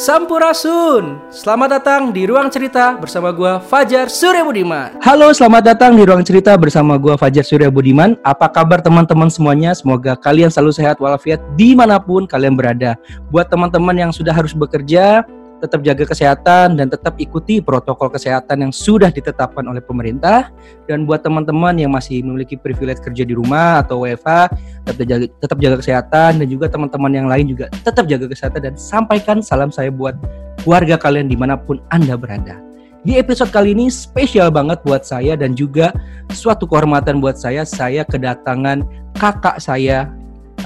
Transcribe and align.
Sampurasun. 0.00 1.20
Selamat 1.28 1.76
datang 1.76 2.08
di 2.08 2.24
Ruang 2.24 2.48
Cerita 2.48 2.96
bersama 2.96 3.36
gua 3.36 3.60
Fajar 3.60 4.08
Surya 4.08 4.40
Budiman 4.40 4.96
Halo 5.04 5.28
selamat 5.28 5.76
datang 5.76 5.92
di 5.92 6.08
Ruang 6.08 6.24
Cerita 6.24 6.56
bersama 6.56 6.96
gua 6.96 7.20
Fajar 7.20 7.44
Surya 7.44 7.68
Budiman 7.68 8.16
Apa 8.24 8.48
kabar 8.48 8.80
teman-teman 8.80 9.28
semuanya? 9.28 9.76
Semoga 9.76 10.16
kalian 10.16 10.48
selalu 10.48 10.72
sehat 10.72 10.96
walafiat 11.04 11.44
di 11.52 11.76
mana 11.76 12.00
pun 12.00 12.24
kalian 12.24 12.56
berada. 12.56 12.96
Buat 13.28 13.52
teman-teman 13.52 13.92
yang 13.92 14.08
sudah 14.08 14.32
harus 14.32 14.56
bekerja 14.56 15.20
tetap 15.60 15.84
jaga 15.84 16.08
kesehatan 16.08 16.80
dan 16.80 16.88
tetap 16.88 17.20
ikuti 17.20 17.60
protokol 17.60 18.08
kesehatan 18.08 18.64
yang 18.64 18.72
sudah 18.72 19.12
ditetapkan 19.12 19.62
oleh 19.68 19.84
pemerintah. 19.84 20.48
Dan 20.88 21.04
buat 21.04 21.20
teman-teman 21.20 21.76
yang 21.76 21.92
masih 21.92 22.24
memiliki 22.24 22.56
privilege 22.56 23.04
kerja 23.04 23.22
di 23.22 23.36
rumah 23.36 23.84
atau 23.84 24.02
WFH, 24.02 24.56
tetap 24.88 25.04
jaga, 25.06 25.26
tetap 25.38 25.58
jaga 25.60 25.76
kesehatan 25.78 26.30
dan 26.42 26.46
juga 26.48 26.66
teman-teman 26.72 27.12
yang 27.12 27.28
lain 27.28 27.46
juga 27.52 27.68
tetap 27.84 28.08
jaga 28.08 28.26
kesehatan 28.26 28.60
dan 28.72 28.74
sampaikan 28.74 29.38
salam 29.44 29.70
saya 29.70 29.92
buat 29.92 30.16
keluarga 30.64 30.96
kalian 30.96 31.28
di 31.28 31.36
mana 31.36 31.54
pun 31.60 31.78
Anda 31.92 32.16
berada. 32.16 32.58
Di 33.00 33.16
episode 33.16 33.48
kali 33.48 33.72
ini 33.72 33.88
spesial 33.88 34.52
banget 34.52 34.84
buat 34.84 35.08
saya 35.08 35.32
dan 35.32 35.56
juga 35.56 35.96
suatu 36.36 36.68
kehormatan 36.68 37.24
buat 37.24 37.40
saya. 37.40 37.64
Saya 37.64 38.04
kedatangan 38.04 38.84
kakak 39.16 39.56
saya, 39.56 40.12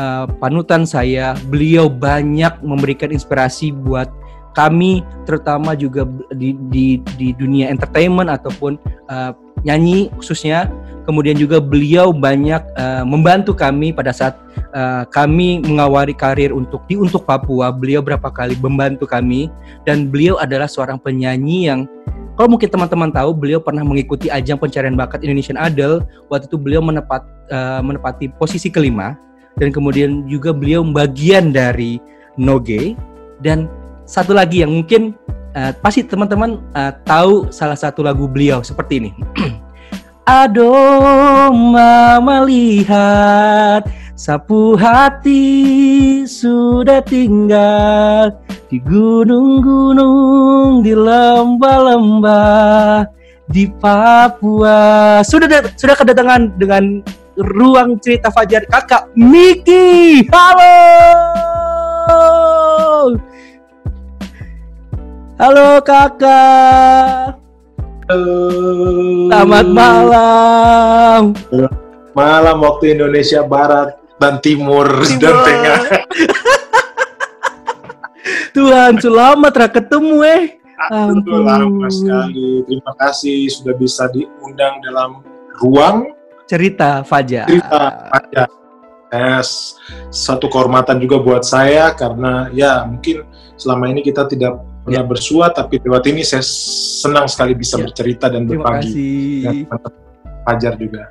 uh, 0.03 0.27
panutan 0.43 0.83
saya. 0.83 1.39
Beliau 1.47 1.87
banyak 1.87 2.59
memberikan 2.67 3.15
inspirasi 3.15 3.71
buat 3.71 4.11
kami 4.55 5.03
terutama 5.27 5.75
juga 5.75 6.07
di 6.33 6.55
di, 6.71 7.03
di 7.19 7.35
dunia 7.35 7.69
entertainment 7.69 8.31
ataupun 8.31 8.79
uh, 9.11 9.35
nyanyi 9.67 10.09
khususnya 10.17 10.71
kemudian 11.05 11.37
juga 11.37 11.61
beliau 11.61 12.15
banyak 12.15 12.63
uh, 12.79 13.05
membantu 13.05 13.53
kami 13.53 13.93
pada 13.93 14.15
saat 14.15 14.39
uh, 14.73 15.05
kami 15.11 15.61
mengawali 15.61 16.17
karir 16.17 16.55
untuk 16.55 16.87
di 16.89 16.97
untuk 16.97 17.27
Papua 17.29 17.75
beliau 17.75 18.01
berapa 18.01 18.31
kali 18.31 18.57
membantu 18.61 19.05
kami 19.05 19.53
dan 19.85 20.09
beliau 20.09 20.41
adalah 20.41 20.71
seorang 20.71 20.97
penyanyi 20.97 21.69
yang 21.69 21.85
kalau 22.35 22.51
mungkin 22.51 22.67
teman-teman 22.67 23.15
tahu 23.15 23.31
beliau 23.31 23.63
pernah 23.63 23.87
mengikuti 23.87 24.27
ajang 24.27 24.59
pencarian 24.59 24.99
bakat 24.99 25.23
Indonesian 25.23 25.61
Idol 25.61 26.03
waktu 26.33 26.51
itu 26.51 26.57
beliau 26.59 26.83
menepat 26.83 27.23
uh, 27.53 27.81
menepati 27.85 28.33
posisi 28.41 28.73
kelima 28.73 29.15
dan 29.59 29.71
kemudian 29.71 30.27
juga 30.27 30.51
beliau 30.51 30.83
bagian 30.83 31.55
dari 31.55 32.03
Noge 32.35 32.99
dan 33.39 33.71
satu 34.05 34.37
lagi 34.37 34.61
yang 34.65 34.73
mungkin 34.73 35.17
uh, 35.57 35.73
pasti 35.81 36.05
teman-teman 36.05 36.61
uh, 36.77 36.93
tahu 37.05 37.49
salah 37.49 37.77
satu 37.77 38.05
lagu 38.05 38.29
beliau 38.29 38.61
seperti 38.61 39.01
ini. 39.01 39.11
Aduh, 40.25 41.53
mama 41.53 42.49
lihat 42.49 43.85
sapu 44.17 44.73
hati 44.73 46.25
sudah 46.25 47.05
tinggal 47.05 48.33
di 48.73 48.81
gunung-gunung, 48.81 50.81
di 50.81 50.97
lembah-lembah 50.97 53.05
di 53.53 53.69
Papua. 53.69 55.21
Sudah 55.21 55.61
sudah 55.77 55.93
kedatangan 55.93 56.57
dengan 56.57 57.05
ruang 57.37 58.01
cerita 58.01 58.33
Fajar 58.33 58.65
kakak 58.65 59.13
Miki. 59.13 60.25
Halo. 60.33 60.73
Halo 65.35 65.83
kakak. 65.83 67.35
Halo. 68.07 68.39
Selamat 69.27 69.67
malam. 69.67 71.35
Malam 72.15 72.57
waktu 72.63 72.95
Indonesia 72.95 73.43
Barat 73.43 73.99
dan 74.23 74.39
Timur, 74.39 74.87
Timur. 75.03 75.19
dan 75.19 75.35
Tengah. 75.43 75.81
Tuhan, 78.55 79.03
selamat 79.03 79.53
ra 79.59 79.69
ketemu 79.75 80.23
eh. 80.23 80.43
Ampun. 80.95 81.43
Lama 81.43 81.91
sekali. 81.91 82.63
Terima 82.71 82.95
kasih 82.95 83.51
sudah 83.51 83.75
bisa 83.75 84.07
diundang 84.15 84.79
dalam 84.87 85.19
ruang 85.59 86.15
cerita 86.47 87.03
Fajar. 87.03 87.51
Cerita 87.51 88.07
Fajar. 88.07 88.47
Yes, 89.11 89.75
satu 90.15 90.47
kehormatan 90.47 91.03
juga 91.03 91.19
buat 91.19 91.43
saya 91.43 91.91
karena 91.91 92.55
ya 92.55 92.87
mungkin 92.87 93.27
selama 93.59 93.91
ini 93.91 93.99
kita 93.99 94.31
tidak 94.31 94.74
pernah 94.85 95.03
ya. 95.03 95.09
bersua 95.09 95.47
tapi 95.49 95.81
lewat 95.81 96.05
ini 96.13 96.21
saya 96.21 96.45
senang 96.45 97.25
sekali 97.25 97.57
bisa 97.57 97.81
ya. 97.81 97.89
bercerita 97.89 98.29
dan 98.29 98.45
berbagi 98.45 99.45
dan 99.45 99.65
Fajar 100.45 100.77
juga. 100.77 101.09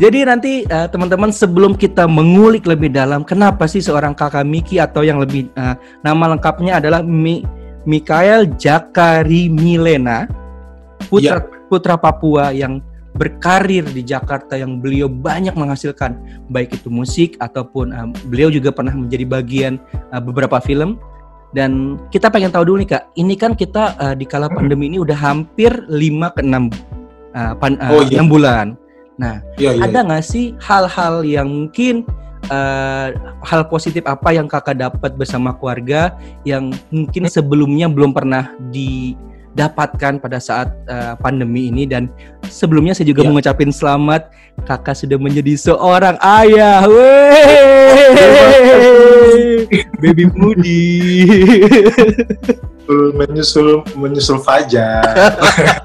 Jadi 0.00 0.24
nanti 0.24 0.52
uh, 0.64 0.88
teman-teman 0.88 1.28
sebelum 1.28 1.76
kita 1.76 2.08
mengulik 2.08 2.64
lebih 2.64 2.88
dalam 2.88 3.20
kenapa 3.20 3.68
sih 3.68 3.84
seorang 3.84 4.16
kakak 4.16 4.48
Miki 4.48 4.80
atau 4.80 5.04
yang 5.04 5.20
lebih 5.20 5.52
uh, 5.60 5.76
nama 6.00 6.32
lengkapnya 6.32 6.80
adalah 6.80 7.04
Mi 7.04 7.44
Mikael 7.84 8.48
Jakari 8.56 9.52
Milena 9.52 10.24
putra 11.12 11.44
ya. 11.44 11.44
putra 11.68 12.00
Papua 12.00 12.48
yang 12.56 12.80
berkarir 13.12 13.84
di 13.92 14.00
Jakarta 14.00 14.56
yang 14.56 14.80
beliau 14.80 15.10
banyak 15.12 15.52
menghasilkan 15.52 16.16
baik 16.48 16.80
itu 16.80 16.88
musik 16.88 17.36
ataupun 17.36 17.92
uh, 17.92 18.08
beliau 18.32 18.48
juga 18.48 18.72
pernah 18.72 18.96
menjadi 18.96 19.28
bagian 19.28 19.76
uh, 20.16 20.22
beberapa 20.24 20.56
film 20.64 20.96
dan 21.50 21.98
kita 22.14 22.30
pengen 22.30 22.54
tahu 22.54 22.62
dulu 22.62 22.78
nih 22.82 22.90
kak, 22.94 23.04
ini 23.18 23.34
kan 23.34 23.58
kita 23.58 23.98
uh, 23.98 24.14
di 24.14 24.22
kala 24.22 24.46
pandemi 24.46 24.86
ini 24.86 25.02
udah 25.02 25.18
hampir 25.18 25.70
5 25.90 26.36
ke 26.36 26.42
6 26.46 26.54
uh, 27.34 27.52
pan, 27.58 27.74
uh, 27.82 27.90
oh, 27.98 28.02
iya. 28.06 28.22
6 28.22 28.30
bulan. 28.30 28.66
Nah, 29.20 29.42
iya, 29.60 29.76
iya, 29.76 29.84
ada 29.84 30.00
nggak 30.06 30.24
sih 30.24 30.56
hal-hal 30.62 31.26
yang 31.26 31.50
mungkin 31.50 32.08
uh, 32.48 33.12
hal 33.44 33.68
positif 33.68 34.06
apa 34.08 34.32
yang 34.32 34.48
kakak 34.48 34.80
dapat 34.80 35.12
bersama 35.18 35.52
keluarga 35.58 36.16
yang 36.46 36.72
mungkin 36.88 37.28
hmm. 37.28 37.34
sebelumnya 37.34 37.86
belum 37.90 38.16
pernah 38.16 38.54
didapatkan 39.54 40.22
pada 40.22 40.38
saat 40.38 40.70
uh, 40.86 41.18
pandemi 41.18 41.68
ini 41.68 41.86
dan 41.86 42.06
sebelumnya 42.46 42.94
saya 42.94 43.10
juga 43.10 43.26
yeah. 43.26 43.30
mengucapkan 43.30 43.70
selamat 43.74 44.30
kakak 44.64 44.96
sudah 44.96 45.18
menjadi 45.18 45.56
seorang 45.56 46.16
ayah. 46.20 46.84
Baby 50.00 50.24
Moody. 50.32 50.82
menyusul 52.90 53.86
menyusul 53.94 54.42
Fajar. 54.42 55.14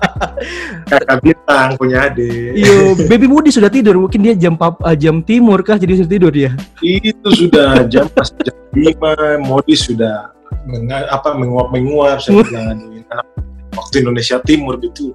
Kakak 0.90 1.18
bintang 1.22 1.78
punya 1.78 2.10
adik. 2.10 2.58
Iyo, 2.58 2.98
Baby 3.06 3.30
Moody 3.30 3.54
sudah 3.54 3.70
tidur. 3.70 3.94
Mungkin 4.02 4.26
dia 4.26 4.34
jam 4.34 4.58
pap, 4.58 4.82
uh, 4.82 4.98
jam 4.98 5.22
timur 5.22 5.62
kah 5.62 5.78
jadi 5.78 6.02
sudah 6.02 6.10
tidur 6.10 6.34
ya? 6.34 6.58
Itu 6.82 7.30
sudah 7.30 7.86
jam 7.86 8.10
pas 8.10 8.34
jam 8.42 8.58
lima. 8.74 9.38
Moody 9.38 9.78
sudah 9.78 10.34
menga, 10.66 11.06
apa 11.14 11.38
menguap 11.38 11.70
menguap. 11.70 12.26
Saya 12.26 12.42
bilang 12.50 12.74
anak 12.74 13.55
waktu 13.76 14.02
Indonesia 14.02 14.40
Timur 14.42 14.80
gitu. 14.80 15.12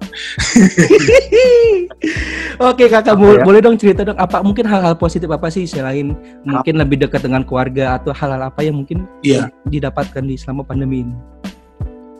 Oke 2.71 2.85
kakak, 2.87 3.17
ya? 3.17 3.41
boleh 3.41 3.61
dong 3.61 3.77
cerita 3.77 4.05
dong 4.05 4.17
apa 4.17 4.45
mungkin 4.45 4.69
hal-hal 4.69 4.93
positif 4.93 5.29
apa 5.33 5.49
sih 5.49 5.65
selain 5.65 6.13
mungkin 6.45 6.77
lebih 6.77 7.01
dekat 7.01 7.25
dengan 7.25 7.41
keluarga 7.41 7.97
atau 7.97 8.13
hal-hal 8.13 8.53
apa 8.53 8.61
yang 8.61 8.77
mungkin 8.81 9.09
ya. 9.25 9.49
didapatkan 9.65 10.21
di 10.21 10.37
selama 10.37 10.61
pandemi 10.65 11.03
ini? 11.05 11.15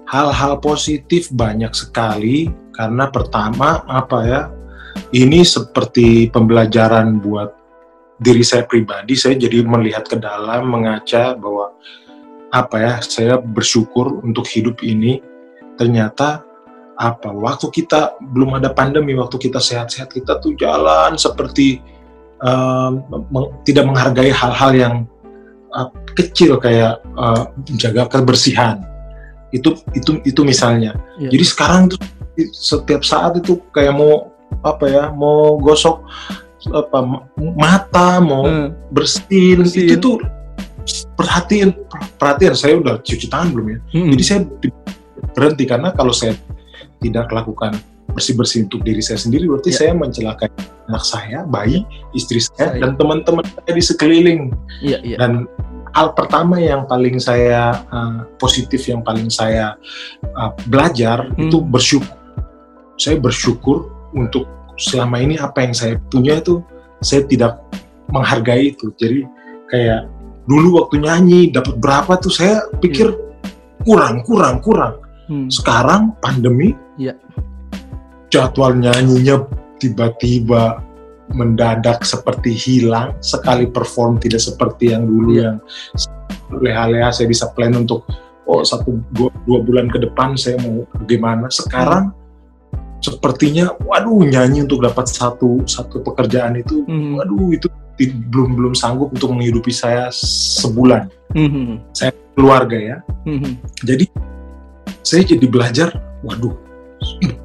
Hal-hal 0.09 0.59
positif 0.59 1.31
banyak 1.31 1.71
sekali 1.71 2.51
karena 2.75 3.07
pertama 3.07 3.85
apa 3.87 4.19
ya 4.27 4.41
ini 5.15 5.45
seperti 5.45 6.27
pembelajaran 6.33 7.21
buat 7.23 7.61
diri 8.21 8.45
saya 8.45 8.63
pribadi. 8.69 9.17
Saya 9.17 9.35
jadi 9.35 9.65
melihat 9.65 10.05
ke 10.05 10.15
dalam, 10.21 10.69
mengaca 10.69 11.33
bahwa 11.33 11.73
apa 12.51 12.75
ya 12.77 12.93
saya 13.01 13.35
bersyukur 13.39 14.21
untuk 14.21 14.45
hidup 14.45 14.83
ini 14.83 15.23
ternyata 15.75 16.43
apa 17.01 17.33
waktu 17.33 17.67
kita 17.73 18.19
belum 18.21 18.61
ada 18.61 18.69
pandemi 18.69 19.17
waktu 19.17 19.41
kita 19.41 19.57
sehat-sehat 19.57 20.13
kita 20.13 20.37
tuh 20.37 20.53
jalan 20.53 21.17
seperti 21.17 21.81
um, 22.45 23.01
meng, 23.33 23.49
tidak 23.65 23.89
menghargai 23.89 24.29
hal-hal 24.29 24.71
yang 24.75 24.95
uh, 25.73 25.89
kecil 26.13 26.61
kayak 26.61 27.01
uh, 27.17 27.49
menjaga 27.65 28.05
kebersihan 28.05 28.85
itu 29.51 29.75
itu 29.97 30.21
itu 30.23 30.41
misalnya 30.45 30.95
ya. 31.19 31.27
jadi 31.33 31.45
sekarang 31.47 31.91
tuh 31.91 31.99
setiap 32.55 33.03
saat 33.03 33.35
itu 33.41 33.59
kayak 33.75 33.97
mau 33.97 34.31
apa 34.63 34.85
ya 34.87 35.03
mau 35.11 35.59
gosok 35.59 36.05
apa 36.69 37.25
mata 37.57 38.21
mau 38.21 38.45
hmm. 38.45 38.93
bersihin, 38.93 39.65
bersihin 39.65 39.97
itu 39.97 39.97
tuh 39.97 40.17
perhatiin 41.17 41.73
perhatian 42.21 42.53
saya 42.53 42.77
udah 42.77 43.01
cuci 43.01 43.25
tangan 43.25 43.49
belum 43.53 43.67
ya 43.73 43.79
hmm. 43.97 44.09
jadi 44.15 44.23
saya 44.23 44.39
berhenti 45.33 45.63
karena 45.69 45.93
kalau 45.93 46.11
saya 46.11 46.35
tidak 47.01 47.29
lakukan 47.31 47.77
bersih-bersih 48.11 48.67
untuk 48.67 48.83
diri 48.83 48.99
saya 48.99 49.19
sendiri 49.21 49.47
berarti 49.47 49.71
ya. 49.71 49.77
saya 49.79 49.91
mencelakai 49.95 50.49
anak 50.91 51.03
saya, 51.07 51.47
bayi, 51.47 51.87
istri 52.11 52.43
saya, 52.43 52.75
saya. 52.75 52.79
dan 52.83 52.99
teman-teman 52.99 53.45
saya 53.47 53.71
di 53.71 53.83
sekeliling. 53.83 54.41
Ya, 54.83 54.99
ya. 54.99 55.15
Dan 55.15 55.47
hal 55.95 56.11
pertama 56.11 56.59
yang 56.59 56.83
paling 56.83 57.15
saya 57.23 57.79
uh, 57.87 58.27
positif 58.35 58.83
yang 58.91 58.99
paling 58.99 59.31
saya 59.31 59.79
uh, 60.35 60.51
belajar 60.67 61.31
hmm. 61.31 61.47
itu 61.47 61.57
bersyukur. 61.63 62.11
Saya 62.99 63.15
bersyukur 63.17 63.87
untuk 64.11 64.43
selama 64.75 65.23
ini 65.23 65.39
apa 65.39 65.63
yang 65.63 65.71
saya 65.71 65.95
punya 66.11 66.43
itu 66.43 66.59
saya 66.99 67.23
tidak 67.31 67.63
menghargai 68.11 68.75
itu. 68.75 68.91
Jadi 68.99 69.23
kayak 69.71 70.11
dulu 70.51 70.83
waktu 70.83 70.99
nyanyi 70.99 71.41
dapat 71.55 71.79
berapa 71.79 72.19
tuh 72.19 72.33
saya 72.33 72.67
pikir 72.83 73.07
ya 73.07 73.29
kurang 73.85 74.21
kurang 74.25 74.61
kurang 74.61 75.01
Hmm. 75.31 75.47
sekarang 75.47 76.11
pandemi 76.19 76.75
Iya. 76.99 77.15
jadwal 78.27 78.75
nyanyinya 78.75 79.47
tiba-tiba 79.79 80.83
mendadak 81.31 82.03
seperti 82.03 82.51
hilang 82.51 83.15
sekali 83.23 83.71
perform 83.71 84.19
tidak 84.19 84.43
seperti 84.43 84.91
yang 84.91 85.07
dulu 85.07 85.31
Iya. 85.31 85.43
yang 85.47 85.57
leha-leha 86.51 87.09
saya 87.15 87.31
bisa 87.31 87.47
plan 87.55 87.71
untuk 87.73 88.03
oh 88.43 88.67
satu 88.67 88.99
dua, 89.15 89.31
dua 89.47 89.63
bulan 89.63 89.87
ke 89.87 90.03
depan 90.03 90.35
saya 90.35 90.59
mau 90.59 90.83
gimana 91.07 91.47
sekarang 91.47 92.11
sepertinya 92.99 93.71
waduh 93.87 94.21
nyanyi 94.21 94.67
untuk 94.67 94.83
dapat 94.83 95.07
satu 95.07 95.63
satu 95.63 96.03
pekerjaan 96.03 96.59
itu 96.59 96.83
Hmm. 96.85 97.15
waduh 97.17 97.55
itu 97.55 97.71
ti- 97.95 98.11
belum 98.11 98.59
belum 98.59 98.73
sanggup 98.75 99.15
untuk 99.15 99.31
menghidupi 99.31 99.71
saya 99.71 100.11
sebulan 100.59 101.07
Hmm. 101.31 101.79
keluarga 102.35 102.75
ya 102.75 102.97
Hmm. 103.23 103.55
jadi 103.81 104.05
saya 105.01 105.21
jadi 105.25 105.45
belajar 105.49 105.89
waduh 106.21 106.53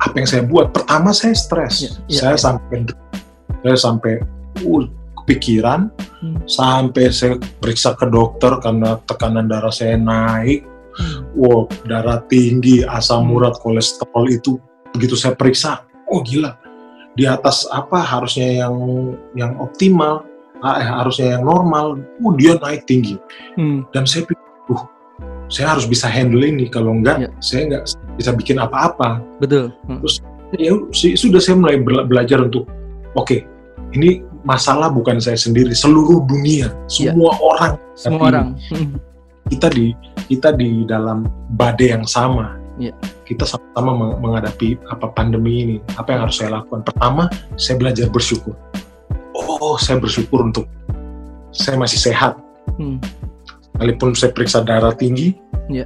apa 0.00 0.14
yang 0.20 0.28
saya 0.28 0.42
buat 0.44 0.70
pertama 0.70 1.10
saya 1.16 1.32
stres 1.32 1.74
Ya, 1.80 1.90
ya, 2.08 2.18
saya 2.20 2.34
ya. 2.36 2.40
sampai 2.40 2.76
saya 3.64 3.76
sampai 3.76 4.12
uh, 4.64 4.84
kepikiran 5.22 5.90
Hmm. 6.16 6.40
sampai 6.48 7.12
saya 7.12 7.36
periksa 7.60 7.92
ke 7.92 8.08
dokter 8.08 8.48
karena 8.64 8.96
tekanan 9.04 9.52
darah 9.52 9.68
saya 9.68 10.00
naik 10.00 10.64
Hmm. 10.96 11.28
wow 11.36 11.68
darah 11.84 12.24
tinggi 12.24 12.80
asam 12.88 13.28
Hmm. 13.28 13.36
urat 13.36 13.60
kolesterol 13.60 14.24
itu 14.32 14.56
begitu 14.96 15.12
saya 15.12 15.36
periksa 15.36 15.84
oh 16.08 16.24
gila 16.24 16.56
di 17.12 17.28
atas 17.28 17.68
apa 17.68 18.00
harusnya 18.00 18.64
yang 18.64 18.76
yang 19.36 19.52
optimal 19.60 20.24
ah, 20.64 20.80
eh, 20.80 20.88
harusnya 20.88 21.36
yang 21.36 21.44
normal 21.44 22.00
oh 22.24 22.32
dia 22.32 22.56
naik 22.56 22.88
tinggi 22.88 23.20
Hmm. 23.60 23.84
dan 23.92 24.08
saya 24.08 24.24
pikir, 24.24 24.40
saya 25.46 25.74
harus 25.74 25.86
bisa 25.86 26.06
handle 26.06 26.42
ini 26.42 26.66
kalau 26.66 26.90
enggak 26.90 27.26
Ya. 27.26 27.30
saya 27.38 27.60
enggak 27.70 27.82
bisa 28.16 28.30
bikin 28.34 28.56
apa-apa. 28.58 29.22
Betul. 29.38 29.70
Hmm. 29.86 30.02
Ya 30.56 30.72
si- 30.94 31.18
sudah 31.18 31.42
saya 31.42 31.58
mulai 31.58 31.82
bela- 31.82 32.06
belajar 32.06 32.38
untuk 32.42 32.66
oke 33.14 33.42
ini 33.92 34.22
masalah 34.46 34.86
bukan 34.90 35.18
saya 35.18 35.34
sendiri, 35.34 35.74
seluruh 35.74 36.22
dunia, 36.26 36.70
semua 36.86 37.34
orang 37.38 37.74
Semua 37.96 38.18
Tapi- 38.18 38.28
orang. 38.30 38.46
Hmm. 38.70 38.90
kita 39.46 39.68
di 39.70 39.94
kita 40.26 40.48
di 40.52 40.84
dalam 40.84 41.24
badai 41.54 41.94
yang 41.96 42.04
sama. 42.04 42.58
Ya. 42.76 42.92
Kita 43.24 43.48
sama-sama 43.48 43.96
meng- 43.96 44.18
menghadapi 44.20 44.76
apa 44.92 45.08
pandemi 45.08 45.64
ini. 45.64 45.76
Apa 45.96 46.12
yang 46.12 46.28
harus 46.28 46.36
saya 46.36 46.60
lakukan? 46.60 46.84
Pertama, 46.84 47.30
saya 47.56 47.80
belajar 47.80 48.06
bersyukur. 48.12 48.52
Oh, 49.32 49.80
saya 49.80 49.96
bersyukur 49.96 50.44
untuk 50.44 50.68
saya 51.56 51.80
masih 51.80 51.96
sehat. 51.96 52.36
Hmm. 52.76 53.00
Walaupun 53.76 54.16
saya 54.16 54.32
periksa 54.32 54.64
darah 54.64 54.92
tinggi, 54.96 55.36
Ya. 55.66 55.84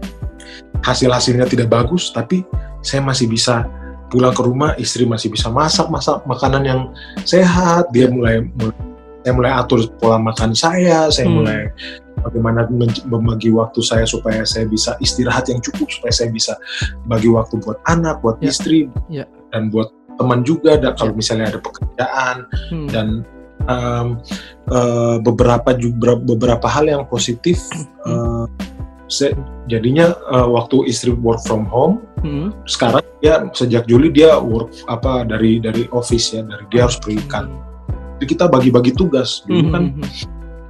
hasil-hasilnya 0.85 1.49
tidak 1.49 1.73
bagus, 1.73 2.13
tapi 2.13 2.45
saya 2.85 3.01
masih 3.05 3.29
bisa 3.29 3.65
pulang 4.11 4.35
ke 4.35 4.43
rumah, 4.43 4.75
istri 4.77 5.07
masih 5.07 5.31
bisa 5.31 5.49
masak 5.49 5.87
masak 5.89 6.21
makanan 6.27 6.63
yang 6.67 6.81
sehat. 7.23 7.89
Dia 7.95 8.07
Ya. 8.07 8.13
mulai, 8.13 8.37
mulai 8.59 8.77
saya 9.21 9.33
mulai 9.37 9.53
atur 9.53 9.85
pola 10.01 10.17
makan 10.17 10.57
saya, 10.57 11.13
saya 11.13 11.29
Hmm. 11.29 11.45
mulai 11.45 11.69
bagaimana 12.25 12.65
membagi 13.05 13.53
waktu 13.53 13.81
saya 13.85 14.09
supaya 14.09 14.49
saya 14.49 14.65
bisa 14.65 14.97
istirahat 15.01 15.49
yang 15.53 15.61
cukup, 15.61 15.93
supaya 15.93 16.13
saya 16.13 16.33
bisa 16.33 16.57
bagi 17.05 17.29
waktu 17.29 17.61
buat 17.61 17.77
anak, 17.85 18.25
buat 18.25 18.41
Ya. 18.41 18.49
istri, 18.49 18.89
Ya. 19.13 19.29
dan 19.53 19.69
buat 19.69 19.93
teman 20.17 20.41
juga. 20.41 20.81
Dan 20.81 20.97
kalau 20.97 21.13
misalnya 21.13 21.53
ada 21.53 21.61
pekerjaan 21.61 22.37
Hmm. 22.73 22.89
dan 22.89 23.07
um, 23.67 24.21
uh, 24.69 25.17
beberapa 25.21 25.75
juga 25.75 26.17
beberapa 26.17 26.67
hal 26.67 26.87
yang 26.87 27.05
positif 27.05 27.61
uh, 28.05 28.47
saya- 29.07 29.35
jadinya 29.67 30.15
uh, 30.29 30.47
waktu 30.47 30.87
istri 30.87 31.11
work 31.13 31.43
from 31.43 31.67
home 31.67 31.99
Hmm. 32.21 32.53
sekarang 32.69 33.01
dia 33.25 33.49
sejak 33.57 33.89
Juli 33.89 34.13
dia 34.13 34.37
work 34.37 34.69
apa 34.87 35.25
dari 35.25 35.57
dari 35.57 35.89
office 35.89 36.37
ya 36.37 36.45
dari 36.45 36.65
dia 36.69 36.85
harus 36.85 37.01
pergi 37.01 37.25
kan 37.27 37.49
Jadi 38.21 38.37
kita 38.37 38.45
bagi-bagi 38.45 38.93
tugas 38.93 39.41
dulu 39.49 39.65
Hmm. 39.65 39.73
kan 39.73 39.85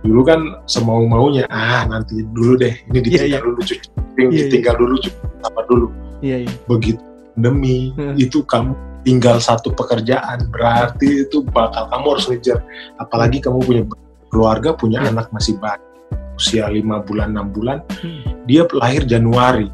dulu 0.01 0.21
kan 0.23 0.41
semau 0.65 1.03
maunya 1.05 1.45
ah 1.51 1.83
nanti 1.85 2.23
dulu 2.23 2.55
deh 2.55 2.71
ini 2.87 2.99
ditinggal 3.03 3.27
Iya, 3.27 3.35
iya. 3.35 3.39
dulu 3.43 3.59
cuci 3.61 3.75
Iya, 4.15 4.29
ditinggal 4.47 4.75
dulu 4.79 4.95
cuci 5.03 5.11
apa 5.43 5.61
dulu 5.67 5.87
Iya, 6.23 6.37
iya. 6.47 6.51
begitu 6.71 7.03
pandemi 7.35 7.79
Hmm. 7.99 8.15
itu 8.15 8.39
kamu 8.47 8.73
tinggal 9.01 9.37
satu 9.39 9.73
pekerjaan 9.73 10.49
berarti 10.49 11.25
itu 11.25 11.41
bakal 11.47 11.89
kamu 11.89 12.07
harus 12.13 12.27
ngejar 12.27 12.59
apalagi 12.97 13.39
kamu 13.39 13.59
punya 13.61 13.83
keluarga 14.29 14.71
punya 14.73 15.01
Ya. 15.01 15.11
anak 15.11 15.31
masih 15.31 15.57
banyak 15.57 15.81
usia 16.35 16.65
lima 16.67 17.01
bulan 17.01 17.33
enam 17.33 17.49
bulan 17.49 17.81
Hmm. 18.01 18.45
dia 18.45 18.65
lahir 18.71 19.05
Januari 19.05 19.69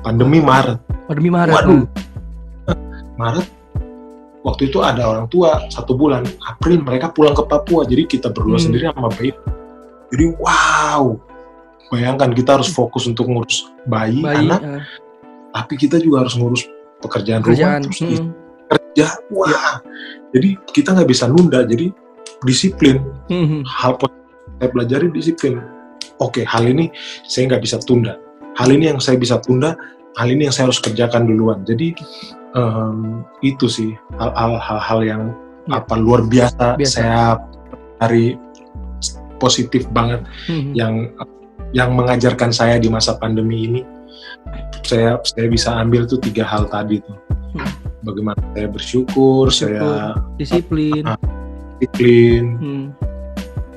pandemi 0.00 0.38
Maret 0.38 0.78
Pandemi 1.06 1.30
Maret. 1.30 1.54
waduh 1.54 1.84
Maret 3.16 3.46
waktu 4.40 4.62
itu 4.66 4.78
ada 4.80 5.02
orang 5.04 5.26
tua 5.26 5.66
satu 5.68 5.92
bulan 5.92 6.22
April 6.44 6.80
mereka 6.80 7.10
pulang 7.10 7.34
ke 7.34 7.42
Papua 7.42 7.82
jadi 7.82 8.06
kita 8.06 8.30
berdua 8.30 8.56
Hmm. 8.56 8.64
sendiri 8.64 8.84
sama 8.88 9.10
bayi 9.10 9.34
jadi 10.08 10.24
wow 10.38 11.18
bayangkan 11.88 12.30
kita 12.30 12.50
harus 12.54 12.68
fokus 12.68 13.04
untuk 13.04 13.26
ngurus 13.26 13.68
bayi, 13.84 14.20
Bayi. 14.20 14.44
anak 14.46 14.60
ah, 14.60 14.84
tapi 15.54 15.74
kita 15.76 15.96
juga 15.96 16.20
harus 16.22 16.36
ngurus 16.36 16.62
pekerjaan, 16.98 17.40
Kerjaan. 17.40 17.80
rumah 17.80 17.86
terus 17.86 18.00
Hmm. 18.02 18.30
Kerja 18.68 19.16
wah 19.32 19.80
jadi 20.32 20.54
kita 20.70 20.92
nggak 20.94 21.08
bisa 21.08 21.24
nunda 21.26 21.64
jadi 21.64 21.90
disiplin 22.44 23.02
Hmm. 23.28 23.60
hal 23.66 23.98
saya 24.58 24.68
pelajari 24.70 25.12
disiplin 25.12 25.60
oke 26.18 26.40
hal 26.44 26.64
ini 26.64 26.88
saya 27.26 27.50
nggak 27.50 27.62
bisa 27.62 27.76
tunda 27.82 28.16
hal 28.56 28.68
ini 28.70 28.88
yang 28.88 28.98
saya 28.98 29.16
bisa 29.16 29.36
tunda 29.38 29.76
hal 30.16 30.28
ini 30.28 30.48
yang 30.48 30.54
saya 30.54 30.70
harus 30.70 30.80
kerjakan 30.80 31.28
duluan 31.28 31.62
jadi 31.62 31.92
em, 32.54 33.22
itu 33.40 33.68
sih 33.68 33.92
hal-hal 34.16 34.56
hal-hal 34.58 35.00
yang 35.04 35.22
Ya. 35.68 35.84
apa 35.84 36.00
luar 36.00 36.24
biasa, 36.24 36.80
Biasa. 36.80 36.88
saya 36.96 37.36
dari 38.00 38.40
positif 39.36 39.84
banget 39.92 40.24
Hmm. 40.48 40.72
yang 40.72 40.94
yang 41.76 41.92
mengajarkan 41.92 42.48
saya 42.48 42.80
di 42.80 42.88
masa 42.88 43.20
pandemi 43.20 43.68
ini 43.68 43.80
saya 44.80 45.20
saya 45.20 45.44
bisa 45.46 45.76
ambil 45.76 46.08
tuh 46.08 46.16
tiga 46.18 46.48
hal 46.48 46.64
tadi 46.66 47.04
tuh 47.04 47.12
Hmm. 47.52 47.64
Bagaimana 48.08 48.40
saya 48.50 48.66
bersyukur, 48.66 49.44
Bersyukur. 49.46 49.76
saya 49.76 50.16
Disiplin. 50.34 51.02
Ah. 51.04 51.18
disiplin 51.76 52.44
Hmm. 52.56 52.84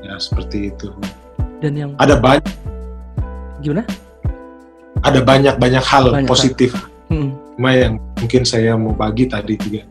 ya 0.01 0.15
seperti 0.17 0.71
itu 0.71 0.89
Dan 1.59 1.73
yang 1.75 1.89
ada 1.95 2.15
banyak 2.15 2.47
gimana? 3.59 3.83
ada 5.01 5.19
banyak 5.19 5.55
banyak 5.55 5.83
hal 5.83 6.03
Banyak 6.09 6.23
hal. 6.23 6.29
positif 6.29 6.71
Hmm. 7.05 7.35
cuma 7.53 7.69
yang 7.71 7.93
mungkin 8.15 8.41
saya 8.41 8.73
mau 8.73 8.91
bagi 8.91 9.27
tadi 9.27 9.53
juga 9.55 9.83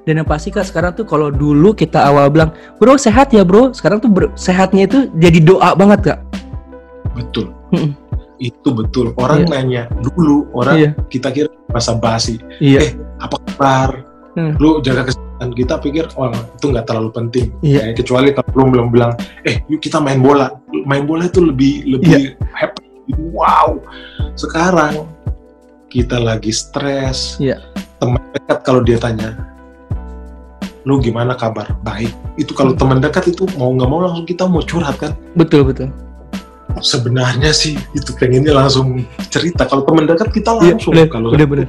Dan 0.00 0.16
yang 0.16 0.24
pasti 0.24 0.48
kak 0.48 0.64
sekarang 0.64 0.94
tuh 0.94 1.04
kalau 1.04 1.28
dulu 1.28 1.72
kita 1.72 2.00
awal 2.02 2.28
bilang 2.28 2.50
bro 2.76 2.96
sehat 2.96 3.30
ya 3.30 3.42
bro, 3.42 3.70
sekarang 3.70 3.98
tuh 3.98 4.08
ber- 4.08 4.32
sehatnya 4.34 4.86
itu 4.86 4.98
jadi 5.14 5.38
doa 5.40 5.74
banget 5.74 6.00
kak. 6.06 6.18
betul 7.12 7.52
Mm-mm. 7.68 7.92
itu 8.38 8.68
betul 8.70 9.12
orang 9.14 9.44
Iya. 9.44 9.50
nanya 9.52 9.82
dulu 10.00 10.48
orang 10.54 10.76
Iya. 10.78 10.90
kita 11.06 11.28
kira 11.28 11.50
masa 11.68 11.92
basi 11.92 12.40
Iya. 12.56 12.80
Eh, 12.80 12.90
kabar 13.60 13.90
Hmm. 14.30 14.54
lu 14.62 14.78
jaga 14.78 15.10
kesehatan 15.10 15.50
kita 15.52 15.74
pikir 15.82 16.06
oh 16.14 16.30
itu 16.30 16.70
nggak 16.70 16.86
terlalu 16.86 17.10
penting 17.10 17.50
Iya. 17.60 17.90
Ya, 17.90 17.98
kecuali 17.98 18.30
kalau 18.30 18.46
belum 18.54 18.68
belum 18.70 18.86
bilang 18.88 19.12
eh 19.42 19.58
yuk 19.66 19.82
kita 19.82 19.98
main 19.98 20.22
bola 20.22 20.54
main 20.86 21.02
bola 21.02 21.26
itu 21.26 21.42
lebih 21.42 21.82
lebih 21.84 22.30
Iya. 22.30 22.38
happy 22.54 22.86
wow 23.34 23.74
sekarang 24.38 25.02
kita 25.90 26.22
lagi 26.22 26.54
stres 26.54 27.42
Iya. 27.42 27.58
teman 27.98 28.22
dekat 28.30 28.62
kalau 28.62 28.86
dia 28.86 29.02
tanya 29.02 29.34
lu 30.86 31.02
gimana 31.02 31.34
kabar 31.34 31.66
baik 31.82 32.14
itu 32.38 32.54
kalau 32.54 32.70
Hmm. 32.70 32.80
teman 32.80 32.98
dekat 33.02 33.34
itu 33.34 33.50
mau 33.58 33.74
nggak 33.74 33.90
mau 33.90 34.06
langsung 34.06 34.22
kita 34.24 34.46
mau 34.46 34.62
curhat 34.62 34.94
kan 34.94 35.10
Betul 35.34 35.66
betul. 35.66 35.90
sebenarnya 36.78 37.50
sih 37.50 37.74
itu 37.92 38.14
pengennya 38.14 38.54
langsung 38.54 39.02
cerita 39.26 39.66
kalau 39.66 39.82
teman 39.82 40.06
dekat 40.06 40.30
kita 40.30 40.54
Iya. 40.54 40.78
langsung 40.78 40.94
Bener 40.94 41.10
kalau 41.10 41.34
bener. 41.34 41.50
bener. 41.50 41.68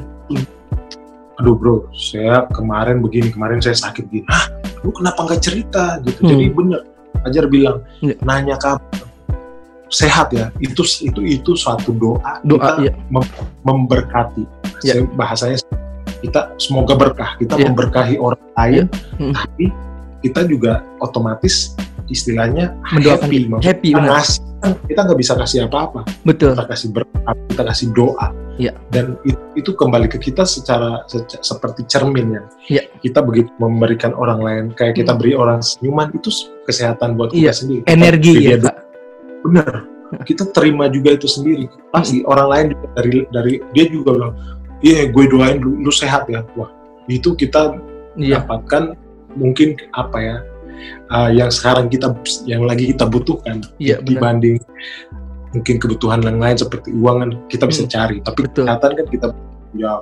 Aduh 1.41 1.57
bro 1.57 1.89
saya 1.89 2.45
kemarin 2.53 3.01
begini 3.01 3.33
kemarin 3.33 3.57
saya 3.57 3.74
sakit 3.74 4.05
gini 4.13 4.29
ah 4.29 4.45
lu 4.86 4.93
kenapa 4.93 5.25
nggak 5.25 5.41
cerita 5.41 5.98
gitu 6.05 6.21
Hmm. 6.21 6.29
jadi 6.29 6.45
bener 6.53 6.81
ajar 7.25 7.43
bilang 7.50 7.81
Iya. 8.00 8.13
nanya 8.21 8.55
kabar 8.57 8.86
sehat 9.89 10.29
ya 10.31 10.53
itu 10.62 10.86
itu 11.01 11.19
itu 11.25 11.51
suatu 11.57 11.91
doa 11.91 12.38
Doa 12.45 12.62
kita 12.62 12.71
iya. 12.86 12.93
memberkati 13.65 14.45
Iya. 14.86 15.01
Saya- 15.01 15.12
bahasanya 15.17 15.57
kita 16.21 16.53
semoga 16.62 16.93
berkah 16.93 17.33
kita 17.41 17.57
Iya. 17.57 17.65
memberkahi 17.74 18.15
orang 18.21 18.41
lain 18.53 18.86
Hmm. 19.17 19.33
tapi 19.33 19.65
kita 20.21 20.45
juga 20.45 20.86
otomatis 21.01 21.74
istilahnya 22.05 22.77
Mendoakan 22.93 23.25
happy 23.25 23.38
Happy 23.65 23.89
kita 23.89 23.98
benar. 23.98 24.12
ngasih 24.21 24.39
kan 24.62 24.71
kita 24.86 25.00
nggak 25.10 25.19
bisa 25.19 25.33
kasih 25.33 25.60
apa-apa 25.65 26.00
Betul. 26.21 26.53
kita 26.53 26.65
kasih 26.69 26.88
berkat, 26.93 27.36
kita 27.50 27.63
kasih 27.65 27.88
doa. 27.98 28.27
Iya. 28.62 28.77
Dan 28.94 29.18
itu, 29.25 29.41
itu 29.58 29.72
kembali 29.74 30.06
ke 30.06 30.22
kita 30.22 30.46
secara 30.46 31.01
seca- 31.10 31.41
seperti 31.41 31.89
cermin 31.89 32.38
ya. 32.38 32.44
Iya. 32.70 32.84
Kita 33.01 33.25
begitu 33.25 33.50
memberikan 33.58 34.13
orang 34.13 34.39
lain, 34.39 34.63
kayak 34.77 35.01
kita 35.01 35.18
Hmm. 35.18 35.20
beri 35.20 35.34
orang 35.34 35.65
senyuman 35.65 36.13
itu 36.13 36.30
kesehatan 36.63 37.18
buat 37.18 37.34
Iya. 37.34 37.50
kita 37.50 37.53
sendiri. 37.58 37.82
Energi 37.89 38.34
Dia 38.38 38.46
ya 38.46 38.56
dulu, 38.56 38.68
kak. 38.70 38.77
Bener. 39.41 39.70
kita 40.27 40.44
terima 40.51 40.91
juga 40.91 41.15
itu 41.15 41.24
sendiri 41.24 41.72
pasti 41.88 42.20
orang 42.27 42.48
lain 42.51 42.65
juga 42.75 42.88
dari 43.00 43.24
dari 43.32 43.53
dia 43.72 43.88
juga 43.88 44.12
bilang 44.12 44.34
iya 44.84 45.08
gue 45.08 45.24
doain 45.24 45.56
lu, 45.63 45.80
lu 45.80 45.88
sehat 45.88 46.27
ya 46.27 46.44
wah 46.60 46.68
itu 47.08 47.32
kita 47.32 47.80
Iya. 48.20 48.44
dapatkan 48.44 48.91
mungkin 49.39 49.80
apa 49.96 50.18
ya 50.20 50.36
uh, 51.15 51.32
yang 51.32 51.48
sekarang 51.48 51.88
kita 51.88 52.12
yang 52.44 52.68
lagi 52.68 52.91
kita 52.91 53.08
butuhkan 53.08 53.63
Iya, 53.80 54.03
benar. 54.03 54.36
Mungkin 55.51 55.75
kebutuhan 55.77 56.20
yang 56.20 56.38
lain 56.38 56.55
seperti 56.55 56.89
uang 56.91 57.17
kan 57.17 57.29
kita 57.48 57.63
bisa 57.67 57.84
Hmm, 57.84 57.91
cari 57.91 58.17
tapi 58.20 58.39
betul. 58.43 58.63
kesehatan 58.65 58.89
kan 58.93 59.05
kita 59.08 59.25
ya 59.74 59.93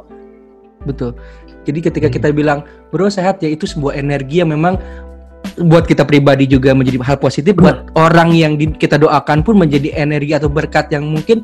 Betul. 0.80 1.12
Jadi 1.68 1.80
ketika 1.84 2.08
Hmm. 2.08 2.16
kita 2.16 2.28
bilang 2.32 2.60
bro 2.88 3.12
sehat 3.12 3.44
ya 3.44 3.52
itu 3.52 3.68
sebuah 3.68 3.94
energi 3.94 4.40
yang 4.40 4.48
memang 4.50 4.80
buat 5.60 5.84
kita 5.84 6.08
pribadi 6.08 6.48
juga 6.48 6.72
menjadi 6.72 7.04
hal 7.04 7.20
positif 7.20 7.52
buat 7.52 7.92
orang 7.94 8.32
yang 8.32 8.56
di- 8.56 8.72
kita 8.72 8.96
doakan 8.96 9.44
pun 9.44 9.60
menjadi 9.60 9.92
energi 9.94 10.32
atau 10.32 10.48
berkat 10.48 10.88
yang 10.90 11.04
mungkin 11.04 11.44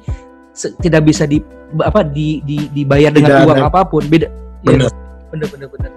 tidak 0.79 1.03
bisa 1.03 1.27
di 1.27 1.43
apa 1.75 1.99
di, 2.01 2.39
di- 2.41 2.71
dibayar 2.71 3.11
dengan 3.11 3.31
Tidak 3.33 3.43
uang 3.43 3.59
ada. 3.59 3.67
apa 3.67 3.81
pun 3.83 4.07
beda 4.07 4.31
Benar. 4.63 4.87
Ya, 4.87 4.91
bener 5.27 5.47
benar 5.51 5.67
benar 5.67 5.91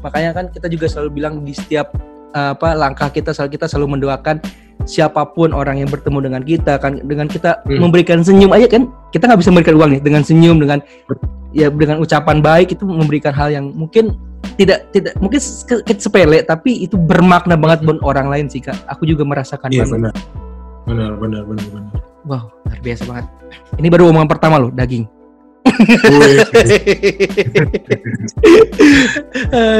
makanya 0.00 0.30
kan 0.32 0.44
kita 0.48 0.66
juga 0.72 0.88
selalu 0.88 1.10
bilang 1.12 1.44
di 1.44 1.52
setiap 1.52 1.92
apa 2.34 2.74
langkah 2.74 3.08
kita 3.08 3.30
selalu 3.30 3.50
kita 3.54 3.66
selalu 3.66 3.96
mendoakan 3.96 4.42
siapa 4.84 5.22
pun 5.24 5.54
orang 5.54 5.78
yang 5.78 5.88
bertemu 5.88 6.18
dengan 6.20 6.42
kita 6.42 6.76
kan 6.76 6.98
dengan 7.00 7.24
kita 7.24 7.62
Hmm. 7.62 7.78
memberikan 7.80 8.20
senyum 8.20 8.50
aja 8.50 8.66
kan? 8.66 8.90
Kita 9.08 9.24
nggak 9.24 9.40
bisa 9.40 9.50
memberikan 9.54 9.74
uang 9.78 9.90
nih 9.94 10.00
dengan 10.02 10.20
senyum 10.20 10.58
dengan 10.58 10.78
ya 11.54 11.70
dengan 11.70 12.02
ucapan 12.02 12.42
baik 12.42 12.74
itu 12.74 12.82
memberikan 12.82 13.30
hal 13.30 13.48
yang 13.48 13.70
mungkin 13.70 14.18
tidak 14.54 14.90
tidak 14.90 15.14
mungkin 15.16 15.38
se- 15.38 15.64
ke- 15.64 15.96
sepele 15.96 16.42
tapi 16.42 16.82
itu 16.82 16.94
bermakna 16.94 17.54
banget 17.54 17.80
buat 17.82 18.02
orang 18.02 18.26
lain 18.28 18.46
sih 18.50 18.58
kak. 18.58 18.74
Aku 18.90 19.06
juga 19.06 19.22
merasakan 19.22 19.70
iya 19.70 19.86
benar. 19.86 20.12
Benar 20.84 21.16
benar 21.16 21.42
benar 21.46 21.66
benar. 21.70 21.92
Wow 22.26 22.50
luar 22.66 22.80
biasa 22.82 23.02
banget. 23.06 23.24
Ini 23.78 23.88
baru 23.88 24.10
omongan 24.10 24.28
pertama 24.28 24.58
loh 24.58 24.68
daging 24.68 25.06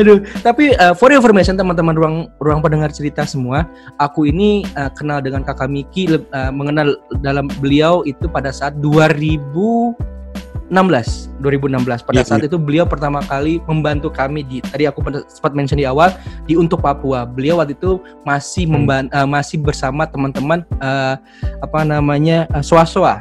Aduh, 0.01 0.25
tapi 0.41 0.73
uh, 0.77 0.95
for 0.97 1.11
your 1.13 1.21
information 1.21 1.57
teman-teman 1.57 1.95
ruang 1.95 2.17
ruang 2.41 2.61
pendengar 2.61 2.91
cerita 2.91 3.25
semua, 3.25 3.69
aku 4.01 4.27
ini 4.27 4.65
uh, 4.75 4.91
kenal 4.93 5.21
dengan 5.21 5.45
Kakak 5.45 5.69
Miki 5.69 6.09
uh, 6.09 6.51
mengenal 6.51 6.97
dalam 7.21 7.49
beliau 7.61 8.03
itu 8.05 8.27
pada 8.29 8.51
saat 8.51 8.75
2016. 8.81 10.73
2016 10.73 12.09
pada 12.09 12.17
Iya, 12.17 12.25
saat 12.25 12.41
itu 12.43 12.57
beliau 12.57 12.89
pertama 12.89 13.21
kali 13.21 13.61
membantu 13.69 14.09
kami 14.09 14.41
di 14.49 14.65
tadi 14.65 14.89
aku 14.89 15.05
sempat 15.29 15.53
mention 15.53 15.77
di 15.77 15.85
awal 15.85 16.09
di 16.49 16.57
untuk 16.57 16.81
Papua. 16.81 17.29
Beliau 17.29 17.61
waktu 17.61 17.77
itu 17.77 18.01
masih 18.25 18.65
Hmm. 18.65 18.73
memban- 18.89 19.11
uh, 19.13 19.29
masih 19.29 19.61
bersama 19.61 20.09
teman-teman 20.09 20.65
uh, 20.81 21.21
apa 21.61 21.81
namanya 21.85 22.49
uh, 22.57 22.65
Swaswa. 22.65 23.21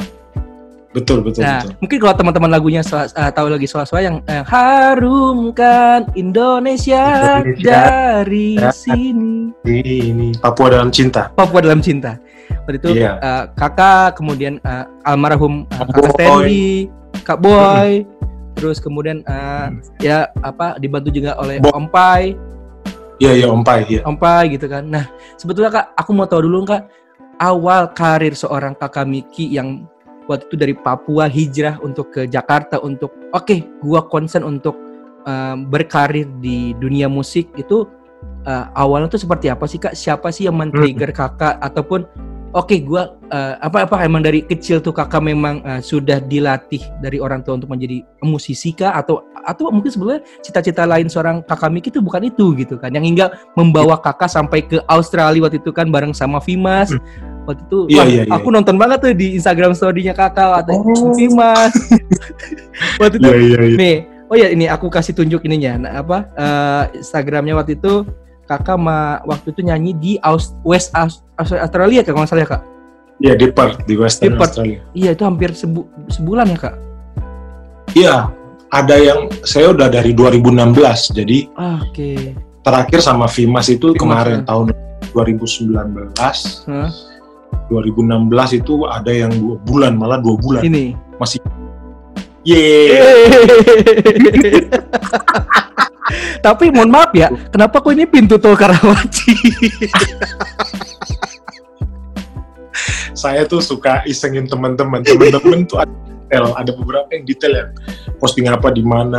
Betul 0.94 1.20
betul 1.20 1.42
Nah, 1.42 1.60
betul 1.60 1.74
mungkin 1.80 1.98
kalau 2.00 2.14
teman-teman 2.16 2.50
lagunya 2.50 2.82
eh, 2.86 3.32
tahu 3.34 3.48
lagi 3.50 3.66
soal-soal 3.66 4.02
yang 4.04 4.18
eh, 4.26 4.46
harumkan 4.46 6.06
Indonesia, 6.14 7.42
Indonesia. 7.42 7.66
dari 7.66 8.50
Ya. 8.56 8.70
sini. 8.70 9.50
ini 9.66 10.38
Papua 10.38 10.70
dalam 10.72 10.90
cinta 10.90 11.34
Papua 11.34 11.60
dalam 11.60 11.80
cinta. 11.80 12.22
Waktu 12.64 12.78
itu 12.78 12.90
Iya. 12.96 13.18
eh, 13.18 13.44
kakak, 13.52 14.16
kemudian 14.16 14.60
eh, 14.60 14.86
almarhum 15.04 15.66
Kak 15.68 15.90
kakak. 15.90 16.12
Stanley, 16.14 16.88
Kak 17.24 17.40
Boy, 17.40 18.06
terus 18.54 18.78
kemudian 18.78 19.20
eh, 19.20 19.68
ya 20.00 20.18
apa 20.40 20.78
dibantu 20.78 21.10
juga 21.10 21.36
oleh 21.36 21.58
Bo- 21.58 21.74
Om 21.74 21.90
Pai, 21.90 22.38
iya 23.18 23.34
iya 23.34 23.48
Om 23.48 23.62
Pai 23.62 23.84
iya 23.90 24.02
Om 24.04 24.16
Pai 24.16 24.52
gitu 24.52 24.68
kan. 24.68 24.86
Nah, 24.86 25.06
sebetulnya 25.36 25.74
Kak, 25.74 25.86
aku 25.96 26.10
mau 26.12 26.24
tahu 26.24 26.46
dulu 26.46 26.64
Kak, 26.66 26.88
awal 27.38 27.92
karir 27.92 28.32
seorang 28.32 28.74
Kakak 28.74 29.04
Miki 29.04 29.50
yang 29.50 29.84
waktu 30.28 30.44
itu 30.48 30.56
dari 30.60 30.74
Papua 30.76 31.28
hijrah 31.28 31.80
untuk 31.84 32.14
ke 32.14 32.28
Jakarta 32.28 32.80
untuk 32.80 33.12
oke, 33.32 33.82
gua 33.84 34.06
konsen 34.08 34.44
untuk 34.44 34.76
um, 35.28 35.68
berkarir 35.68 36.28
di 36.40 36.76
dunia 36.80 37.08
musik 37.08 37.50
itu 37.60 37.88
uh, 38.48 38.66
awalnya 38.76 39.12
tuh 39.12 39.22
seperti 39.22 39.52
apa 39.52 39.66
sih 39.68 39.80
Kak? 39.80 39.96
Siapa 39.96 40.32
sih 40.32 40.48
yang 40.48 40.56
men-trigger 40.60 41.12
Kakak? 41.12 41.60
Ataupun 41.60 42.08
oke, 42.56 42.76
gua 42.86 43.16
uh, 43.32 43.60
apa 43.60 43.88
apa 43.88 44.04
emang 44.04 44.24
dari 44.24 44.44
kecil 44.44 44.80
tuh 44.80 44.96
Kakak 44.96 45.24
memang 45.24 45.64
uh, 45.64 45.82
sudah 45.84 46.24
dilatih 46.24 46.82
dari 47.04 47.20
orang 47.20 47.44
tua 47.44 47.60
untuk 47.60 47.72
menjadi 47.72 48.04
musisi 48.24 48.72
kah? 48.72 48.96
Atau 48.96 49.24
atau 49.44 49.68
mungkin 49.70 49.92
sebenarnya 49.92 50.24
cita-cita 50.40 50.88
lain 50.88 51.12
seorang 51.12 51.44
Kakak 51.44 51.68
Miki 51.68 51.92
itu 51.92 52.00
bukan 52.00 52.24
itu 52.24 52.56
gitu 52.56 52.80
kan 52.80 52.96
yang 52.96 53.04
hingga 53.04 53.36
membawa 53.60 54.00
kakak 54.00 54.32
sampai 54.32 54.64
ke 54.64 54.80
Australia 54.88 55.44
waktu 55.44 55.60
itu 55.60 55.76
kan 55.76 55.92
bareng 55.92 56.16
sama 56.16 56.40
Vimas 56.40 56.96
waktu 57.44 57.62
itu 57.62 57.80
Iya, 57.88 57.98
wah, 57.98 58.08
iya, 58.08 58.22
iya. 58.24 58.34
aku 58.34 58.48
nonton 58.50 58.76
banget 58.76 58.98
tuh 59.00 59.12
di 59.12 59.36
Instagram 59.36 59.72
story-nya 59.72 60.12
kakak 60.12 60.64
atau 60.64 60.80
Oh. 60.80 61.12
Vimas 61.14 61.74
waktu 63.00 63.16
itu 63.18 63.26
iya 63.26 63.36
iya 63.38 63.60
iya 63.66 63.76
nih 63.76 63.98
oh 64.26 64.36
ya 64.36 64.48
ini 64.48 64.66
aku 64.66 64.88
kasih 64.88 65.14
tunjuk 65.14 65.44
ininya 65.44 65.74
nah, 65.80 65.94
apa 65.98 66.18
eh, 66.34 66.84
Instagramnya 66.98 67.54
waktu 67.54 67.76
itu 67.76 68.08
kakak 68.44 68.76
ma 68.76 68.98
waktu 69.24 69.50
itu 69.50 69.62
nyanyi 69.62 69.92
di 69.94 70.12
Aus 70.20 70.56
West 70.62 70.92
Aus 70.94 71.24
Australia 71.38 72.02
kak 72.02 72.12
kalau 72.12 72.24
nggak 72.24 72.32
salah 72.32 72.44
ya 72.44 72.52
kak 72.52 72.64
Iya 73.20 73.34
di 73.36 73.48
Perth 73.48 73.78
di 73.82 73.86
Di 73.86 73.96
Western 73.96 74.36
Perth. 74.36 74.58
Australia 74.58 74.80
iya 74.94 75.12
itu 75.12 75.24
hampir 75.24 75.54
sebu 75.54 75.82
sebulan 76.10 76.48
ya 76.50 76.60
kak 76.60 76.76
iya 77.94 78.16
ada 78.68 78.96
yang 78.96 79.30
saya 79.44 79.70
udah 79.70 79.86
dari 79.86 80.12
2016 80.12 80.74
jadi 81.14 81.38
Ah, 81.54 81.78
oke 81.80 82.34
terakhir 82.64 83.00
sama 83.00 83.28
Vimas 83.28 83.68
itu 83.68 83.92
Vimas, 83.92 84.02
kemarin 84.02 84.38
ya. 84.42 84.46
tahun 84.46 84.66
2019 85.14 86.18
Hah? 86.18 86.90
2016 87.74 88.62
itu 88.62 88.86
ada 88.86 89.10
yang 89.10 89.34
dua 89.34 89.58
bulan 89.66 89.98
malah 89.98 90.22
dua 90.22 90.36
bulan. 90.38 90.62
Ini. 90.62 90.94
Masih. 91.18 91.42
Yeay. 92.46 93.00
Tapi 96.46 96.68
mohon 96.70 96.92
maaf 96.92 97.16
ya, 97.16 97.32
kenapa 97.50 97.80
kok 97.80 97.90
ini 97.96 98.04
pintu 98.04 98.36
tol 98.38 98.54
Karawaci? 98.54 99.32
saya 103.14 103.48
tuh 103.48 103.64
suka 103.64 104.04
isengin 104.04 104.44
teman-teman. 104.44 105.00
Teman-teman 105.02 105.64
tuh 105.64 105.80
ada 105.80 105.94
detail 106.28 106.52
ada 106.52 106.72
beberapa 106.76 107.08
yang 107.16 107.24
detail 107.24 107.54
ya. 107.56 107.66
Posting 108.20 108.52
apa 108.52 108.68
di 108.76 108.84
mana. 108.84 109.16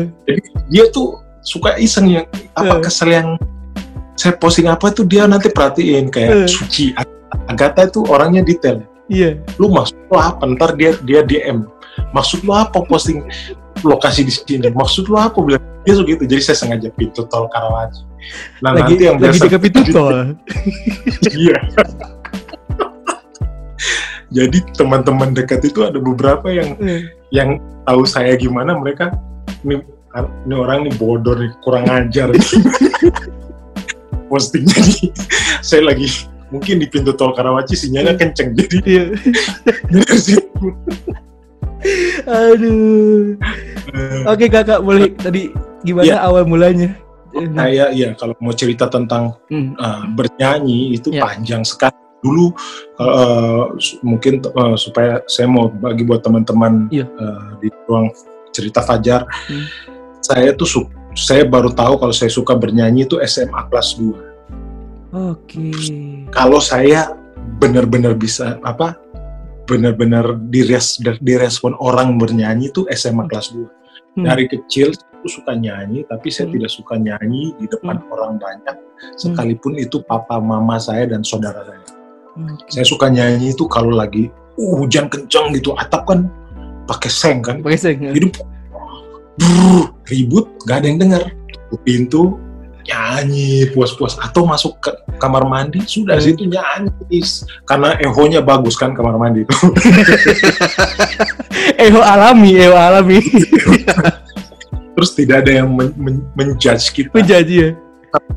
Dia 0.72 0.84
tuh 0.92 1.16
suka 1.40 1.80
iseng 1.80 2.20
yang 2.20 2.26
Eh. 2.28 2.52
apa 2.52 2.84
kesel 2.84 3.08
yang 3.16 3.28
saya 4.12 4.36
posting 4.36 4.68
apa 4.68 4.92
tuh? 4.92 5.08
Dia 5.08 5.24
nanti 5.24 5.48
perhatiin 5.48 6.06
Eh. 6.06 6.12
kayak 6.12 6.32
suci. 6.44 6.92
Ag- 6.92 7.08
Agatha 7.50 7.86
itu 7.86 8.02
orangnya 8.08 8.42
detail. 8.42 8.82
Iya. 9.10 9.42
lu 9.58 9.74
maksud 9.74 9.98
lu 10.06 10.16
apa? 10.22 10.42
Ntar 10.46 10.78
dia 10.78 10.94
dia 11.02 11.26
DM 11.26 11.66
maksud 12.14 12.46
lu 12.46 12.54
apa 12.54 12.78
posting 12.86 13.26
lokasi 13.82 14.22
di 14.26 14.32
sini? 14.32 14.70
Maksud 14.70 15.10
lu 15.10 15.18
apa? 15.18 15.34
Bilang 15.42 15.62
dia 15.82 15.94
gitu. 15.96 16.22
Jadi 16.28 16.42
saya 16.44 16.56
sengaja 16.58 16.88
pintu 16.94 17.24
tol 17.26 17.48
Karawaci. 17.50 18.04
Nah 18.60 18.76
Lagi 18.76 18.94
nanti 19.00 19.04
yang 19.08 19.16
lagi 19.16 19.24
biasa 19.26 19.42
dekat 19.48 19.60
pintu 19.64 19.82
tol. 19.96 20.16
iya. 21.32 21.58
Jadi 24.30 24.58
teman-teman 24.78 25.34
dekat 25.34 25.66
itu 25.66 25.82
ada 25.82 25.98
beberapa 25.98 26.46
yang 26.52 26.78
yang 27.34 27.58
tahu 27.88 28.06
saya 28.06 28.38
gimana. 28.38 28.78
Mereka 28.78 29.10
ini 29.66 29.82
ini 30.46 30.54
orang 30.54 30.86
nih 30.86 30.94
bodoh 31.00 31.34
nih 31.34 31.50
kurang 31.64 31.88
ajar. 31.90 32.30
Postingnya 34.30 34.78
nih 34.78 35.10
saya 35.58 35.90
lagi 35.90 36.06
mungkin 36.50 36.82
di 36.82 36.86
pintu 36.90 37.14
tol 37.14 37.32
Karawaci 37.32 37.74
sinyalnya 37.74 38.14
kenceng 38.18 38.54
jadi 38.54 38.76
Iya. 38.82 39.04
Aduh. 42.28 43.40
Oke 44.28 44.52
kakak, 44.52 44.84
boleh 44.84 45.08
tadi 45.16 45.48
gimana 45.80 46.04
Iya. 46.06 46.18
awal 46.20 46.44
mulanya? 46.44 46.92
Nah, 47.30 47.70
saya 47.70 47.94
ya 47.94 48.10
kalau 48.18 48.34
mau 48.42 48.50
cerita 48.50 48.90
tentang 48.90 49.38
hmm, 49.48 49.78
uh, 49.78 50.02
bernyanyi 50.18 50.98
itu 50.98 51.14
Ya. 51.14 51.22
panjang 51.24 51.62
sekali 51.62 51.94
dulu 52.20 52.52
uh, 53.00 53.70
mungkin 54.04 54.44
uh, 54.44 54.76
supaya 54.76 55.22
saya 55.24 55.48
mau 55.48 55.70
bagi 55.72 56.02
buat 56.04 56.20
teman-teman 56.20 56.90
Iya. 56.92 57.06
uh, 57.06 57.56
di 57.62 57.70
ruang 57.88 58.10
cerita 58.52 58.82
Fajar 58.84 59.24
Hmm. 59.48 59.64
saya 60.20 60.52
tuh 60.52 60.90
saya 61.16 61.46
baru 61.46 61.70
tahu 61.72 61.96
kalau 62.02 62.12
saya 62.12 62.28
suka 62.28 62.52
bernyanyi 62.58 63.06
itu 63.08 63.16
SMA 63.24 63.56
kelas 63.72 63.94
2 63.96 64.10
Oke. 65.10 65.70
kalau 66.30 66.62
saya 66.62 67.14
benar-benar 67.58 68.14
bisa 68.14 68.60
apa 68.62 68.94
benar-benar 69.66 70.38
dires, 70.50 70.98
direspon 71.22 71.74
orang 71.78 72.18
bernyanyi 72.18 72.70
itu 72.70 72.86
SMA 72.90 73.26
kelas 73.26 73.54
2 73.54 73.66
Hmm. 74.10 74.26
dari 74.26 74.50
kecil 74.50 74.90
aku 74.90 75.30
suka 75.30 75.54
nyanyi 75.54 76.02
tapi 76.10 76.34
saya 76.34 76.50
Hmm. 76.50 76.58
tidak 76.58 76.70
suka 76.74 76.98
nyanyi 76.98 77.54
di 77.62 77.70
depan 77.70 78.02
orang 78.10 78.42
banyak 78.42 78.74
sekalipun 79.14 79.78
itu 79.78 80.02
papa 80.02 80.42
mama 80.42 80.82
saya 80.82 81.06
dan 81.06 81.22
saudara 81.22 81.62
saya 81.62 81.78
Oke. 82.34 82.66
saya 82.74 82.86
suka 82.90 83.06
nyanyi 83.06 83.54
itu 83.54 83.70
kalau 83.70 83.94
lagi 83.94 84.26
uh, 84.58 84.74
hujan 84.82 85.06
kencang 85.06 85.54
gitu 85.54 85.78
atap 85.78 86.10
kan 86.10 86.26
pakai 86.90 87.06
seng 87.06 87.38
kan 87.38 87.62
Pakai 87.62 87.78
seng. 87.78 88.02
jadi 88.02 88.34
brrr, 89.38 89.94
ribut 90.10 90.58
gak 90.66 90.82
ada 90.82 90.86
yang 90.90 90.98
dengar 90.98 91.22
pintu 91.86 92.34
nyanyi 92.90 93.70
puas-puas 93.70 94.18
atau 94.18 94.42
masuk 94.42 94.82
ke 94.82 94.90
kamar 95.16 95.46
mandi 95.46 95.78
sudah 95.80 96.18
Hmm. 96.18 96.26
situ 96.26 96.42
nyanyi 96.44 97.22
karena 97.62 97.94
ehonya 97.96 98.42
bagus 98.42 98.74
kan 98.74 98.90
kamar 98.90 99.14
mandi 99.14 99.46
itu 99.46 99.54
Eho 101.78 102.00
alami, 102.02 102.58
eho 102.58 102.74
alami. 102.74 103.18
terus 104.94 105.16
tidak 105.16 105.46
ada 105.46 105.62
yang 105.62 105.68
men- 105.70 105.96
men- 105.96 106.26
menjudge 106.34 106.92
kita 106.92 107.14
Menjanji 107.14 107.56
ya. 107.56 107.70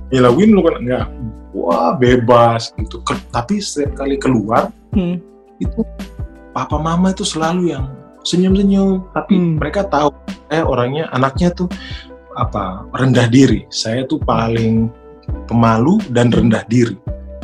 Mila 0.08 0.30
Win 0.30 0.54
lu 0.54 0.62
kan 0.62 0.80
enggak 0.80 1.06
wah 1.52 1.92
bebas 1.94 2.72
gitu 2.78 3.02
Ke- 3.02 3.20
tapi 3.30 3.60
setiap 3.60 4.00
kali 4.00 4.16
keluar 4.16 4.70
Hmm. 4.94 5.18
itu 5.58 5.82
papa 6.54 6.78
mama 6.78 7.10
itu 7.10 7.26
selalu 7.26 7.74
yang 7.74 7.90
senyum-senyum 8.22 9.10
tapi 9.12 9.34
Hmm. 9.34 9.58
mereka 9.58 9.84
tahu 9.84 10.14
saya 10.46 10.64
orangnya 10.64 11.10
anaknya 11.10 11.50
tuh 11.52 11.68
apa 12.34 12.86
rendah 12.94 13.28
diri 13.28 13.66
saya 13.70 14.04
tuh 14.04 14.18
paling 14.18 14.90
pemalu 15.46 16.02
dan 16.10 16.34
rendah 16.34 16.66
diri 16.66 16.98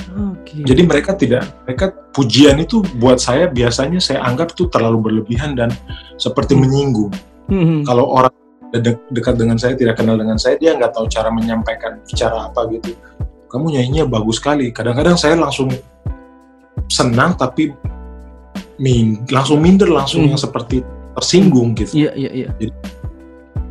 Oke. 0.10 0.66
jadi 0.66 0.82
mereka 0.84 1.14
tidak 1.14 1.46
mereka 1.64 1.94
pujian 2.12 2.58
itu 2.60 2.82
buat 2.98 3.22
saya 3.22 3.48
biasanya 3.48 4.02
saya 4.02 4.26
anggap 4.26 4.52
tuh 4.54 4.68
terlalu 4.68 5.00
berlebihan 5.12 5.54
dan 5.54 5.70
seperti 6.18 6.58
Hmm. 6.58 6.62
menyinggung 6.66 7.14
Hmm. 7.50 7.82
kalau 7.86 8.10
orang 8.10 8.34
de- 8.70 9.02
dekat 9.10 9.34
dengan 9.38 9.58
saya 9.58 9.74
tidak 9.74 9.98
kenal 9.98 10.14
dengan 10.18 10.38
saya 10.38 10.58
dia 10.58 10.78
nggak 10.78 10.94
tahu 10.94 11.10
cara 11.10 11.30
menyampaikan 11.30 11.98
bicara 12.06 12.50
apa 12.50 12.70
gitu 12.70 12.94
kamu 13.50 13.66
nyanyinya 13.74 14.06
bagus 14.06 14.38
sekali 14.38 14.70
kadang-kadang 14.70 15.18
saya 15.18 15.34
langsung 15.34 15.74
senang 16.86 17.34
tapi 17.34 17.74
min 18.80 19.26
langsung 19.30 19.60
minder 19.60 19.90
langsung 19.90 20.26
Hmm. 20.26 20.34
yang 20.34 20.42
seperti 20.42 20.82
tersinggung 21.18 21.76
gitu 21.76 22.06
Iya, 22.08 22.12
iya, 22.16 22.30
iya. 22.58 22.72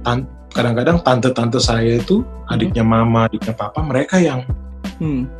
Tan- 0.02 0.26
kadang-kadang 0.50 0.98
tante-tante 1.04 1.60
saya 1.60 2.00
itu 2.00 2.24
adiknya 2.48 2.82
mama 2.82 3.28
adiknya 3.28 3.52
papa 3.52 3.80
mereka 3.80 4.16
yang 4.18 4.42
Hmm. 4.98 5.30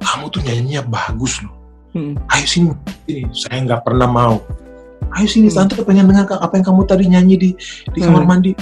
kamu 0.00 0.24
tuh 0.32 0.40
nyanyinya 0.42 0.82
bagus 0.86 1.42
loh 1.44 1.52
Hmm. 1.92 2.16
ayo 2.32 2.46
sini 2.48 2.72
sini 3.04 3.28
saya 3.30 3.60
nggak 3.62 3.84
pernah 3.84 4.08
mau 4.08 4.40
ayo 5.12 5.26
sini 5.28 5.52
Hmm. 5.52 5.68
tante 5.68 5.84
pengen 5.84 6.08
dengar 6.08 6.24
apa 6.40 6.56
yang 6.56 6.64
kamu 6.64 6.80
tadi 6.88 7.04
nyanyi 7.04 7.34
di 7.36 7.50
di 7.92 7.98
kamar 8.00 8.24
Hmm. 8.24 8.30
mandi 8.32 8.52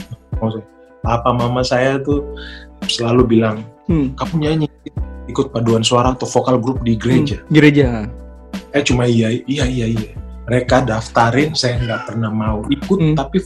Maksudnya, 0.41 0.67
papa 1.05 1.31
mama 1.31 1.61
saya 1.63 2.01
tuh 2.01 2.25
selalu 2.91 3.23
bilang 3.39 3.63
Hmm. 3.87 4.11
kamu 4.19 4.35
nyanyi 4.41 4.67
ikut 5.31 5.55
paduan 5.55 5.87
suara 5.87 6.11
atau 6.11 6.27
vokal 6.27 6.59
grup 6.59 6.83
di 6.83 6.99
gereja 6.99 7.39
Hmm. 7.39 7.55
Gereja. 7.55 7.87
eh 8.75 8.83
cuma 8.83 9.07
iya 9.07 9.31
iya 9.47 9.63
iya 9.67 9.87
iya 9.87 10.11
mereka 10.47 10.83
daftarin 10.83 11.55
saya 11.55 11.79
nggak 11.79 12.01
pernah 12.11 12.31
mau 12.35 12.67
ikut 12.67 12.99
Hmm. 12.99 13.15
tapi 13.15 13.39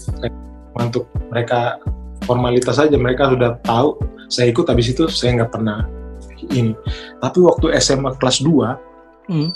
untuk 0.74 1.12
mereka 1.28 1.76
formalitas 2.24 2.76
saja 2.76 2.96
mereka 2.96 3.28
sudah 3.28 3.56
tahu 3.62 4.00
saya 4.26 4.50
ikut 4.50 4.64
habis 4.66 4.90
itu 4.90 5.04
saya 5.06 5.38
nggak 5.38 5.52
pernah 5.52 5.86
ini 6.50 6.72
tapi 7.20 7.38
waktu 7.40 7.72
SMA 7.78 8.16
kelas 8.16 8.40
2 8.40 8.92
Hmm. 9.24 9.48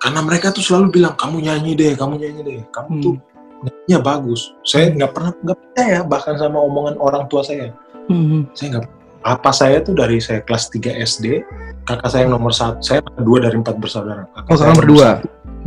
karena 0.00 0.20
mereka 0.24 0.48
tuh 0.48 0.64
selalu 0.64 0.96
bilang 0.96 1.12
kamu 1.12 1.44
nyanyi 1.44 1.76
deh 1.76 1.92
kamu 1.92 2.16
nyanyi 2.16 2.40
deh 2.40 2.60
kamu 2.72 2.88
Hmm. 2.88 3.02
tuh 3.04 3.14
nyanyinya 3.60 3.98
bagus 4.00 4.40
saya 4.64 4.88
nggak 4.88 5.12
pernah 5.12 5.32
nggak 5.36 5.58
percaya 5.60 5.98
bahkan 6.08 6.34
sama 6.40 6.56
omongan 6.56 6.96
orang 6.96 7.28
tua 7.28 7.44
saya 7.44 7.68
Hmm. 8.08 8.48
saya 8.56 8.80
nggak 8.80 8.84
apa 9.18 9.50
saya 9.52 9.84
tuh 9.84 9.92
dari 9.92 10.16
saya 10.24 10.40
kelas 10.40 10.72
3 10.72 10.96
SD 11.04 11.44
kakak 11.84 12.08
saya 12.08 12.24
yang 12.24 12.40
nomor 12.40 12.48
satu 12.48 12.80
saya 12.80 13.04
dua 13.20 13.44
dari 13.44 13.60
empat 13.60 13.76
bersaudara 13.76 14.24
kakak 14.32 14.48
Oh, 14.48 14.56
saya 14.56 14.56
kakak 14.56 14.68
nomor 14.72 14.84
berdua. 14.88 15.08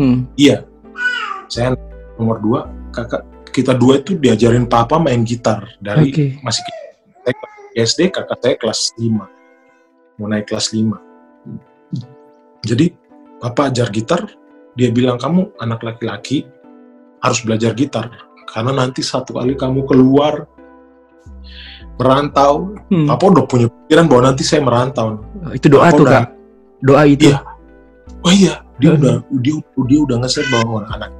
Hmm. 0.01 0.17
saya 1.45 1.67
nomor 2.17 2.37
dua 2.41 2.59
kakak 2.89 3.21
kita 3.51 3.73
dua 3.73 3.99
itu 3.99 4.15
diajarin 4.15 4.65
papa 4.65 4.95
main 4.95 5.21
gitar 5.21 5.67
dari 5.77 6.09
Oke. 6.09 6.25
masih 6.39 6.63
SD 7.71 8.09
kakak 8.09 8.39
saya 8.39 8.55
kelas 8.55 8.91
5 8.95 9.11
mau 10.17 10.27
naik 10.27 10.47
kelas 10.47 10.71
5 10.71 10.91
jadi 12.61 12.91
papa 13.37 13.67
ajar 13.67 13.87
gitar 13.89 14.21
dia 14.73 14.87
bilang 14.89 15.15
kamu 15.15 15.51
anak 15.57 15.79
laki-laki 15.81 16.47
harus 17.19 17.39
belajar 17.41 17.71
gitar 17.71 18.11
karena 18.45 18.71
nanti 18.77 18.99
satu 19.01 19.33
kali 19.33 19.55
kamu 19.55 19.83
keluar 19.83 20.47
merantau 21.95 22.75
Hmm. 22.87 23.05
papa 23.05 23.23
udah 23.29 23.45
punya 23.45 23.67
pikiran 23.69 24.05
bahwa 24.05 24.21
nanti 24.27 24.43
saya 24.43 24.61
merantau 24.61 25.21
Itu 25.51 25.67
doa 25.67 25.87
Papa 25.87 25.95
tuh, 25.95 26.03
udah- 26.03 26.13
Kak. 26.17 26.29
Doa 26.81 27.03
itu. 27.05 27.29
Iya. 27.29 27.37
oh 28.19 28.31
iya 28.31 28.53
dia 28.77 28.89
Hmm. 28.89 28.97
udah 28.97 29.13
dia, 29.37 29.53
dia 29.61 29.99
udah 30.01 30.17
ngeset 30.19 30.45
bahwa 30.49 30.81
anak 30.87 31.11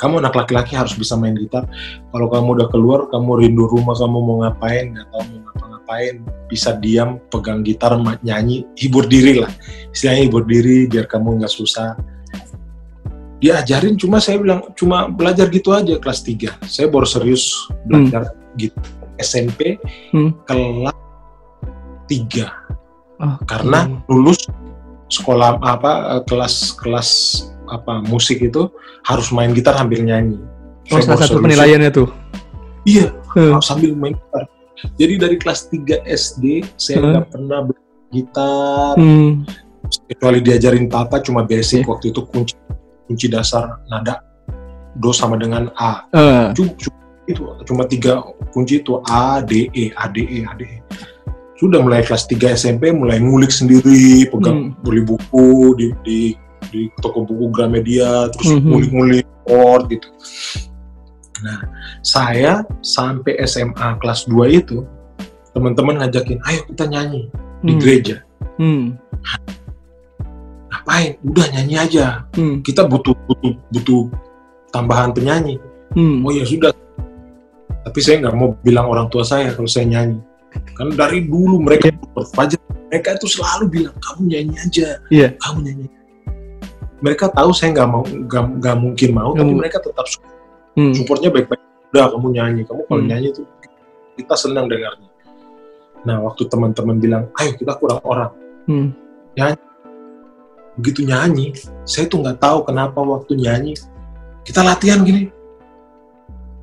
kamu 0.00 0.24
anak 0.24 0.34
laki-laki 0.34 0.74
harus 0.74 0.96
bisa 0.96 1.14
main 1.14 1.36
gitar. 1.36 1.68
Kalau 2.10 2.26
kamu 2.32 2.48
udah 2.58 2.68
keluar 2.72 3.00
kamu 3.12 3.44
rindu 3.44 3.68
rumah 3.68 3.94
kamu 3.94 4.18
mau 4.18 4.36
ngapain 4.42 4.96
nggak 4.96 5.06
tahu 5.12 5.22
mau 5.28 5.38
ngapa-ngapain 5.46 6.14
bisa 6.48 6.74
diam 6.80 7.20
pegang 7.28 7.60
gitar 7.60 7.94
nyanyi 8.24 8.64
hibur 8.80 9.04
diri 9.04 9.38
lah. 9.38 9.52
Istilahnya 9.92 10.22
hibur 10.26 10.44
diri 10.48 10.88
biar 10.88 11.04
kamu 11.04 11.44
nggak 11.44 11.52
susah. 11.52 11.94
Dia 13.38 13.62
ajarin 13.62 13.94
cuma 13.94 14.18
saya 14.18 14.42
bilang 14.42 14.66
cuma 14.74 15.06
belajar 15.06 15.46
gitu 15.46 15.70
aja 15.70 15.94
kelas 16.02 16.26
3 16.26 16.58
saya 16.66 16.90
baru 16.90 17.06
serius 17.06 17.70
belajar 17.86 18.34
gitu 18.58 18.74
SMP 19.14 19.78
Hmm. 20.10 20.34
kelas 20.42 20.98
3 22.10 22.68
Oh, 23.18 23.34
karena 23.50 23.98
lulus 24.06 24.46
sekolah 25.10 25.58
apa 25.58 26.22
kelas 26.22 26.70
kelas 26.78 27.10
apa 27.68 28.02
musik 28.04 28.40
itu 28.40 28.68
harus 29.04 29.28
main 29.30 29.52
gitar 29.52 29.76
sambil 29.76 30.00
nyanyi. 30.02 30.40
Oh, 30.88 31.00
salah 31.00 31.20
satu 31.20 31.40
penilaiannya 31.40 31.90
tuh. 31.92 32.08
Iya, 32.88 33.12
Hmm. 33.36 33.60
sambil 33.60 33.92
main 33.92 34.16
gitar. 34.16 34.44
Jadi 34.94 35.14
dari 35.18 35.36
kelas 35.36 35.68
3 35.68 36.00
SD 36.06 36.64
saya 36.78 36.96
Hmm. 36.98 37.08
nggak 37.12 37.26
pernah 37.28 37.58
belajar 37.66 37.86
gitar 38.08 38.92
Hmm. 38.96 39.30
kecuali 40.08 40.38
diajarin 40.40 40.86
papa 40.88 41.20
cuma 41.20 41.44
basic 41.44 41.84
Iya. 41.84 41.88
waktu 41.92 42.06
itu 42.12 42.20
kunci 42.24 42.54
kunci 43.08 43.26
dasar 43.28 43.80
nada 43.88 44.20
do 44.96 45.12
sama 45.12 45.36
dengan 45.40 45.72
A. 45.76 46.04
Eh, 46.12 46.52
Cuma, 46.52 46.72
cuma 46.76 46.96
itu 47.28 47.42
cuma 47.64 47.82
tiga 47.84 48.20
kunci 48.52 48.80
itu 48.80 49.00
A 49.04 49.40
D 49.44 49.68
E 49.72 49.92
A 49.92 50.08
D 50.08 50.24
E 50.24 50.38
A 50.44 50.52
D 50.56 50.64
E. 50.64 50.78
Sudah 51.58 51.82
mulai 51.82 52.06
kelas 52.06 52.24
3 52.30 52.54
SMP 52.54 52.94
mulai 52.94 53.18
ngulik 53.18 53.50
sendiri, 53.50 54.30
pegang 54.30 54.72
Hmm. 54.72 54.84
beli 54.84 55.02
buku 55.02 55.74
di 55.74 55.86
di 56.06 56.18
di 56.68 56.88
toko 57.00 57.24
buku 57.24 57.52
Gramedia, 57.52 58.28
terus 58.32 58.56
Mhm. 58.56 58.68
ngulik-ngulik 58.68 59.26
chord 59.48 59.82
gitu. 59.92 60.08
Nah, 61.38 61.60
saya 62.02 62.66
sampai 62.82 63.38
SMA 63.46 63.98
kelas 64.02 64.26
2 64.26 64.50
itu 64.50 64.82
teman-teman 65.54 66.02
ngajakin, 66.02 66.38
"Ayo 66.44 66.66
kita 66.66 66.84
nyanyi 66.90 67.30
di 67.62 67.72
hmm. 67.74 67.80
gereja." 67.80 68.16
Hmm. 68.58 68.98
Ngapain? 70.68 71.14
Udah 71.22 71.46
nyanyi 71.54 71.76
aja. 71.78 72.26
Hmm. 72.34 72.60
Kita 72.60 72.84
butuh 72.84 73.14
butuh 73.26 73.54
butuh 73.70 74.02
tambahan 74.74 75.14
penyanyi. 75.14 75.56
Hmm. 75.96 76.20
oh 76.20 76.32
ya 76.32 76.44
sudah 76.44 76.68
tapi 77.88 77.98
saya 78.04 78.20
nggak 78.20 78.36
mau 78.36 78.52
bilang 78.60 78.92
orang 78.92 79.08
tua 79.08 79.24
saya 79.24 79.56
kalau 79.56 79.64
saya 79.64 79.88
nyanyi 79.88 80.20
kan 80.76 80.92
dari 80.92 81.24
dulu 81.24 81.64
mereka 81.64 81.88
berfajar 82.12 82.60
mereka 82.92 83.16
itu 83.16 83.26
selalu 83.28 83.64
bilang 83.72 83.96
kamu 83.96 84.20
nyanyi 84.28 84.54
aja 84.60 84.88
Iya. 85.08 85.28
kamu 85.40 85.58
nyanyi 85.64 85.86
mereka 86.98 87.30
tahu 87.30 87.50
saya 87.54 87.70
nggak 87.74 87.88
mau 87.88 88.02
nggak 88.04 88.76
mungkin 88.78 89.10
mau 89.14 89.30
Nggak 89.34 89.46
tapi 89.46 89.54
mereka 89.54 89.78
tetap 89.82 90.06
Hmm. 90.78 90.94
supportnya 90.94 91.34
baik-baik. 91.34 91.58
Udah 91.90 92.06
kamu 92.14 92.26
nyanyi. 92.38 92.62
Kamu 92.62 92.86
kalau 92.86 93.02
Hmm. 93.02 93.10
nyanyi 93.10 93.34
itu 93.34 93.42
kita 94.14 94.34
senang 94.38 94.70
dengarnya. 94.70 95.10
Nah 96.06 96.22
waktu 96.22 96.46
teman-teman 96.46 96.96
bilang 97.02 97.24
ayo 97.42 97.50
kita 97.58 97.74
kurang 97.78 97.98
orang. 98.06 98.30
Hmm. 98.70 98.94
begitu 100.78 101.02
nyanyi 101.02 101.58
saya 101.82 102.06
tuh 102.06 102.22
nggak 102.22 102.38
tahu 102.38 102.62
kenapa 102.62 103.02
waktu 103.02 103.34
nyanyi 103.34 103.74
kita 104.46 104.62
latihan 104.62 105.02
gini. 105.02 105.26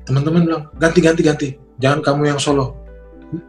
Teman-teman 0.08 0.40
bilang 0.48 0.62
ganti 0.80 1.04
ganti 1.04 1.20
ganti. 1.20 1.48
Jangan 1.76 2.00
kamu 2.00 2.32
yang 2.32 2.40
solo. 2.40 2.72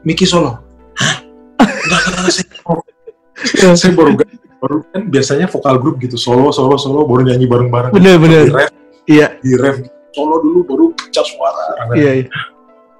Miki 0.03 0.27
solo. 0.27 0.59
Hah? 0.99 1.15
Enggak 1.63 2.01
enggak, 2.11 2.31
saya, 2.35 3.75
saya 3.79 3.91
baru 3.95 4.19
baru 4.67 4.83
kan 4.91 5.01
biasanya 5.07 5.47
vokal 5.47 5.79
grup 5.79 5.95
gitu 5.97 6.19
solo 6.19 6.51
solo 6.51 6.75
solo 6.75 7.07
baru 7.07 7.23
nyanyi 7.23 7.47
bareng 7.47 7.71
bareng 7.71 7.91
Bener, 7.95 8.19
bener. 8.19 8.43
di 8.43 8.51
ref 8.51 8.71
Iya. 9.07 9.27
di 9.39 9.55
ref 9.55 9.79
solo 10.11 10.43
dulu 10.43 10.59
baru 10.61 10.85
pecah 10.91 11.23
suara 11.23 11.95
Iya, 11.95 12.11
iya. 12.19 12.27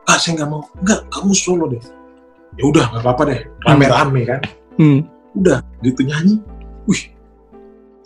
ah 0.08 0.16
saya 0.16 0.40
nggak 0.40 0.48
mau 0.48 0.64
enggak 0.80 1.04
kamu 1.12 1.34
solo 1.36 1.68
deh 1.68 1.84
ya 2.56 2.64
udah 2.64 2.86
nggak 2.88 3.04
apa-apa 3.04 3.24
deh 3.28 3.40
rame-rame 3.62 4.22
kan 4.24 4.40
Hmm. 4.80 5.04
udah 5.36 5.60
gitu 5.84 6.02
nyanyi 6.02 6.40
wih 6.88 7.12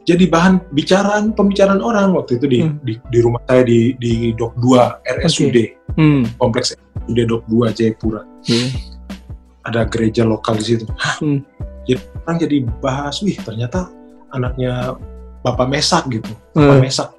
jadi 0.02 0.26
bahan 0.26 0.66
bicaraan 0.74 1.30
pembicaraan 1.32 1.78
orang 1.78 2.10
waktu 2.12 2.42
itu 2.42 2.46
di 2.48 2.58
Hmm. 2.66 2.82
di, 2.82 2.98
di 2.98 3.20
rumah 3.22 3.38
saya 3.46 3.62
di 3.62 3.94
di 3.96 4.34
Dok 4.34 4.58
2 4.58 5.06
RSUD 5.22 5.58
Hmm. 5.94 6.26
kompleks 6.36 6.74
RSUD 6.74 7.20
Dok 7.30 7.44
2 7.46 7.70
Jayapura 7.70 8.26
Iya. 8.44 8.66
ada 9.62 9.86
gereja 9.86 10.26
lokal 10.26 10.58
di 10.58 10.66
situ 10.66 10.90
Hmm. 11.22 11.46
Jadi 11.84 12.00
orang 12.22 12.38
jadi 12.38 12.58
bahas 12.80 13.16
wih 13.22 13.38
ternyata 13.38 13.90
anaknya 14.30 14.96
Bapak 15.42 15.68
Mesak 15.68 16.06
gitu 16.08 16.32
Bapak 16.54 16.76
Eh, 16.78 16.82
Mesak 16.82 17.10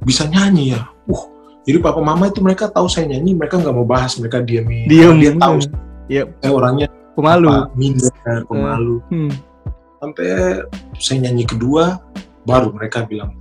bisa 0.00 0.24
nyanyi 0.26 0.76
ya 0.76 0.80
uh 1.08 1.22
jadi 1.64 1.80
papa 1.80 2.00
mama 2.00 2.28
itu 2.28 2.44
mereka 2.44 2.68
tahu 2.68 2.92
saya 2.92 3.08
nyanyi 3.08 3.32
mereka 3.32 3.56
nggak 3.56 3.72
mau 3.72 3.88
bahas 3.88 4.12
mereka 4.20 4.40
diamin 4.40 4.84
Diem. 4.84 5.16
dia 5.16 5.32
tahu 5.34 5.56
Iya. 6.04 6.28
saya 6.44 6.52
orangnya 6.52 6.86
pemalu. 7.16 7.48
apa, 7.48 7.72
minder, 7.72 8.12
pemalu. 8.44 8.96
Hmm. 9.08 9.32
Sampai 9.96 10.28
saya 11.00 11.18
nyanyi 11.24 11.48
kedua, 11.48 11.96
baru 12.44 12.68
mereka 12.68 13.08
bilang, 13.08 13.32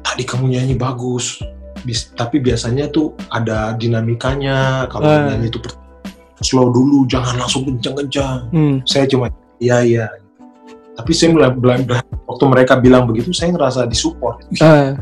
tadi 0.00 0.24
kamu 0.24 0.56
nyanyi 0.56 0.74
bagus. 0.80 1.44
Bis- 1.84 2.08
tapi 2.16 2.40
biasanya 2.40 2.88
tuh 2.88 3.12
ada 3.28 3.76
dinamikanya. 3.76 4.88
Kalau 4.88 5.04
Ah. 5.04 5.28
nyanyi 5.28 5.52
itu 5.52 5.60
per- 5.60 5.76
slow 6.40 6.68
dulu, 6.68 7.08
jangan 7.08 7.40
langsung 7.40 7.64
kencang-kencang. 7.64 8.52
Hmm. 8.52 8.76
Saya 8.84 9.08
cuma 9.08 9.32
iya 9.60 9.80
iya. 9.84 10.06
Tapi 10.96 11.12
saya 11.12 11.32
mulai, 11.32 11.52
waktu 12.24 12.44
mereka 12.48 12.80
bilang 12.80 13.04
begitu, 13.04 13.32
saya 13.32 13.52
ngerasa 13.52 13.84
disupport. 13.88 14.40
Ah. 14.60 14.96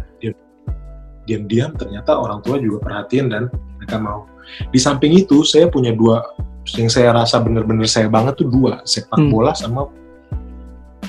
diam-diam 1.25 1.73
ternyata 1.73 2.21
orang 2.21 2.45
tua 2.45 2.61
juga 2.61 2.85
perhatian 2.85 3.33
dan 3.33 3.49
mereka 3.81 3.97
mau. 3.97 4.29
Di 4.69 4.77
samping 4.77 5.17
itu 5.17 5.41
saya 5.41 5.73
punya 5.73 5.97
dua 5.97 6.21
yang 6.77 6.93
saya 6.93 7.17
rasa 7.17 7.41
benar-benar 7.41 7.89
saya 7.89 8.13
banget 8.13 8.45
tuh 8.45 8.53
dua 8.53 8.85
sepak 8.85 9.17
Hmm. 9.17 9.33
bola 9.33 9.57
sama 9.57 9.89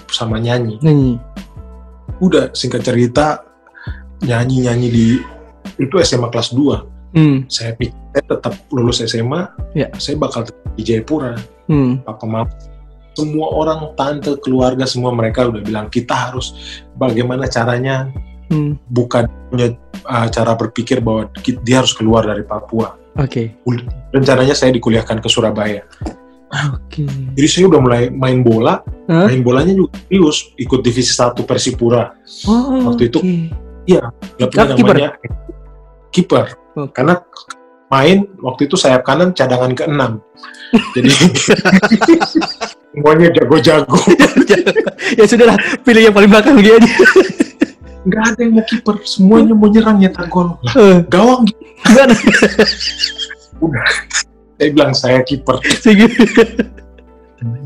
sama 0.08 0.40
nyanyi. 0.40 0.80
Nyanyi. 0.80 1.20
Udah 2.24 2.56
singkat 2.56 2.88
cerita 2.88 3.44
nyanyi-nyanyi 4.24 4.88
di 4.88 5.08
itu 5.76 5.96
SMA 6.00 6.32
kelas 6.32 6.56
2. 6.56 6.95
Hmm. 7.16 7.48
Saya 7.48 7.72
pikir 7.74 7.96
saya 8.12 8.24
tetap 8.28 8.54
lulus 8.70 9.00
SMA, 9.02 9.48
Ya. 9.72 9.88
saya 9.96 10.16
bakal 10.16 10.44
di 10.76 10.84
Jayapura. 10.84 11.40
Hmm. 11.66 12.04
Papa 12.04 12.28
mama 12.28 12.52
semua 13.16 13.48
orang 13.48 13.96
tante 13.96 14.36
keluarga 14.44 14.84
semua 14.84 15.16
mereka 15.16 15.48
udah 15.48 15.64
bilang 15.64 15.88
kita 15.88 16.12
harus 16.12 16.52
bagaimana 16.94 17.48
caranya 17.48 18.12
Hmm. 18.46 18.78
bukan 18.94 19.26
punya 19.50 19.74
uh, 20.06 20.28
cara 20.30 20.54
berpikir 20.54 21.02
bahwa 21.02 21.26
dia 21.66 21.82
harus 21.82 21.96
keluar 21.98 22.28
dari 22.28 22.46
Papua. 22.46 22.94
Oke. 23.18 23.58
Rencananya 24.14 24.54
saya 24.54 24.70
dikuliahkan 24.70 25.18
ke 25.18 25.26
Surabaya. 25.26 25.82
Oke. 26.78 27.10
Jadi 27.34 27.48
saya 27.50 27.66
udah 27.74 27.82
mulai 27.82 28.04
main 28.14 28.46
bola, 28.46 28.86
Hah? 29.10 29.26
main 29.26 29.42
bolanya 29.42 29.74
juga 29.74 29.98
serius, 30.06 30.54
ikut 30.62 30.86
divisi 30.86 31.10
1 31.10 31.42
Persipura. 31.42 32.14
Oh, 32.46 32.92
Waktu 32.92 33.10
itu- 33.10 33.18
oke. 33.18 33.36
Gak 33.88 34.04
Ah, 34.04 34.12
punya 34.46 34.76
kiper? 34.78 34.98
Kiper. 36.16 36.56
Oke. 36.80 36.96
Karena 36.96 37.20
main 37.92 38.24
waktu 38.40 38.72
itu 38.72 38.80
sayap 38.80 39.04
kanan 39.04 39.36
cadangan 39.36 39.76
ke-6. 39.76 40.02
Jadi 40.96 41.10
semuanya 42.96 43.28
jago-jago. 43.36 44.00
ya 45.20 45.24
sudahlah, 45.28 45.60
pilih 45.84 46.08
yang 46.08 46.16
paling 46.16 46.32
belakang 46.32 46.56
dia 46.64 46.80
aja. 46.80 46.90
Nggak 48.06 48.24
ada 48.32 48.40
yang 48.40 48.54
mau 48.56 48.66
kiper, 48.66 48.96
semuanya 49.04 49.54
mau 49.58 49.68
nyerang 49.68 49.98
nyetak 50.00 50.30
gol. 50.30 50.56
Lah, 50.64 50.74
Eh, 50.78 50.98
gawang 51.10 51.44
Gimana? 51.84 52.14
saya 54.56 54.70
bilang 54.72 54.94
saya 54.96 55.20
kiper 55.24 55.60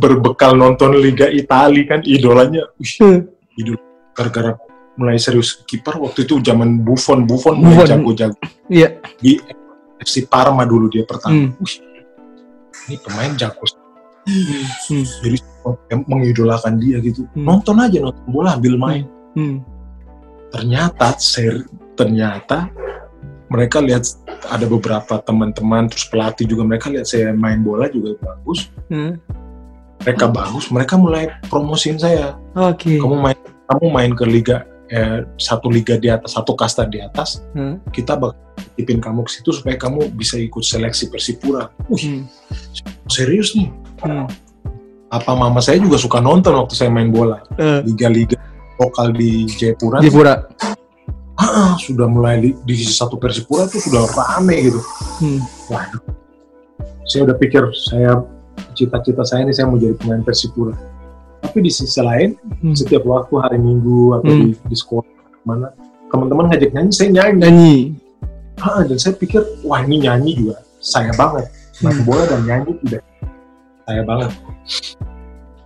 berbekal 0.02 0.58
nonton 0.58 0.98
Liga 0.98 1.30
Italia 1.30 1.86
kan 1.86 2.02
idolanya 2.06 2.66
wih, 2.78 2.94
Eh, 3.00 3.18
idol 3.62 3.78
gara-gara 4.12 4.58
mulai 5.00 5.16
serius 5.16 5.64
kiper 5.64 5.96
waktu 5.96 6.28
itu 6.28 6.44
zaman 6.44 6.84
Buffon 6.84 7.24
Buffon 7.24 7.56
mulai 7.56 7.80
Buffon. 7.80 7.88
jago-jago 7.88 8.38
Iya. 8.68 9.00
di 9.18 9.40
FC 9.98 10.28
Parma 10.28 10.64
dulu 10.64 10.88
dia 10.88 11.04
pertama 11.04 11.32
Hmm. 11.34 11.56
Wih, 11.58 11.76
ini 12.86 12.96
pemain 13.00 13.32
jago 13.34 13.64
Hmm. 14.28 15.06
jadi 15.24 15.38
yang 15.90 16.02
mengidolakan 16.06 16.78
dia 16.78 17.00
gitu 17.00 17.24
Hmm. 17.32 17.48
nonton 17.48 17.80
aja 17.80 17.98
nonton 18.00 18.28
bola 18.28 18.54
ambil 18.54 18.76
main 18.76 19.04
Hmm. 19.34 19.64
ternyata 20.50 21.16
ser 21.16 21.64
ternyata 21.94 22.70
mereka 23.48 23.82
lihat 23.82 24.06
ada 24.46 24.66
beberapa 24.66 25.18
teman-teman 25.20 25.90
terus 25.90 26.06
pelatih 26.06 26.46
juga 26.46 26.62
mereka 26.64 26.88
lihat 26.88 27.06
saya 27.06 27.34
main 27.34 27.60
bola 27.60 27.88
juga 27.88 28.14
bagus 28.20 28.70
Hmm. 28.88 29.18
mereka 30.00 30.26
bagus 30.28 30.70
mereka 30.70 30.94
mulai 30.96 31.28
promosiin 31.48 31.98
saya 31.98 32.38
Oke. 32.54 32.98
kamu 32.98 33.16
main 33.18 33.38
kamu 33.66 33.86
main 33.90 34.12
ke 34.14 34.26
liga 34.26 34.58
eh, 34.90 35.22
satu 35.38 35.70
liga 35.70 35.96
di 35.96 36.10
atas 36.10 36.34
satu 36.34 36.54
kasta 36.54 36.86
di 36.86 36.98
atas 37.00 37.46
Hmm. 37.54 37.78
kita 37.94 38.18
bakal 38.18 38.38
titipin 38.76 39.00
kamu 39.00 39.24
ke 39.24 39.32
situ 39.32 39.54
supaya 39.54 39.78
kamu 39.78 40.10
bisa 40.12 40.36
ikut 40.36 40.62
seleksi 40.62 41.08
Persipura. 41.08 41.70
Wih, 41.88 42.02
Hmm. 42.04 42.24
serius 43.08 43.54
nih. 43.56 43.70
Hmm. 44.02 44.28
Apa 45.10 45.34
mama 45.34 45.58
saya 45.62 45.82
juga 45.82 45.98
suka 45.98 46.22
nonton 46.22 46.54
waktu 46.54 46.74
saya 46.78 46.90
main 46.94 47.10
bola. 47.10 47.42
Eh, 47.58 47.82
Liga-liga 47.86 48.38
lokal 48.78 49.12
di 49.14 49.50
Jayapura. 49.50 50.00
Jepura. 50.02 50.34
Ah, 51.40 51.74
sudah 51.80 52.04
mulai 52.06 52.44
di 52.44 52.50
divisi 52.68 52.92
satu 52.92 53.16
Persipura 53.16 53.64
tuh 53.66 53.80
sudah 53.80 54.04
rame 54.12 54.60
gitu. 54.70 54.80
Hmm. 55.24 55.40
Waduh. 55.72 56.02
Saya 57.08 57.26
udah 57.26 57.36
pikir 57.40 57.64
saya 57.74 58.22
cita-cita 58.76 59.24
saya 59.26 59.48
ini 59.48 59.54
saya 59.56 59.66
mau 59.72 59.80
jadi 59.80 59.96
pemain 59.96 60.22
Persipura. 60.22 60.76
Tapi 61.40 61.58
di 61.64 61.72
sisi 61.72 62.00
lain, 62.04 62.36
Hmm. 62.60 62.76
setiap 62.76 63.08
waktu 63.08 63.34
hari 63.40 63.58
Minggu 63.58 64.20
atau 64.20 64.30
Hmm. 64.30 64.42
di, 64.44 64.50
di 64.60 64.76
sekolah 64.76 65.08
mana 65.48 65.72
teman-teman 66.12 66.52
ngajak 66.52 66.70
nyanyi, 66.76 66.92
saya 66.92 67.10
nyanyi. 67.10 67.40
Nyanyi. 67.40 67.78
Ah, 68.60 68.84
dan 68.84 68.98
saya 69.00 69.16
pikir, 69.16 69.40
wah 69.64 69.80
ini 69.80 70.04
nyanyi 70.04 70.36
juga 70.36 70.60
saya 70.84 71.16
banget. 71.16 71.48
Main 71.80 72.04
Hmm. 72.04 72.06
bola 72.06 72.24
dan 72.28 72.42
nyanyi 72.44 72.72
tidak 72.84 73.02
saya 73.88 74.02
banget. 74.04 74.32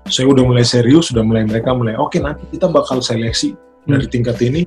Saya 0.03 0.25
udah 0.29 0.43
mulai 0.45 0.62
serius, 0.67 1.09
sudah 1.09 1.25
mulai 1.25 1.47
mereka 1.47 1.73
mulai, 1.73 1.97
oke 1.97 2.19
nanti 2.21 2.43
kita 2.53 2.69
bakal 2.69 3.01
seleksi 3.01 3.57
Hmm. 3.83 3.97
dari 3.97 4.05
tingkat 4.07 4.38
ini. 4.45 4.63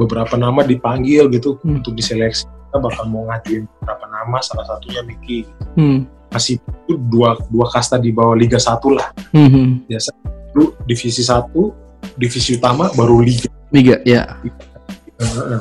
Beberapa 0.00 0.34
nama 0.34 0.64
dipanggil 0.64 1.28
gitu 1.30 1.60
Hmm. 1.62 1.78
untuk 1.78 1.94
diseleksi. 1.94 2.48
Kita 2.48 2.78
bakal 2.82 3.06
mau 3.06 3.28
ngajuin 3.28 3.68
beberapa 3.78 4.04
nama, 4.10 4.36
salah 4.42 4.66
satunya 4.66 5.04
Miki. 5.04 5.46
Hmm. 5.76 6.08
Masih 6.32 6.58
itu 6.58 6.98
dua, 7.06 7.38
dua 7.48 7.70
kasta 7.70 7.96
di 7.96 8.10
bawah 8.10 8.34
Liga 8.34 8.58
1 8.58 8.90
lah. 8.92 9.14
Hmm. 9.30 9.86
Biasa 9.86 10.10
dulu 10.56 10.72
divisi 10.88 11.20
1, 11.20 11.52
divisi 12.16 12.56
utama, 12.56 12.88
baru 12.96 13.20
Liga. 13.20 13.52
Liga, 13.68 14.00
ya. 14.08 14.40
Heeh. 15.20 15.60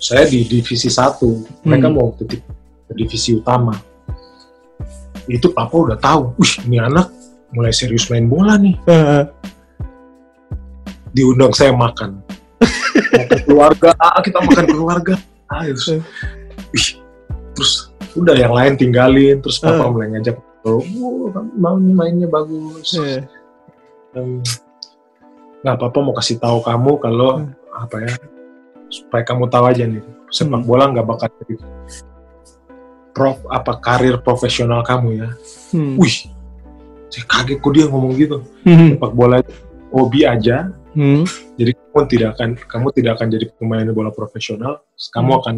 Saya 0.00 0.24
di 0.24 0.40
divisi 0.48 0.88
1, 0.88 1.20
mereka 1.60 1.92
Hmm. 1.92 1.96
mau 2.00 2.16
ke 2.16 2.24
divisi 2.96 3.36
utama. 3.36 3.76
Itu 5.28 5.52
papa 5.52 5.76
udah 5.76 5.98
tahu, 6.00 6.32
wih 6.40 6.54
ini 6.64 6.80
anak 6.80 7.12
mulai 7.52 7.68
serius 7.68 8.08
main 8.08 8.24
bola 8.24 8.56
nih. 8.56 8.72
Eh, 8.88 9.24
Diundang 11.08 11.52
saya 11.52 11.72
makan. 11.72 12.20
makan 13.20 13.38
keluarga, 13.44 13.92
ah, 13.98 14.20
kita 14.20 14.38
makan 14.40 14.64
keluarga. 14.66 15.14
Ah, 15.48 15.64
terus, 15.64 16.00
wih, 16.72 16.88
terus 17.52 17.72
udah 18.12 18.32
yang 18.32 18.52
lain 18.52 18.76
tinggalin, 18.76 19.40
terus 19.40 19.60
papa 19.60 19.84
Eh. 19.84 19.90
mulai 19.90 20.08
ngajak, 20.16 20.36
oh, 20.64 20.80
mau 21.56 21.76
mainnya 21.76 22.28
bagus. 22.28 22.96
eh. 22.96 23.24
Nggak 25.58 25.74
apa-apa 25.74 25.98
mau 26.00 26.14
kasih 26.14 26.38
tahu 26.38 26.62
kamu 26.62 26.92
kalau 27.02 27.30
Hmm. 27.42 27.50
apa 27.74 27.96
ya 28.02 28.14
supaya 28.88 29.22
kamu 29.22 29.44
tahu 29.50 29.64
aja 29.68 29.84
nih 29.84 30.02
sepak 30.30 30.62
Hmm. 30.62 30.68
bola 30.68 30.84
nggak 30.90 31.06
bakal 31.06 31.28
jadi 31.42 31.54
prof 33.14 33.38
apa 33.50 33.72
karir 33.82 34.16
profesional 34.22 34.80
kamu 34.86 35.08
ya 35.18 35.28
Hmm. 35.74 35.98
wih 35.98 36.30
saya 37.08 37.24
kaget 37.26 37.58
kok 37.58 37.72
dia 37.74 37.86
ngomong 37.90 38.12
gitu 38.14 38.38
Hmm. 38.62 38.94
sepak 38.94 39.12
bola 39.12 39.42
hobi 39.90 40.22
aja 40.24 40.70
Hmm. 40.94 41.26
jadi 41.58 41.74
kamu 41.74 42.00
tidak 42.06 42.28
akan 42.38 42.48
kamu 42.54 42.86
tidak 42.94 43.12
akan 43.18 43.28
jadi 43.28 43.46
pemain 43.58 43.88
bola 43.90 44.10
profesional 44.14 44.80
kamu 45.10 45.30
Hmm. 45.34 45.40
akan 45.42 45.56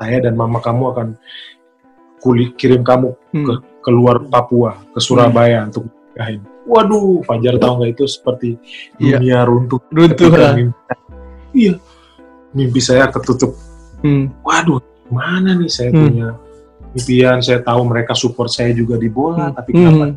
saya 0.00 0.18
dan 0.24 0.34
mama 0.34 0.58
kamu 0.64 0.84
akan 0.96 1.08
kulit 2.20 2.56
kirim 2.56 2.80
kamu 2.80 3.12
Hmm. 3.36 3.60
keluar 3.80 4.20
Papua 4.28 4.76
ke 4.92 5.00
Surabaya 5.00 5.64
untuk 5.64 5.88
nikahin. 6.12 6.40
Waduh, 6.70 7.26
Fajar 7.26 7.58
tahu 7.58 7.72
nggak 7.82 7.90
itu 7.98 8.04
seperti 8.06 8.48
Iya. 8.96 9.18
dunia 9.18 9.38
runtuh. 9.42 9.82
Runtuh 9.90 10.30
lah. 10.30 10.54
mimpi, 10.54 10.74
iya, 11.50 11.74
mimpi 12.54 12.78
saya 12.78 13.10
ketutup. 13.10 13.58
Hmm. 14.00 14.30
Waduh, 14.46 14.78
mana 15.10 15.58
nih 15.58 15.66
saya 15.66 15.90
Hmm. 15.90 16.00
punya 16.06 16.28
impian? 16.94 17.42
Saya 17.42 17.58
tahu 17.60 17.80
mereka 17.84 18.14
support 18.14 18.48
saya 18.48 18.70
juga 18.70 18.94
di 18.94 19.10
bola, 19.10 19.50
Hmm. 19.50 19.56
tapi 19.58 19.70
kenapa 19.74 20.04
Hmm. 20.06 20.16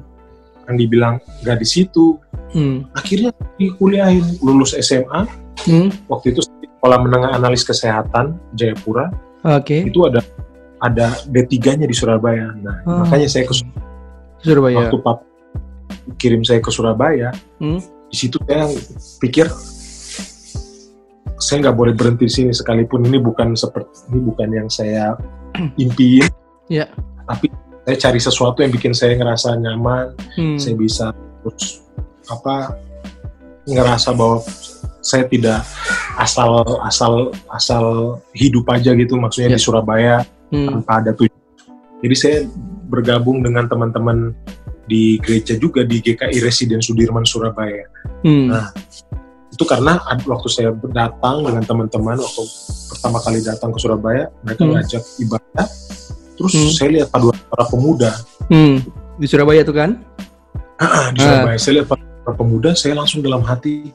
yang 0.64 0.76
dibilang 0.78 1.14
nggak 1.42 1.58
di 1.58 1.68
situ? 1.68 2.22
Hmm. 2.54 2.86
Akhirnya 2.94 3.34
dikuliahin, 3.58 4.38
lulus 4.46 4.78
SMA. 4.78 5.26
Hmm. 5.66 5.90
Waktu 6.06 6.38
itu 6.38 6.46
sekolah 6.46 7.02
menengah 7.02 7.34
analis 7.34 7.66
kesehatan 7.66 8.38
Jayapura 8.54 9.10
Oke. 9.42 9.90
itu 9.90 10.06
ada 10.06 10.22
ada 10.78 11.16
D3-nya 11.26 11.88
di 11.88 11.96
Surabaya. 11.96 12.52
Nah, 12.60 12.84
Ah. 12.84 13.08
makanya 13.08 13.26
saya 13.26 13.48
ke 13.48 13.56
Surabaya. 14.44 14.76
waktu 14.86 14.98
pap 15.00 15.24
kirim 16.18 16.42
saya 16.44 16.60
ke 16.60 16.70
Surabaya, 16.70 17.32
Hmm. 17.60 17.80
di 18.08 18.16
situ 18.16 18.38
saya 18.44 18.68
pikir 19.20 19.48
saya 21.38 21.58
nggak 21.68 21.76
boleh 21.76 21.94
berhenti 21.94 22.24
di 22.30 22.34
sini 22.34 22.52
sekalipun 22.56 23.04
ini 23.04 23.20
bukan 23.20 23.52
seperti 23.54 24.08
ini 24.14 24.20
bukan 24.24 24.50
yang 24.54 24.68
saya 24.72 25.18
impiin, 25.84 26.28
Iya. 26.72 26.88
tapi 27.28 27.52
saya 27.84 27.98
cari 28.00 28.20
sesuatu 28.22 28.64
yang 28.64 28.72
bikin 28.72 28.96
saya 28.96 29.20
ngerasa 29.20 29.60
nyaman, 29.60 30.16
Hmm. 30.40 30.56
saya 30.56 30.76
bisa 30.78 31.12
terus 31.44 31.84
apa 32.32 32.80
ngerasa 33.68 34.16
bahwa 34.16 34.40
saya 35.04 35.28
tidak 35.28 35.60
asal 36.16 36.64
asal 36.88 37.14
asal 37.52 37.86
hidup 38.32 38.64
aja 38.72 38.96
gitu 38.96 39.20
maksudnya 39.20 39.52
Iya. 39.52 39.58
di 39.60 39.62
Surabaya 39.62 40.16
Hmm. 40.48 40.68
tanpa 40.80 41.04
ada 41.04 41.12
tujuan. 41.12 41.42
Jadi 42.04 42.16
saya 42.16 42.38
bergabung 42.88 43.44
dengan 43.44 43.68
teman-teman 43.68 44.32
di 44.84 45.16
gereja 45.20 45.56
juga 45.56 45.88
di 45.88 46.04
GKI 46.04 46.38
Residen 46.44 46.84
Sudirman 46.84 47.24
Surabaya. 47.24 47.88
Hmm. 48.24 48.52
Nah, 48.52 48.68
itu 49.54 49.64
karena 49.64 50.02
waktu 50.28 50.48
saya 50.50 50.70
datang 50.92 51.46
dengan 51.46 51.64
teman-teman 51.64 52.18
waktu 52.20 52.44
pertama 52.90 53.22
kali 53.24 53.40
datang 53.40 53.70
ke 53.72 53.80
Surabaya, 53.80 54.28
mereka 54.44 54.64
hmm. 54.66 54.72
ngajak 54.76 55.04
ibadah, 55.24 55.68
terus 56.36 56.54
hmm. 56.58 56.72
saya 56.74 56.90
lihat 57.00 57.08
paduan 57.14 57.38
para 57.48 57.66
pemuda. 57.70 58.12
Hmm. 58.52 58.84
Di 59.22 59.28
Surabaya 59.30 59.62
tuh 59.64 59.76
kan? 59.78 60.02
Ah, 60.82 61.14
di 61.14 61.22
Surabaya. 61.22 61.56
Ah. 61.56 61.62
Saya 61.62 61.74
lihat 61.80 61.88
para 61.94 62.34
pemuda, 62.36 62.70
saya 62.76 62.94
langsung 62.98 63.24
dalam 63.24 63.46
hati, 63.46 63.94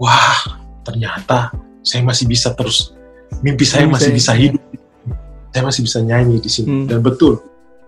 wah 0.00 0.58
ternyata 0.82 1.54
saya 1.84 2.02
masih 2.02 2.26
bisa 2.26 2.50
terus 2.56 2.96
mimpi 3.44 3.62
saya 3.62 3.86
hmm, 3.86 3.94
masih 3.94 4.10
bisa 4.10 4.32
hidup, 4.34 4.62
saya 5.54 5.62
masih 5.62 5.80
bisa 5.86 5.98
nyanyi 6.02 6.36
di 6.42 6.50
sini. 6.50 6.66
Hmm. 6.66 6.86
Dan 6.88 6.98
betul, 6.98 7.38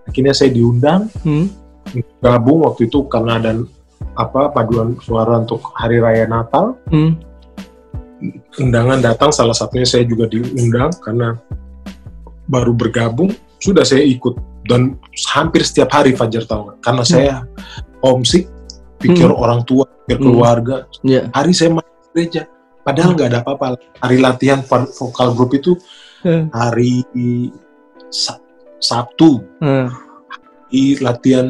akhirnya 0.07 0.37
saya 0.37 0.55
diundang. 0.55 1.11
Hmm 1.27 1.62
gabung 2.23 2.65
waktu 2.65 2.89
itu 2.89 3.05
karena 3.11 3.39
ada 3.39 3.53
apa 4.17 4.53
paduan 4.53 4.99
suara 5.01 5.41
untuk 5.41 5.63
hari 5.77 6.03
raya 6.03 6.29
Natal. 6.29 6.77
Hmm. 6.89 7.17
Undangan 8.63 9.03
datang, 9.03 9.35
salah 9.35 9.57
satunya 9.57 9.83
saya 9.83 10.07
juga 10.07 10.31
diundang 10.31 10.95
karena 11.03 11.35
baru 12.47 12.71
bergabung, 12.71 13.35
sudah 13.59 13.83
saya 13.83 14.07
ikut 14.07 14.39
dan 14.71 14.95
hampir 15.35 15.67
setiap 15.67 15.91
hari 15.91 16.15
Fajar 16.15 16.47
tahu 16.47 16.79
karena 16.87 17.03
hmm. 17.03 17.11
saya 17.11 17.35
homesick, 17.99 18.47
pikir 19.03 19.27
hmm. 19.27 19.43
orang 19.43 19.67
tua, 19.67 19.91
pikir 20.07 20.23
hmm. 20.23 20.27
keluarga. 20.29 20.77
Yeah. 21.03 21.35
Hari 21.35 21.51
saya 21.51 21.75
masuk 21.75 22.15
gereja, 22.15 22.47
padahal 22.87 23.19
nggak 23.19 23.27
hmm. 23.27 23.35
ada 23.35 23.43
apa-apa. 23.43 23.67
Hari 24.07 24.17
latihan 24.23 24.61
vokal 24.71 25.35
grup 25.35 25.51
itu 25.59 25.75
hmm. 26.23 26.55
hari 26.55 27.03
Sabtu. 28.79 29.43
Hmm 29.59 30.12
di 30.73 30.97
latihan 31.05 31.47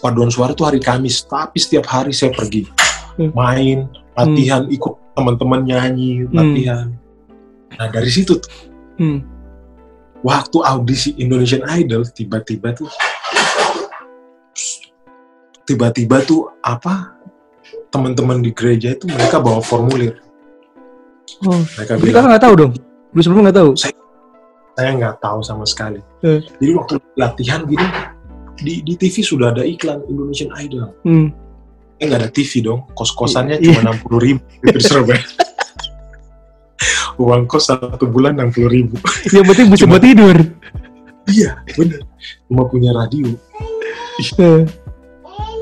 paduan 0.00 0.32
suara 0.32 0.56
itu 0.56 0.64
hari 0.64 0.80
Kamis, 0.80 1.28
tapi 1.28 1.60
setiap 1.60 1.84
hari 1.84 2.16
saya 2.16 2.32
pergi 2.32 2.64
hmm. 3.20 3.36
main, 3.36 3.84
latihan, 4.16 4.64
hmm. 4.64 4.72
ikut 4.72 4.94
teman-teman 5.12 5.60
nyanyi, 5.68 6.24
hmm. 6.24 6.32
latihan. 6.32 6.86
Nah 7.76 7.88
dari 7.92 8.08
situ 8.08 8.40
tuh, 8.40 8.52
hmm. 8.96 9.20
waktu 10.24 10.58
audisi 10.64 11.12
Indonesian 11.20 11.68
Idol 11.68 12.08
tiba-tiba 12.08 12.72
tuh, 12.72 12.88
tiba-tiba 15.68 16.24
tuh 16.24 16.48
apa? 16.64 17.20
Teman-teman 17.92 18.42
di 18.42 18.50
gereja 18.50 18.96
itu 18.96 19.06
mereka 19.06 19.38
bawa 19.38 19.60
formulir. 19.60 20.18
Oh, 21.44 21.60
mereka 21.76 22.00
bilang, 22.00 22.26
nggak 22.32 22.42
tahu 22.42 22.54
dong. 22.56 22.72
Lu 23.12 23.20
sebelumnya 23.22 23.52
nggak 23.52 23.58
tahu? 23.60 23.70
Saya, 23.78 23.94
saya 24.74 24.90
nggak 24.98 25.16
tahu 25.22 25.38
sama 25.46 25.62
sekali. 25.62 26.00
Hmm. 26.24 26.42
Jadi 26.58 26.72
waktu 26.74 26.94
latihan 27.14 27.60
gitu, 27.70 27.86
di 28.58 28.84
di 28.86 28.94
TV 28.94 29.24
sudah 29.24 29.50
ada 29.50 29.62
iklan 29.66 30.04
Indonesian 30.06 30.50
Idol. 30.60 30.94
Hmm. 31.02 31.28
Eh 31.98 32.04
nggak 32.06 32.20
ada 32.26 32.30
TV 32.30 32.62
dong, 32.62 32.86
kos-kosannya 32.94 33.58
yeah. 33.58 33.74
cuma 33.74 33.90
enam 33.90 33.96
puluh 34.02 34.20
ribu 34.20 34.42
di 34.62 34.80
Surabaya. 34.82 35.22
Uang 37.22 37.46
kos 37.46 37.70
satu 37.70 38.06
bulan 38.10 38.38
enam 38.38 38.50
puluh 38.50 38.70
ribu. 38.70 38.94
Ya 39.30 39.42
berarti 39.42 39.66
bisa 39.70 39.86
buat 39.86 40.02
tidur. 40.02 40.36
Iya, 41.24 41.56
bener. 41.72 42.04
Cuma 42.50 42.68
punya 42.68 42.92
radio. 42.92 43.32
Hmm. 44.36 44.66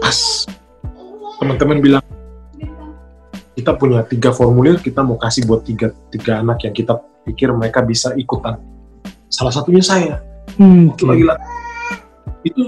Pas 0.03 0.49
teman-teman 1.39 1.79
bilang 1.79 2.05
kita 3.53 3.77
punya 3.77 4.03
tiga 4.09 4.33
formulir, 4.33 4.81
kita 4.81 5.05
mau 5.05 5.21
kasih 5.21 5.45
buat 5.45 5.63
tiga 5.63 5.93
tiga 6.11 6.41
anak 6.41 6.65
yang 6.67 6.75
kita 6.75 6.99
pikir 7.29 7.53
mereka 7.55 7.85
bisa 7.85 8.17
ikutan. 8.17 8.59
Salah 9.29 9.53
satunya 9.55 9.85
saya. 9.85 10.21
Hmm, 10.59 10.91
okay. 10.93 11.07
lagi 11.07 11.25
itu 12.43 12.63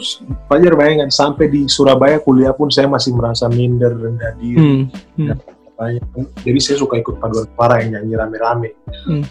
Fajar 0.46 0.74
bayangkan 0.78 1.10
sampai 1.10 1.50
di 1.50 1.66
Surabaya 1.66 2.22
kuliah 2.22 2.54
pun 2.54 2.70
saya 2.70 2.86
masih 2.86 3.14
merasa 3.14 3.50
minder 3.50 3.90
rendah 3.90 4.32
diri 4.38 4.58
hmm. 4.58 4.82
Hmm. 5.18 5.98
jadi 6.46 6.58
saya 6.62 6.76
suka 6.78 7.02
ikut 7.02 7.18
paduan 7.18 7.50
suara 7.50 7.82
yang 7.82 7.98
nyanyi 7.98 8.14
rame-rame 8.14 8.70
hmm. 9.10 9.24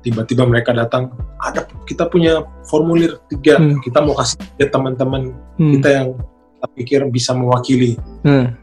tiba-tiba 0.00 0.48
mereka 0.48 0.72
datang 0.72 1.12
ada 1.36 1.68
kita 1.84 2.08
punya 2.08 2.40
formulir 2.64 3.20
tiga 3.28 3.60
hmm. 3.60 3.84
kita 3.84 4.00
mau 4.00 4.16
kasih 4.16 4.40
ke 4.56 4.64
teman-teman 4.72 5.36
hmm. 5.60 5.72
kita 5.76 5.88
yang 5.92 6.08
kita 6.56 6.66
pikir 6.76 7.00
bisa 7.12 7.36
mewakili 7.36 8.00
hmm. 8.24 8.56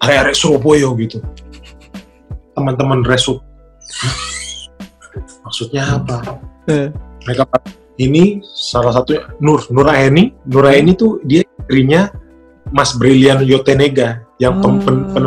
area-area 0.00 0.36
Surabaya 0.36 0.88
gitu 0.96 1.20
teman-teman 2.56 3.04
resut 3.04 3.44
maksudnya 5.44 6.00
apa 6.00 6.40
hmm. 6.68 6.88
mereka 7.28 7.44
ini 8.00 8.40
salah 8.56 8.96
satu 8.96 9.20
Nur 9.44 9.60
Nuraini 9.68 10.32
Nuraini 10.48 10.96
tuh 10.96 11.20
dia 11.28 11.44
istrinya 11.44 12.08
Mas 12.72 12.96
Brilian 12.96 13.44
Yotenega 13.44 14.24
yang 14.40 14.64
oh. 14.64 14.80
pen, 14.80 15.04
pen, 15.12 15.24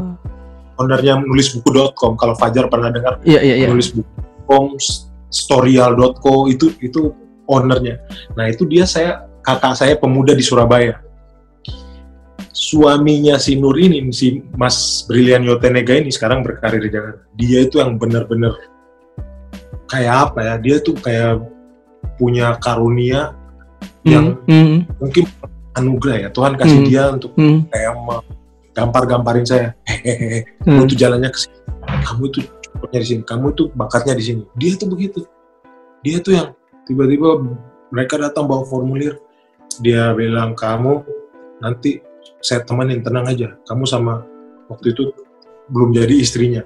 ownernya 0.82 1.22
nulis 1.22 1.54
buku.com 1.54 2.18
kalau 2.18 2.34
Fajar 2.34 2.66
pernah 2.66 2.90
dengar 2.90 3.22
yeah, 3.22 3.46
yeah, 3.46 3.62
yeah. 3.62 3.70
nulis 3.70 3.94
buku.com 3.94 4.74
storyal.co 5.34 6.46
itu 6.46 6.70
itu 6.78 7.10
ownernya. 7.50 7.98
Nah 8.38 8.46
itu 8.48 8.70
dia 8.70 8.86
saya 8.86 9.26
kakak 9.42 9.74
saya 9.74 9.94
pemuda 9.98 10.38
di 10.38 10.46
Surabaya. 10.46 11.02
Suaminya 12.54 13.42
si 13.42 13.58
Nur 13.58 13.76
ini 13.82 14.14
si 14.14 14.40
Mas 14.54 15.04
Brilian 15.10 15.42
Yotenega 15.42 15.98
ini 15.98 16.14
sekarang 16.14 16.46
berkarir 16.46 16.86
di 16.86 16.90
Jakarta. 16.94 17.22
Dia 17.34 17.60
itu 17.66 17.82
yang 17.82 17.98
benar-benar 17.98 18.54
kayak 19.90 20.30
apa 20.30 20.40
ya? 20.46 20.56
Dia 20.62 20.76
tuh 20.86 20.96
kayak 21.02 21.42
punya 22.18 22.56
karunia 22.62 23.34
yang 24.04 24.38
mm, 24.46 25.00
mungkin 25.00 25.26
anugerah 25.74 26.28
ya. 26.28 26.30
Tuhan 26.30 26.54
kasih 26.60 26.80
mm, 26.84 26.88
dia 26.88 27.04
untuk 27.10 27.32
mm. 27.36 27.72
kayak 27.72 27.92
gampar-gamparin 28.76 29.46
saya. 29.48 29.68
Hehehe 29.88 30.46
mm. 30.68 30.84
itu 30.88 30.96
jalannya 31.00 31.30
ke 31.32 31.40
sini. 31.40 31.58
Kamu 31.84 32.22
itu 32.30 32.40
cukupnya 32.44 33.00
di 33.00 33.08
sini. 33.08 33.22
Kamu 33.24 33.46
itu 33.56 33.64
bakatnya 33.74 34.14
di 34.18 34.24
sini. 34.24 34.44
Dia 34.60 34.74
tuh 34.76 34.88
begitu. 34.92 35.20
Dia 36.04 36.20
tuh 36.20 36.34
yang 36.36 36.48
tiba-tiba 36.84 37.40
mereka 37.90 38.20
datang 38.20 38.46
bawa 38.46 38.68
formulir. 38.68 39.20
Dia 39.82 40.14
bilang 40.14 40.54
kamu 40.54 41.02
nanti 41.64 42.04
saya 42.44 42.62
temenin 42.68 43.02
tenang 43.02 43.26
aja. 43.32 43.56
Kamu 43.66 43.88
sama 43.88 44.22
waktu 44.68 44.92
itu 44.92 45.16
belum 45.72 45.96
jadi 45.96 46.16
istrinya. 46.20 46.62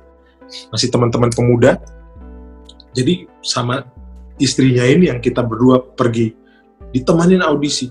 Masih 0.73 0.89
teman-teman 0.89 1.29
pemuda. 1.29 1.77
Jadi 2.97 3.29
sama 3.45 3.85
istrinya 4.37 4.85
ini 4.85 5.09
yang 5.09 5.19
kita 5.21 5.41
berdua 5.41 5.81
pergi 5.81 6.33
ditemanin 6.93 7.41
audisi. 7.43 7.89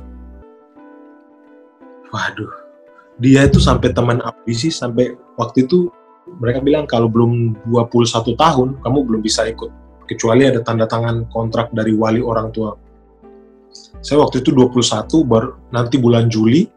Waduh, 2.10 2.52
dia 3.18 3.44
itu 3.44 3.58
sampai 3.58 3.90
teman 3.92 4.22
audisi 4.22 4.70
sampai 4.70 5.14
waktu 5.36 5.66
itu 5.66 5.90
mereka 6.38 6.58
bilang 6.62 6.86
kalau 6.86 7.06
belum 7.06 7.54
21 7.70 8.34
tahun 8.34 8.68
kamu 8.82 8.98
belum 9.06 9.20
bisa 9.22 9.46
ikut 9.46 9.70
kecuali 10.06 10.46
ada 10.46 10.62
tanda 10.62 10.86
tangan 10.86 11.26
kontrak 11.30 11.74
dari 11.74 11.92
wali 11.92 12.22
orang 12.22 12.54
tua. 12.54 12.78
Saya 14.00 14.22
waktu 14.22 14.40
itu 14.40 14.54
21 14.54 15.10
baru 15.26 15.58
nanti 15.74 15.98
bulan 15.98 16.30
Juli 16.30 16.70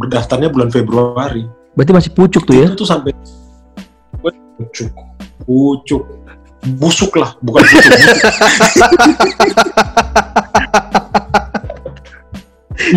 berdaftarnya 0.00 0.48
bulan 0.48 0.72
Februari. 0.72 1.44
Berarti 1.76 1.92
masih 1.92 2.10
pucuk 2.16 2.48
tuh 2.48 2.56
ya? 2.56 2.64
Itu 2.72 2.82
tuh 2.82 2.88
sampai 2.88 3.12
pucuk, 4.56 4.92
pucuk 5.44 6.02
busuk 6.76 7.16
lah, 7.16 7.36
bukan 7.40 7.64
busuk. 7.64 7.94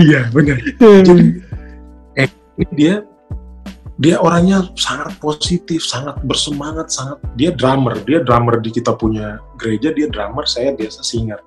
iya 0.03 0.27
benar. 0.31 0.57
Jadi 0.79 1.25
eh, 2.19 2.29
dia 2.75 3.03
dia 4.01 4.17
orangnya 4.17 4.67
sangat 4.73 5.15
positif, 5.21 5.85
sangat 5.85 6.17
bersemangat, 6.25 6.89
sangat 6.89 7.21
dia 7.37 7.53
drummer, 7.53 7.93
dia 8.03 8.25
drummer 8.25 8.57
di 8.57 8.73
kita 8.73 8.97
punya 8.97 9.37
gereja, 9.55 9.93
dia 9.93 10.09
drummer, 10.09 10.43
saya 10.49 10.73
biasa 10.73 11.05
singer. 11.05 11.39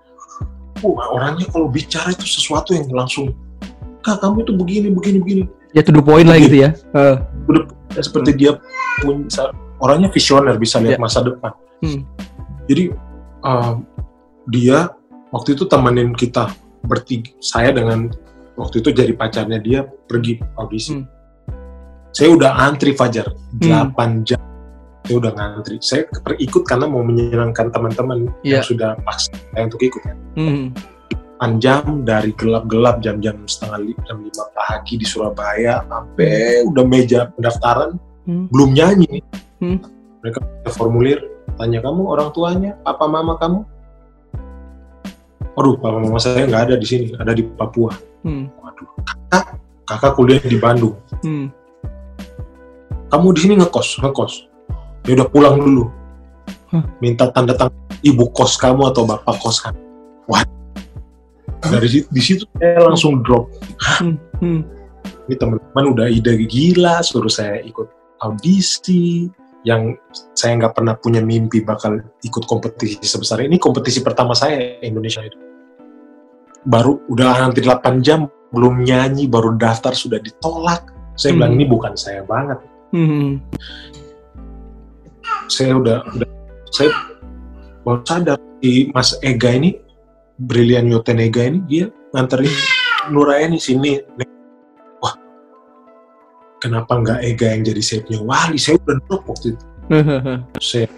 Wah, 0.85 1.09
orangnya 1.11 1.51
kalau 1.51 1.67
bicara 1.67 2.13
itu 2.15 2.23
sesuatu 2.29 2.77
yang 2.77 2.87
langsung, 2.93 3.35
kak 4.05 4.23
kamu 4.23 4.47
itu 4.47 4.53
begini, 4.55 4.89
begini, 4.95 5.19
begini. 5.19 5.45
Ya 5.75 5.83
to 5.83 5.93
the 5.93 6.01
point 6.01 6.31
lah 6.31 6.39
gitu 6.39 6.65
ya. 6.65 6.71
Uh. 6.95 7.21
Seperti 7.99 8.33
hmm. 8.33 8.39
dia 8.39 8.53
punya 9.03 9.53
orangnya 9.83 10.09
visioner 10.09 10.55
bisa 10.57 10.79
lihat 10.79 10.97
yeah. 10.97 11.03
masa 11.03 11.21
depan. 11.27 11.53
Hmm. 11.85 12.03
Jadi 12.67 12.85
uh, 13.45 13.75
dia 14.51 14.91
waktu 15.35 15.59
itu 15.59 15.65
temenin 15.67 16.15
kita 16.15 16.51
bertiga, 16.87 17.35
saya 17.43 17.75
dengan 17.75 18.11
waktu 18.57 18.81
itu 18.81 18.91
jadi 18.95 19.13
pacarnya 19.13 19.61
dia 19.61 19.85
pergi 19.85 20.41
audisi. 20.57 20.97
Hmm. 20.97 21.07
Saya 22.17 22.33
udah 22.33 22.51
antri 22.57 22.97
Fajar 22.97 23.29
8 23.61 23.61
hmm. 23.61 24.25
jam. 24.25 24.41
Saya 25.05 25.17
udah 25.23 25.33
ngantri. 25.37 25.77
Saya 25.85 26.09
ikut 26.41 26.63
karena 26.65 26.89
mau 26.89 27.05
menyenangkan 27.05 27.71
teman-teman 27.71 28.33
yeah. 28.41 28.59
yang 28.59 28.65
sudah 28.65 28.97
pas 29.05 29.29
saya 29.29 29.69
untuk 29.69 29.85
ikut 29.85 30.03
kan. 30.03 30.17
Hmm. 30.35 30.73
jam 31.61 32.01
dari 32.09 32.33
gelap-gelap 32.33 33.05
jam-jam 33.05 33.45
setengah 33.45 33.93
jam 34.09 34.25
lima 34.25 34.45
pagi 34.57 34.97
di 34.97 35.05
Surabaya 35.05 35.85
sampai 35.85 36.65
udah 36.65 36.85
meja 36.89 37.29
pendaftaran 37.37 38.01
hmm. 38.25 38.49
belum 38.49 38.71
nyanyi. 38.73 39.21
Hmm. 39.61 39.79
Mereka 40.25 40.41
formulir 40.73 41.36
tanya 41.57 41.81
kamu 41.81 42.03
orang 42.05 42.29
tuanya 42.37 42.77
papa 42.85 43.09
mama 43.09 43.41
kamu 43.41 43.65
Aduh, 45.57 45.73
papa 45.81 45.97
mama 45.97 46.21
saya 46.21 46.45
nggak 46.45 46.63
ada 46.69 46.75
di 46.77 46.85
sini, 46.85 47.17
ada 47.17 47.33
di 47.33 47.41
Papua. 47.41 47.89
Hmm. 48.21 48.53
Waduh, 48.61 48.89
kakak, 49.09 49.57
kakak 49.89 50.13
kuliah 50.13 50.43
di 50.45 50.61
Bandung. 50.61 51.01
Hmm. 51.25 51.49
Kamu 53.09 53.33
di 53.33 53.41
sini 53.41 53.55
ngekos, 53.57 54.05
ngekos. 54.05 54.53
Ya 55.09 55.17
udah 55.17 55.29
pulang 55.33 55.57
dulu. 55.57 55.89
Hah? 56.77 56.85
Minta 57.01 57.33
tanda 57.33 57.57
tangan 57.57 57.73
ibu 58.05 58.29
kos 58.37 58.61
kamu 58.61 58.93
atau 58.93 59.09
bapak 59.09 59.41
kos 59.41 59.65
kamu. 59.65 59.81
Wah, 60.29 60.45
dari 61.65 61.89
situ, 61.89 62.07
di 62.13 62.21
situ 62.21 62.45
saya 62.61 62.85
langsung 62.85 63.25
drop. 63.25 63.49
Hmm. 63.81 64.21
Hmm. 64.45 64.61
Ini 65.25 65.41
teman-teman 65.41 65.85
udah 65.97 66.07
ide 66.13 66.37
gila, 66.45 67.01
suruh 67.01 67.33
saya 67.33 67.65
ikut 67.65 67.89
audisi 68.21 69.33
yang 69.67 69.99
saya 70.39 70.55
nggak 70.63 70.79
pernah 70.79 70.95
punya 70.95 71.19
mimpi 71.19 71.67
bakal 71.67 71.99
ikut 72.23 72.47
kompetisi 72.47 73.03
sebesar 73.03 73.43
ini. 73.43 73.59
Kompetisi 73.59 73.99
pertama 73.99 74.31
saya 74.31 74.79
Indonesia 74.79 75.27
itu. 75.27 75.35
Baru 76.63 77.03
udah 77.11 77.35
nanti 77.43 77.67
8 77.67 77.99
jam 77.99 78.31
belum 78.55 78.87
nyanyi, 78.87 79.27
baru 79.27 79.59
daftar 79.59 79.91
sudah 79.91 80.23
ditolak. 80.23 80.87
Saya 81.19 81.35
Hmm. 81.35 81.39
bilang 81.43 81.53
ini 81.59 81.65
bukan 81.67 81.93
saya 81.99 82.23
banget. 82.23 82.63
Hmm. 82.95 83.43
Saya 85.51 85.75
udah, 85.75 85.99
udah 86.15 86.31
saya 86.71 86.91
baru 87.83 88.01
sadar 88.07 88.39
di 88.63 88.91
Mas 88.95 89.19
Ega 89.19 89.51
ini, 89.51 89.75
Brilian 90.39 90.87
Yoten 90.87 91.19
Ega 91.19 91.43
ini 91.43 91.59
dia 91.67 91.87
nganterin 92.15 92.51
Nuraini 93.11 93.59
sini. 93.59 93.99
Wah, 96.57 96.65
kenapa 96.65 96.97
nggak 96.97 97.21
Ega 97.21 97.53
yang 97.53 97.63
jadi 97.69 97.83
safety 97.85 98.17
wali? 98.17 98.57
Saya 98.57 98.81
udah 98.81 98.97
drop 99.05 99.23
waktu 99.29 99.53
itu. 99.53 99.65
saya 100.73 100.89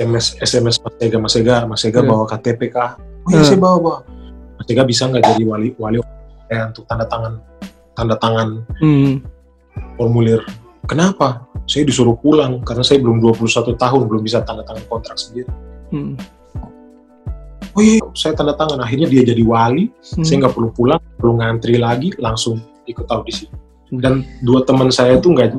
SMS 0.00 0.40
SMS 0.40 0.76
Mas 0.80 0.96
Ega 0.98 1.18
Mas 1.20 1.34
Ega 1.36 1.56
Mas 1.68 1.84
Ega 1.84 2.00
Hmm. 2.00 2.08
bawa 2.08 2.24
KTP 2.26 2.72
kah? 2.72 2.96
Oh 2.96 3.30
iya 3.30 3.44
Hmm. 3.44 3.44
saya 3.44 3.58
bawa 3.60 3.76
bawa. 3.78 3.98
Mas 4.56 4.66
Ega 4.72 4.82
bisa 4.88 5.04
nggak 5.06 5.20
jadi 5.22 5.42
wali 5.44 5.68
wali 5.76 6.00
ya, 6.48 6.72
untuk 6.72 6.88
tanda 6.88 7.04
tangan 7.04 7.44
tanda 7.92 8.16
tangan 8.16 8.48
Hmm. 8.80 9.20
formulir. 10.00 10.40
Kenapa? 10.88 11.44
Saya 11.68 11.84
disuruh 11.84 12.16
pulang 12.16 12.64
karena 12.64 12.80
saya 12.82 12.98
belum 12.98 13.20
21 13.20 13.76
tahun 13.76 14.08
belum 14.08 14.22
bisa 14.24 14.40
tanda 14.42 14.64
tangan 14.64 14.82
kontrak 14.88 15.20
sendiri. 15.20 15.52
Hmm. 15.92 16.16
Oh 17.72 17.80
iya 17.84 18.00
saya 18.16 18.32
tanda 18.32 18.56
tangan 18.56 18.80
akhirnya 18.80 19.12
dia 19.12 19.22
jadi 19.28 19.44
wali. 19.44 19.92
Hmm. 20.16 20.24
Saya 20.24 20.48
nggak 20.48 20.56
perlu 20.56 20.72
pulang 20.72 20.98
perlu 21.20 21.36
ngantri 21.36 21.76
lagi 21.76 22.16
langsung 22.16 22.58
ikut 22.88 23.06
audisi. 23.12 23.46
Dan 23.92 24.24
dua 24.40 24.64
teman 24.64 24.88
saya 24.88 25.20
itu 25.20 25.28
nggak 25.28 25.52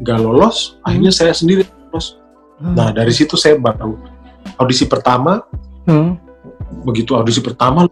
nggak 0.00 0.18
lolos. 0.22 0.78
Akhirnya 0.86 1.10
saya 1.10 1.34
sendiri 1.34 1.66
lolos. 1.90 2.16
Nah 2.62 2.94
dari 2.94 3.10
situ 3.10 3.34
saya 3.34 3.58
baru 3.58 3.98
audisi 4.56 4.84
pertama 4.84 5.42
Hmm. 5.88 6.14
begitu 6.84 7.16
audisi 7.16 7.40
pertama 7.40 7.88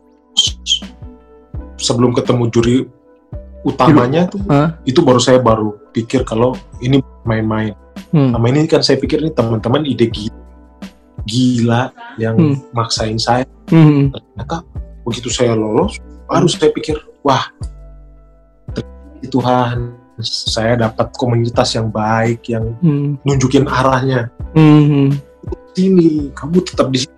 sebelum 1.80 2.12
ketemu 2.12 2.44
juri 2.52 2.76
utamanya 3.64 4.28
tuh 4.30 4.38
Hah? 4.46 4.76
itu 4.84 5.00
baru 5.02 5.18
saya 5.18 5.40
baru 5.42 5.74
pikir 5.90 6.22
kalau 6.22 6.54
ini 6.78 7.02
main-main 7.24 7.74
Hmm. 8.08 8.32
sama 8.32 8.46
ini 8.48 8.64
kan 8.64 8.80
saya 8.80 8.96
pikir 8.96 9.20
ini 9.20 9.34
teman-teman 9.34 9.84
ide 9.84 10.08
gila, 10.08 10.36
gila 11.26 11.82
yang 12.16 12.36
Hmm. 12.38 12.56
maksain 12.72 13.18
saya 13.18 13.44
Hmm. 13.68 14.08
ternyata 14.14 14.62
begitu 15.02 15.28
saya 15.28 15.52
lolos 15.52 15.98
baru 16.24 16.46
saya 16.46 16.70
pikir 16.72 16.96
wah 17.20 17.48
ternyata 19.18 19.26
Tuhan 19.26 19.78
saya 20.22 20.74
dapat 20.74 21.14
komunitas 21.14 21.74
yang 21.78 21.90
baik 21.90 22.46
yang 22.50 22.74
Hmm. 22.82 23.18
nunjukin 23.22 23.66
arahnya 23.66 24.30
Hmm. 24.54 25.14
sini 25.74 26.34
kamu 26.34 26.62
tetap 26.66 26.90
di 26.90 27.06
sini 27.06 27.14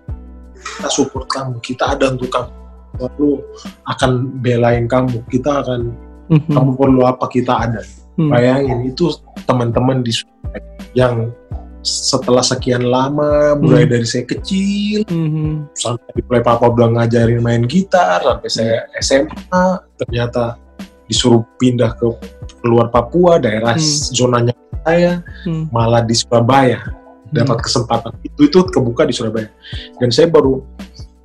kita 0.61 0.89
support 0.89 1.25
kamu 1.25 1.57
kita 1.65 1.97
ada 1.97 2.13
untuk 2.13 2.29
kamu 2.29 2.51
lalu 3.01 3.41
akan 3.89 4.11
belain 4.41 4.85
kamu 4.85 5.25
kita 5.33 5.65
akan 5.65 5.93
Hmm. 6.29 6.45
kamu 6.53 6.69
perlu 6.77 7.01
apa 7.09 7.25
kita 7.25 7.53
ada 7.57 7.81
Hmm. 8.17 8.29
bayangin 8.29 8.93
itu 8.93 9.09
teman-teman 9.49 10.05
di 10.05 10.13
yang 10.93 11.33
setelah 11.81 12.45
sekian 12.45 12.85
lama 12.85 13.57
mulai 13.57 13.89
dari 13.89 14.05
saya 14.05 14.21
kecil 14.29 15.01
Hmm. 15.09 15.65
sampai 15.73 16.21
mulai 16.29 16.45
papa 16.45 16.69
udah 16.69 17.01
ngajarin 17.01 17.41
main 17.41 17.65
gitar 17.65 18.21
sampai 18.21 18.49
saya 18.53 18.85
SMA 19.01 19.65
ternyata 19.97 20.61
disuruh 21.11 21.43
pindah 21.59 21.91
ke 21.99 22.07
luar 22.63 22.87
Papua 22.87 23.35
daerah 23.35 23.75
Hmm. 23.75 24.15
zonanya 24.15 24.55
saya 24.81 25.19
Hmm. 25.43 25.67
malah 25.69 26.01
di 26.01 26.15
Surabaya 26.15 26.79
dapat 27.29 27.59
kesempatan 27.63 28.15
itu 28.23 28.47
itu 28.47 28.59
kebuka 28.71 29.03
di 29.03 29.11
Surabaya 29.11 29.51
dan 29.99 30.09
saya 30.09 30.31
baru 30.31 30.63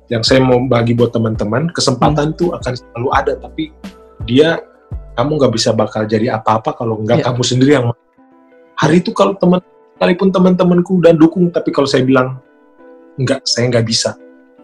yang 0.07 0.23
saya 0.23 0.39
mau 0.39 0.59
bagi 0.63 0.95
buat 0.95 1.11
teman-teman 1.11 1.71
kesempatan 1.71 2.31
itu 2.31 2.51
akan 2.51 2.73
selalu 2.75 3.09
ada 3.11 3.33
tapi 3.39 3.71
dia 4.23 4.59
kamu 5.15 5.35
nggak 5.35 5.53
bisa 5.55 5.75
bakal 5.75 6.03
jadi 6.03 6.35
apa-apa 6.37 6.75
kalau 6.75 6.99
nggak 7.03 7.23
Ya. 7.23 7.25
kamu 7.27 7.41
sendiri 7.43 7.71
yang 7.75 7.91
hari 8.77 9.01
itu 9.01 9.11
kalau 9.11 9.35
teman 9.35 9.59
sekalipun 9.97 10.29
teman-temanku 10.29 11.01
udah 11.01 11.11
dukung 11.11 11.49
tapi 11.49 11.73
kalau 11.75 11.89
saya 11.89 12.05
bilang 12.05 12.37
nggak 13.17 13.41
saya 13.43 13.67
nggak 13.67 13.83
bisa 13.83 14.13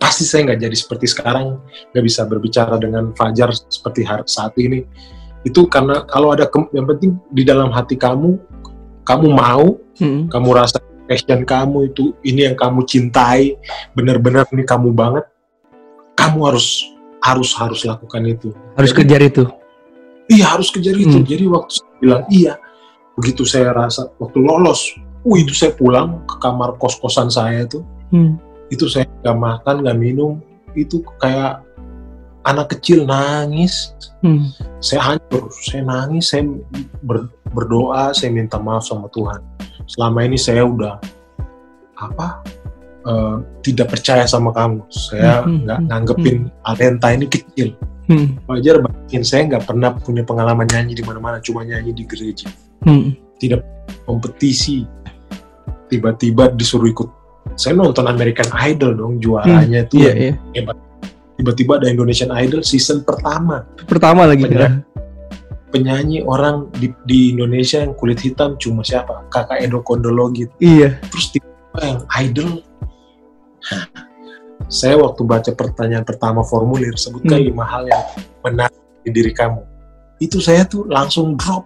pasti 0.04 0.28
saya 0.28 0.52
nggak 0.52 0.60
jadi 0.68 0.76
seperti 0.76 1.06
sekarang 1.08 1.64
nggak 1.96 2.04
bisa 2.04 2.28
berbicara 2.28 2.76
dengan 2.76 3.16
Fajar 3.16 3.56
seperti 3.56 4.04
saat 4.28 4.52
ini 4.60 4.84
itu 5.48 5.64
karena 5.72 6.04
kalau 6.04 6.36
ada 6.36 6.44
yang 6.76 6.84
penting 6.84 7.16
di 7.32 7.48
dalam 7.48 7.72
hati 7.72 7.96
kamu 7.96 8.36
kamu 9.08 9.28
mau 9.32 9.80
Hmm. 9.94 10.26
kamu 10.26 10.58
rasa 10.58 10.82
passion 11.06 11.46
kamu 11.46 11.94
itu 11.94 12.18
ini 12.26 12.50
yang 12.50 12.58
kamu 12.58 12.82
cintai 12.84 13.54
benar-benar 13.94 14.50
ini 14.50 14.66
kamu 14.66 14.90
banget 14.90 15.22
kamu 16.18 16.50
harus 16.50 16.82
harus 17.22 17.54
harus 17.54 17.86
lakukan 17.86 18.26
itu 18.26 18.50
Harus 18.74 18.90
Jadi, 18.90 19.00
kejar 19.06 19.22
itu. 19.22 19.44
iya 20.34 20.50
harus 20.50 20.74
kejar 20.74 20.98
itu 20.98 21.22
Hmm. 21.22 21.30
jadi 21.30 21.46
waktu 21.46 21.72
saya 21.78 21.94
bilang 22.02 22.24
iya 22.34 22.54
begitu 23.14 23.46
saya 23.46 23.70
rasa 23.70 24.10
waktu 24.18 24.42
lolos 24.42 24.98
uh 25.22 25.36
itu 25.38 25.54
saya 25.54 25.78
pulang 25.78 26.26
ke 26.26 26.42
kamar 26.42 26.74
kos-kosan 26.82 27.30
saya 27.30 27.64
itu 27.64 27.86
Hmm. 28.10 28.42
Itu 28.72 28.86
saya 28.88 29.08
nggak 29.24 29.38
makan 29.40 29.76
nggak 29.84 29.98
minum 30.00 30.32
itu 30.74 31.04
kayak 31.20 31.64
anak 32.44 32.76
kecil 32.76 33.08
nangis 33.08 33.96
Hmm. 34.24 34.48
saya 34.80 35.04
hancur, 35.04 35.52
saya 35.52 35.84
nangis, 35.84 36.32
saya 36.32 36.48
ber- 37.04 37.28
berdoa, 37.52 38.16
saya 38.16 38.32
minta 38.32 38.56
maaf 38.56 38.88
sama 38.88 39.12
Tuhan. 39.12 39.44
Selama 39.84 40.24
ini 40.24 40.40
saya 40.40 40.64
udah 40.64 40.96
apa 42.00 42.40
eh, 43.04 43.36
tidak 43.68 43.92
percaya 43.92 44.24
sama 44.24 44.56
kamu. 44.56 44.80
Saya 44.88 45.44
Hmm, 45.44 45.68
nggak 45.68 45.76
hmm, 45.76 45.88
nganggepin 45.92 46.38
Alenta 46.64 47.12
ini 47.12 47.28
kecil. 47.28 47.76
Hmm. 48.08 48.40
Wajar 48.48 48.80
bayangin 48.80 49.24
saya 49.28 49.44
nggak 49.44 49.68
pernah 49.68 49.92
punya 49.92 50.24
pengalaman 50.24 50.72
nyanyi 50.72 50.96
di 50.96 51.04
mana-mana, 51.04 51.44
cuma 51.44 51.68
nyanyi 51.68 51.92
di 51.92 52.08
gereja. 52.08 52.48
Hmm. 52.88 53.12
Kompetisi, 54.08 54.88
tiba-tiba 55.92 56.48
disuruh 56.56 56.88
ikut. 56.88 57.10
Saya 57.54 57.78
nonton 57.78 58.10
American 58.10 58.50
Idol 58.56 58.92
dong, 58.98 59.14
juaranya 59.22 59.86
itu 59.86 60.02
Iya, 60.02 60.34
iya. 60.34 60.34
tiba-tiba 61.38 61.78
ada 61.78 61.88
Indonesian 61.90 62.34
Idol 62.34 62.66
season 62.66 63.06
pertama. 63.06 63.66
Pertama 63.86 64.26
lagi. 64.26 64.46
Bener. 64.46 64.84
penyanyi 65.74 66.22
orang 66.22 66.70
di, 66.78 66.94
di 67.10 67.34
Indonesia 67.34 67.82
yang 67.82 67.98
kulit 67.98 68.22
hitam 68.22 68.54
cuma 68.62 68.86
siapa? 68.86 69.26
Kakak 69.34 69.58
Edo 69.58 69.82
Kondologi. 69.82 70.46
Iya. 70.62 71.02
Terus 71.10 71.34
tiba 71.34 71.50
yang 71.82 72.06
idol. 72.22 72.62
Hah. 73.74 73.90
Saya 74.70 75.02
waktu 75.02 75.26
baca 75.26 75.50
pertanyaan 75.58 76.06
pertama 76.06 76.46
formulir 76.46 76.94
sebutkan 76.94 77.42
Hmm. 77.42 77.50
lima 77.50 77.66
hal 77.66 77.90
yang 77.90 78.06
menarik 78.46 78.78
di 79.02 79.10
diri 79.18 79.34
kamu. 79.34 79.66
Itu 80.22 80.38
saya 80.38 80.62
tuh 80.70 80.86
langsung 80.86 81.34
drop. 81.42 81.66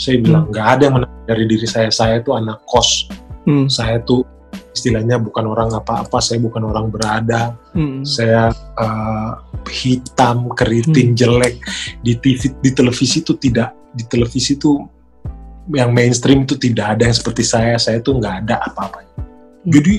Saya 0.00 0.16
bilang 0.24 0.48
nggak 0.48 0.66
ada 0.72 0.82
yang 0.88 0.94
menarik 0.96 1.20
dari 1.28 1.44
diri 1.44 1.68
saya. 1.68 1.92
Saya 1.92 2.24
tuh 2.24 2.40
anak 2.40 2.56
kos. 2.64 3.12
Hmm. 3.44 3.68
Saya 3.68 4.00
tuh 4.00 4.24
istilahnya 4.72 5.20
bukan 5.20 5.44
orang 5.46 5.70
apa-apa. 5.72 6.18
Saya 6.18 6.40
bukan 6.40 6.64
orang 6.66 6.88
berada. 6.88 7.56
Hmm. 7.76 8.02
Saya 8.02 8.50
eh, 8.52 9.32
hitam, 9.70 10.52
keriting, 10.52 11.14
jelek 11.16 11.60
di 12.00 12.16
TV, 12.18 12.52
di 12.60 12.70
televisi 12.72 13.20
itu 13.22 13.36
tidak, 13.36 13.72
di 13.92 14.04
televisi 14.08 14.56
itu 14.56 14.80
yang 15.70 15.94
mainstream 15.94 16.42
itu 16.42 16.58
tidak 16.58 16.98
ada 16.98 17.08
yang 17.08 17.16
seperti 17.16 17.44
saya. 17.46 17.78
Saya 17.78 18.02
tuh 18.02 18.18
nggak 18.18 18.48
ada 18.48 18.64
apa-apanya. 18.66 19.14
Hmm. 19.16 19.70
Jadi 19.70 19.94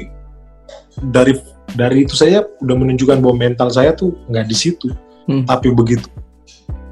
dari 1.09 1.33
dari 1.73 2.05
itu 2.05 2.13
saya 2.13 2.45
udah 2.61 2.75
menunjukkan 2.75 3.17
bahwa 3.23 3.35
mental 3.39 3.71
saya 3.71 3.95
tuh 3.95 4.13
nggak 4.27 4.45
di 4.49 4.55
situ. 4.57 4.89
Hmm. 5.29 5.47
Tapi 5.47 5.71
begitu 5.71 6.09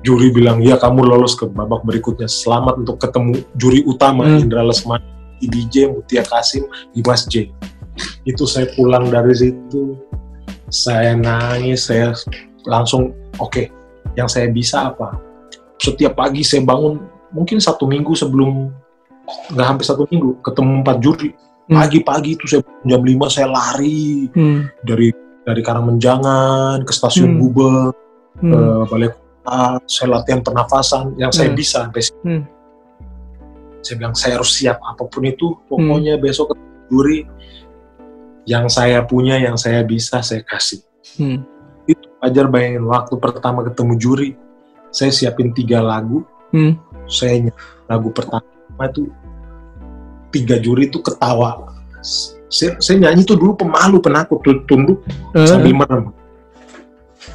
juri 0.01 0.34
bilang 0.34 0.62
ya 0.66 0.82
kamu 0.82 1.06
lolos 1.06 1.38
ke 1.38 1.45
babak 1.45 1.86
berikutnya. 1.86 2.26
Selamat 2.26 2.82
untuk 2.82 2.97
ketemu 2.97 3.41
juri 3.58 3.86
utama 3.86 4.26
Hmm. 4.26 4.41
Indra 4.45 4.66
Lesmana, 4.66 5.06
IBJ, 5.41 5.89
Mutia 5.93 6.26
Kasim, 6.26 6.66
Dimas 6.93 7.26
J. 7.30 7.49
Itu 8.24 8.45
saya 8.45 8.70
pulang 8.76 9.10
dari 9.10 9.34
situ, 9.34 9.97
saya 10.70 11.18
nangis, 11.18 11.89
saya 11.89 12.14
langsung 12.66 13.12
oke, 13.38 13.68
yang 14.14 14.30
saya 14.30 14.47
bisa 14.52 14.93
apa? 14.93 15.18
Setiap 15.82 16.14
pagi 16.14 16.45
saya 16.45 16.62
bangun 16.62 17.02
mungkin 17.34 17.58
satu 17.58 17.88
minggu 17.89 18.14
sebelum 18.14 18.70
nggak 19.56 19.68
hampir 19.68 19.86
satu 19.88 20.04
minggu 20.12 20.43
ketemu 20.43 20.72
empat 20.84 20.97
juri 20.99 21.32
Hmm. 21.72 21.80
pagi-pagi 21.80 22.36
itu 22.36 22.45
saya 22.52 22.62
jam 22.84 22.99
5 22.99 23.32
saya 23.32 23.47
lari 23.47 24.28
Hmm. 24.36 24.68
dari 24.84 25.08
dari 25.47 25.62
Karangmenjangan 25.64 26.84
ke 26.84 26.91
stasiun 26.91 27.38
Hmm. 27.38 27.39
Gubeng 27.39 27.95
Hmm. 28.43 28.52
ke 28.52 28.60
balai 28.91 29.10
kota 29.16 29.80
saya 29.88 30.08
latihan 30.20 30.43
pernafasan 30.43 31.16
yang 31.16 31.32
saya 31.32 31.47
Hmm. 31.47 31.56
bisa 31.56 31.88
sampai. 31.88 32.04
Hmm. 32.28 32.43
saya 33.82 33.95
bilang 33.97 34.14
saya 34.14 34.38
harus 34.38 34.52
siap 34.54 34.78
apa 34.84 35.02
pun 35.10 35.24
itu 35.26 35.58
pokoknya 35.66 36.20
besok 36.22 36.54
ketemu 36.54 36.76
juri 36.91 37.20
yang 38.44 38.66
saya 38.68 39.02
punya 39.02 39.38
yang 39.38 39.56
saya 39.56 39.82
bisa 39.82 40.22
saya 40.22 40.42
kasih. 40.42 40.82
Hmm. 41.18 41.44
itu 41.84 42.08
ajar 42.22 42.46
bayangin 42.46 42.86
waktu 42.86 43.18
pertama 43.18 43.66
ketemu 43.66 43.94
juri 43.98 44.30
saya 44.89 45.10
siapin 45.10 45.50
tiga 45.52 45.82
lagu 45.82 46.22
Hmm. 46.52 46.76
saya 47.06 47.42
nyanyi 47.42 47.52
lagu 47.86 48.10
pertama 48.12 48.44
itu 48.86 49.08
tiga 50.30 50.56
juri 50.58 50.88
itu 50.88 51.00
ketawa. 51.00 51.68
Saya, 52.48 52.76
saya 52.78 52.98
nyanyi 53.00 53.24
tuh 53.24 53.36
dulu 53.36 53.56
pemalu 53.56 54.00
penakut 54.00 54.39
tunduk 54.66 55.00
Eh, 55.32 55.48
sambil 55.48 55.72
merem. 55.74 56.06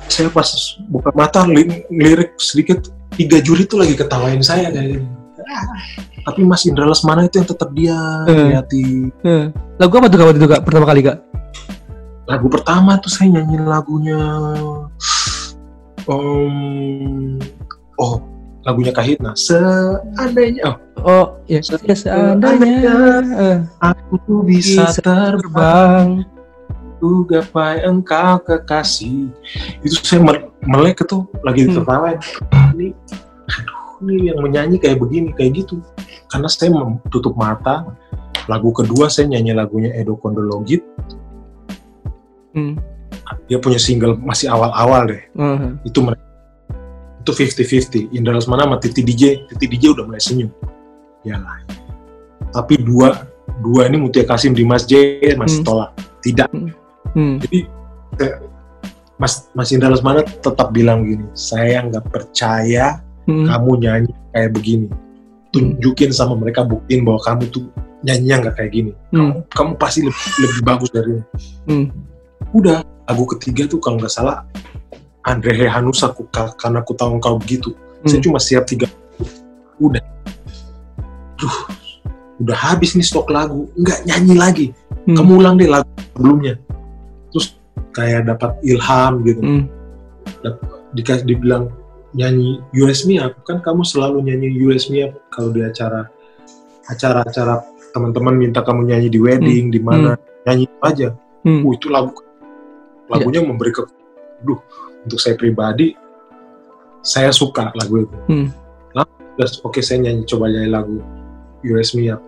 Saya 0.06 0.28
pas 0.28 0.48
buka 0.86 1.10
mata 1.12 1.44
li- 1.44 1.84
lirik 1.88 2.36
sedikit 2.36 2.88
tiga 3.12 3.40
juri 3.40 3.64
tuh 3.64 3.80
lagi 3.80 3.94
ketawain 3.94 4.40
saya 4.40 4.68
kayak 4.68 5.00
tapi 6.26 6.40
Mas 6.42 6.62
Indra 6.62 6.84
Lesmana 6.84 7.22
itu 7.22 7.38
yang 7.38 7.46
tetap 7.46 7.70
dia 7.70 7.98
Eh. 8.24 8.46
liati 8.50 8.84
eh. 9.22 9.44
Lagu 9.76 9.92
apa 9.94 10.06
tuh 10.06 10.16
kak 10.16 10.26
waktu 10.26 10.38
itu 10.38 10.48
kak 10.48 10.62
pertama 10.62 10.84
kali 10.84 11.02
kak? 11.02 11.18
lagu 12.26 12.50
pertama 12.50 12.98
tuh 12.98 13.06
saya 13.06 13.30
nyanyi 13.32 13.62
lagunya 13.62 14.18
um, 16.04 17.38
oh 17.96 18.18
lagunya 18.62 18.90
Kahitna 18.90 19.30
seandainya 19.32 20.62
oh, 20.66 20.76
Oh 21.06 21.26
ya, 21.46 21.62
ya 21.62 21.94
seandainya 21.94 22.94
eh, 23.30 23.56
aku 23.78 24.18
tuh 24.26 24.42
bisa 24.42 24.90
Bisa 24.90 24.98
terbang 24.98 25.38
terbang. 25.38 26.06
ku 26.98 27.22
gapai 27.22 27.84
engkau 27.84 28.42
kekasih 28.42 29.30
itu 29.84 29.94
saya 29.96 30.18
me- 30.18 30.50
melek 30.64 30.98
itu 30.98 31.22
lagi 31.44 31.68
Hmm. 31.68 31.86
ini 32.74 32.90
aduh 33.46 33.85
ini 34.04 34.28
yang 34.32 34.40
menyanyi 34.42 34.76
kayak 34.76 35.00
begini 35.00 35.30
kayak 35.32 35.64
gitu. 35.64 35.80
Karena 36.28 36.48
saya 36.50 36.72
tutup 37.08 37.36
mata 37.38 37.86
lagu 38.46 38.70
kedua 38.70 39.10
saya 39.10 39.26
nyanyi 39.30 39.52
lagunya 39.56 39.90
Edo 39.94 40.14
Kondologit 40.18 40.82
Hmm. 42.56 42.80
dia 43.52 43.60
punya 43.60 43.76
single 43.76 44.16
masih 44.16 44.48
awal-awal 44.48 45.12
deh. 45.12 45.20
Eh. 45.28 45.70
itu 45.84 46.00
mereka 46.00 46.24
itu 47.20 47.32
50-50 47.36 48.16
Indra 48.16 48.32
Lesmana 48.32 48.64
sama 48.64 48.80
Titi 48.80 49.04
DJ 49.04 49.44
Titi 49.50 49.66
DJ 49.68 49.92
udah 49.92 50.08
mulai 50.08 50.22
senyum. 50.22 50.48
Ya 51.20 51.36
lah 51.36 51.60
tapi 52.56 52.80
dua 52.80 53.28
dua 53.60 53.92
ini 53.92 54.00
Mutia 54.00 54.24
Kasim 54.24 54.56
Dimas 54.56 54.88
J 54.88 55.20
masih 55.36 55.60
Hmm. 55.60 55.66
tolak. 55.68 55.90
Tidak. 56.24 56.48
Hmm. 57.12 57.36
jadi 57.44 57.58
eh, 58.24 58.34
Mas 59.20 59.48
Mas 59.52 59.68
Indra 59.72 59.92
Lesmana 59.92 60.24
tetap 60.24 60.72
bilang 60.72 61.04
gini 61.04 61.28
saya 61.36 61.84
nggak 61.84 62.08
percaya 62.08 63.04
Hmm. 63.26 63.46
kamu 63.46 63.70
nyanyi 63.82 64.12
kayak 64.30 64.50
begini 64.54 64.86
tunjukin 65.50 66.10
sama 66.14 66.34
mereka 66.38 66.62
buktiin 66.62 67.02
bahwa 67.02 67.20
kamu 67.26 67.42
tuh 67.50 67.64
nyanyinya 68.06 68.36
nggak 68.46 68.54
kayak 68.54 68.70
gini 68.72 68.92
Hmm. 69.10 69.42
kamu 69.50 69.74
pasti 69.76 70.06
lebih, 70.06 70.24
lebih 70.42 70.60
bagus 70.62 70.90
dari 70.94 71.10
ini 71.18 71.22
Hmm. 71.66 71.86
udah 72.54 72.86
lagu 73.06 73.24
ketiga 73.34 73.66
tuh 73.66 73.78
kalau 73.82 73.98
nggak 73.98 74.12
salah 74.12 74.46
Andre 75.26 75.66
Hanusa 75.66 76.14
aku 76.14 76.30
karena 76.30 76.86
aku 76.86 76.94
tahu 76.94 77.18
engkau 77.18 77.34
begitu 77.38 77.74
saya 78.06 78.22
Hmm. 78.22 78.26
cuma 78.30 78.38
siap 78.38 78.62
tiga 78.66 78.86
udah 79.82 80.02
Duh, 81.36 81.56
udah 82.40 82.56
habis 82.56 82.96
nih 82.96 83.04
stok 83.04 83.28
lagu 83.28 83.68
nggak 83.76 84.06
nyanyi 84.06 84.34
lagi 84.38 84.66
Hmm. 85.06 85.18
kamu 85.18 85.32
ulang 85.42 85.54
deh 85.58 85.66
lagu 85.66 85.86
sebelumnya 86.14 86.54
terus 87.30 87.58
kayak 87.90 88.26
dapat 88.26 88.54
ilham 88.62 89.12
gitu 89.26 89.40
Hmm. 89.42 89.62
dikasih 90.94 91.26
dibilang 91.26 91.70
nyanyi 92.16 92.64
US 92.80 93.04
Me 93.04 93.20
Up 93.20 93.36
kan 93.44 93.60
kamu 93.60 93.84
selalu 93.84 94.24
nyanyi 94.24 94.56
US 94.66 94.88
Me 94.88 95.04
Up 95.04 95.20
kalau 95.28 95.52
di 95.52 95.60
acara 95.60 96.08
acara-acara 96.88 97.60
teman-teman 97.92 98.34
minta 98.34 98.64
kamu 98.64 98.88
nyanyi 98.88 99.08
di 99.12 99.20
wedding 99.20 99.68
di 99.68 99.80
mana. 99.80 100.16
Nyanyi 100.48 100.64
itu 100.64 100.78
aja. 100.80 101.08
Hmm. 101.44 101.62
Uh, 101.62 101.72
itu 101.76 101.92
lagu. 101.92 102.16
Lagunya 103.06 103.44
memberi 103.44 103.70
ke 103.70 103.84
duh 104.42 104.58
untuk 105.06 105.20
saya 105.22 105.38
pribadi 105.38 105.94
saya 107.04 107.30
suka 107.30 107.70
lagu 107.76 108.02
itu. 108.02 108.18
Hmm. 108.32 108.48
Terus, 109.36 109.60
oke 109.60 109.84
saya 109.84 110.00
nyanyi 110.00 110.24
coba 110.24 110.48
nyanyi 110.48 110.70
lagu 110.72 110.96
US 111.68 111.92
Me 111.92 112.08
Up 112.08 112.24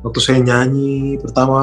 waktu 0.00 0.20
saya 0.24 0.38
nyanyi 0.40 1.20
pertama 1.20 1.60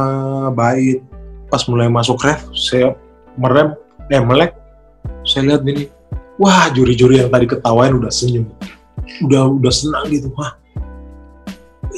bait 0.53 1.01
pas 1.49 1.65
mulai 1.65 1.89
masuk 1.89 2.21
ref 2.21 2.45
saya 2.53 2.93
merem 3.33 3.73
eh 4.09 4.21
melek. 4.21 4.53
Saya 5.25 5.53
lihat 5.53 5.61
gini 5.61 5.89
wah 6.39 6.71
juri-juri 6.71 7.19
yang 7.19 7.29
tadi 7.29 7.45
ketawain 7.45 7.93
udah 7.99 8.09
senyum. 8.09 8.47
Udah 9.27 9.51
udah 9.51 9.73
senang 9.73 10.07
gitu. 10.07 10.31
Wah 10.39 10.55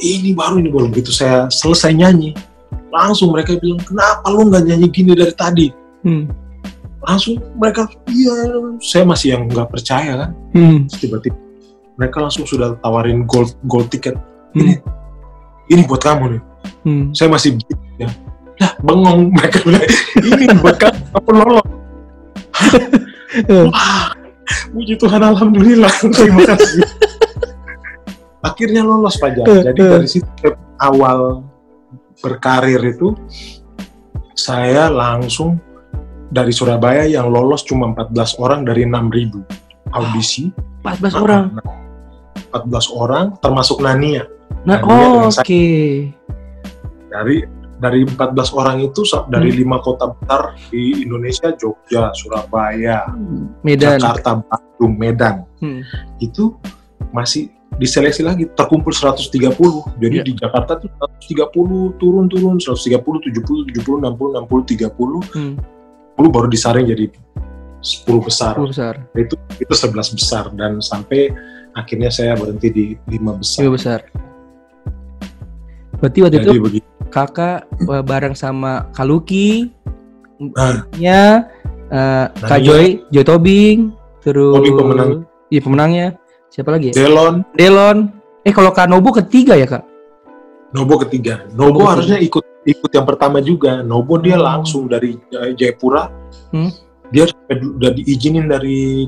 ini 0.02 0.34
baru 0.34 0.58
ini 0.58 0.68
baru 0.68 0.90
begitu 0.90 1.14
saya 1.14 1.46
selesai 1.48 1.94
nyanyi. 1.94 2.34
Langsung 2.90 3.32
mereka 3.32 3.56
bilang 3.56 3.80
kenapa 3.80 4.26
lu 4.28 4.50
nggak 4.50 4.66
nyanyi 4.66 4.86
gini 4.90 5.14
dari 5.14 5.32
tadi? 5.32 5.68
Hmm. 6.02 6.26
langsung 7.02 7.34
mereka 7.58 7.90
iya 8.14 8.30
saya 8.78 9.02
masih 9.02 9.34
yang 9.34 9.46
nggak 9.50 9.70
percaya 9.70 10.26
kan. 10.26 10.30
Hmm. 10.54 10.86
Tiba-tiba 10.86 11.34
mereka 11.98 12.22
langsung 12.22 12.46
sudah 12.46 12.78
tawarin 12.78 13.26
gold 13.26 13.54
gold 13.66 13.90
ticket. 13.90 14.14
Hmm. 14.54 14.62
ini 14.62 14.74
ini 15.70 15.82
buat 15.86 16.02
kamu 16.02 16.38
nih. 16.38 16.42
Hmm. 16.86 17.04
saya 17.10 17.26
masih 17.30 17.58
ya. 17.98 18.06
Ya 18.58 18.68
bengong. 18.86 19.30
Mereka 19.38 19.66
bilang 19.66 19.82
ini 20.22 20.44
buat 20.62 20.76
kamu 20.78 20.98
kamu 21.10 21.30
lolos. 21.42 21.66
Wah 23.70 24.21
puji 24.72 24.94
Tuhan 24.98 25.22
alhamdulillah 25.22 25.92
terima 26.16 26.42
kasih 26.54 26.84
akhirnya 28.42 28.82
lolos 28.82 29.16
Fajar 29.18 29.46
jadi 29.46 29.80
dari 30.00 30.08
situ 30.08 30.26
awal 30.80 31.46
berkarir 32.22 32.80
itu 32.82 33.14
saya 34.34 34.90
langsung 34.90 35.58
dari 36.32 36.50
Surabaya 36.50 37.04
yang 37.04 37.28
lolos 37.28 37.62
cuma 37.62 37.92
14 37.92 38.40
orang 38.40 38.60
dari 38.64 38.88
6.000 38.88 39.92
audisi 39.92 40.48
14 40.82 41.20
orang. 41.20 41.44
14 42.50 42.88
orang 42.96 43.26
termasuk 43.38 43.84
Nania 43.84 44.24
Nah, 44.62 44.78
Nah, 44.78 44.86
dia 44.86 44.94
oh, 44.94 45.26
oke. 45.26 45.34
saya. 45.34 45.62
dari 47.10 47.36
dari 47.82 48.06
14 48.06 48.54
orang 48.54 48.78
itu 48.80 49.02
dari 49.26 49.50
Hmm. 49.50 49.58
lima 49.58 49.78
kota 49.82 50.14
besar 50.14 50.54
di 50.70 51.02
Indonesia 51.02 51.50
Jogja, 51.52 52.14
Surabaya, 52.14 53.10
Medan. 53.66 53.98
Jakarta, 53.98 54.38
Bandung, 54.38 54.94
Medan 54.94 55.36
Hmm. 55.58 55.82
itu 56.16 56.54
masih 57.10 57.50
diseleksi 57.74 58.22
lagi 58.22 58.46
terkumpul 58.52 58.92
130 58.94 59.82
jadi 59.98 60.22
Iya. 60.22 60.26
di 60.28 60.32
Jakarta 60.36 60.78
tuh 60.78 60.92
130 60.94 61.96
turun 61.98 62.28
turun 62.28 62.56
130 62.56 63.18
70 63.18 63.66
70 63.66 63.98
60 63.98 64.30
60 64.38 64.62
30 64.62 65.18
Hmm. 65.34 65.56
10 66.14 66.30
baru 66.30 66.46
disaring 66.46 66.86
jadi 66.86 67.10
10 67.82 68.20
besar 68.22 68.54
10 68.54 68.70
besar. 68.70 68.94
itu 69.16 69.34
itu 69.58 69.74
11 69.74 70.14
besar 70.14 70.44
dan 70.54 70.78
sampai 70.78 71.32
akhirnya 71.72 72.12
saya 72.12 72.36
berhenti 72.36 72.68
di 72.70 72.84
5 73.08 73.34
besar 73.34 73.64
5 73.66 73.72
besar. 73.74 74.00
Berarti 75.96 76.18
waktu 76.20 76.34
jadi 76.36 76.46
itu 76.50 76.60
begitu 76.60 76.91
kakak 77.12 77.68
eh, 77.68 78.02
bareng 78.02 78.32
sama 78.32 78.88
Kaluki, 78.90 79.68
Nah. 80.42 80.88
nya 80.98 81.46
eh, 81.86 82.26
Kak 82.34 82.58
Nania. 82.58 82.66
Joy, 82.66 82.86
Joy 83.12 83.22
Tobing, 83.22 83.78
terus 84.24 84.56
Tobing 84.56 84.74
pemenang. 84.74 85.10
Iya 85.46 85.60
pemenangnya. 85.60 86.06
Siapa 86.48 86.72
lagi 86.72 86.90
ya? 86.90 86.94
Delon 86.98 87.44
Delon. 87.54 88.08
Eh 88.42 88.50
kalau 88.50 88.72
Kak 88.72 88.90
Nobu 88.90 89.14
ketiga 89.14 89.54
ya 89.54 89.64
kak? 89.64 89.84
Nobo 90.72 90.96
ketiga 91.04 91.44
Nobo 91.52 91.78
Nobo 91.78 91.86
harusnya 91.86 92.16
ikut 92.16 92.42
ikut 92.64 92.90
yang 92.90 93.04
pertama 93.04 93.38
juga 93.38 93.84
Nobo 93.84 94.16
dia 94.16 94.40
Oh. 94.40 94.42
langsung 94.42 94.88
dari 94.88 95.20
eh, 95.30 95.52
Jayapura 95.52 96.08
Hmm. 96.48 96.72
dia 97.12 97.28
udah 97.52 97.92
diizinin 97.92 98.48
dari 98.48 99.04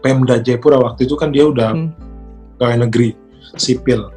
Pemda 0.00 0.40
Jayapura 0.40 0.80
waktu 0.80 1.04
itu 1.04 1.12
kan 1.14 1.28
dia 1.28 1.44
udah 1.44 1.76
Hmm. 1.76 1.92
pegawai 2.56 2.88
negeri 2.88 3.12
sipil 3.54 4.08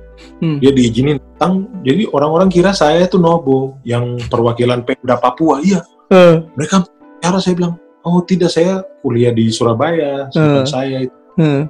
Hmm. 0.41 0.57
dia 0.57 0.73
diizinin 0.73 1.21
tang 1.37 1.69
jadi 1.85 2.09
orang-orang 2.09 2.49
kira 2.49 2.73
saya 2.73 3.05
itu 3.05 3.21
Nobo 3.21 3.77
yang 3.85 4.17
perwakilan 4.29 4.81
Pemda 4.81 5.17
Papua. 5.17 5.61
Iya. 5.61 5.85
Eh, 6.09 6.41
mereka 6.57 6.85
cara 7.21 7.37
saya 7.37 7.53
bilang 7.53 7.77
oh 8.01 8.23
tidak 8.23 8.49
saya 8.49 8.81
kuliah 9.03 9.29
di 9.29 9.51
Surabaya 9.51 10.25
sedangkan 10.31 10.65
saya 10.65 10.97
itu. 11.05 11.15
Eh. 11.37 11.63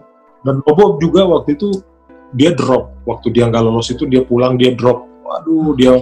dan 0.46 0.56
Bobo 0.64 0.96
juga 0.98 1.28
waktu 1.28 1.60
itu 1.60 1.76
dia 2.36 2.56
drop. 2.56 2.96
Waktu 3.04 3.36
dia 3.36 3.48
nggak 3.52 3.64
lolos 3.64 3.92
itu 3.92 4.08
dia 4.08 4.24
pulang 4.24 4.56
dia 4.56 4.72
drop. 4.72 5.04
Waduh 5.28 5.76
dia 5.76 6.00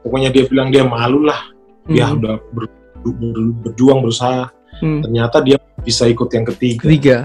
pokoknya 0.00 0.32
dia 0.32 0.44
bilang 0.48 0.72
dia 0.72 0.84
malu 0.88 1.20
lah. 1.24 1.40
Dia 1.84 2.08
Hmm. 2.08 2.16
udah 2.16 2.34
ber- 2.52 2.72
ber- 3.04 3.56
berjuang 3.60 4.00
berusaha. 4.00 4.48
Hmm. 4.82 5.06
ternyata 5.06 5.38
dia 5.38 5.54
bisa 5.86 6.02
ikut 6.10 6.26
yang 6.34 6.42
ketiga. 6.50 6.82
Ketiga. 6.82 7.16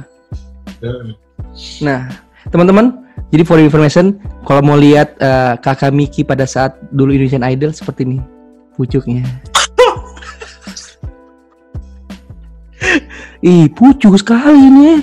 Nah, 1.81 2.07
teman-teman, 2.53 3.08
jadi 3.29 3.43
for 3.45 3.61
information, 3.61 4.17
kalau 4.41 4.65
mau 4.65 4.73
lihat 4.73 5.13
eh, 5.21 5.53
kakak 5.61 5.93
Miki 5.93 6.25
pada 6.25 6.49
saat 6.49 6.73
dulu 6.89 7.13
Indonesian 7.13 7.45
Idol 7.45 7.69
seperti 7.69 8.01
ini 8.09 8.17
pucuknya. 8.73 9.21
Ih, 13.45 13.69
pucuk 13.71 14.17
sekali 14.19 14.67
nih. 14.71 14.99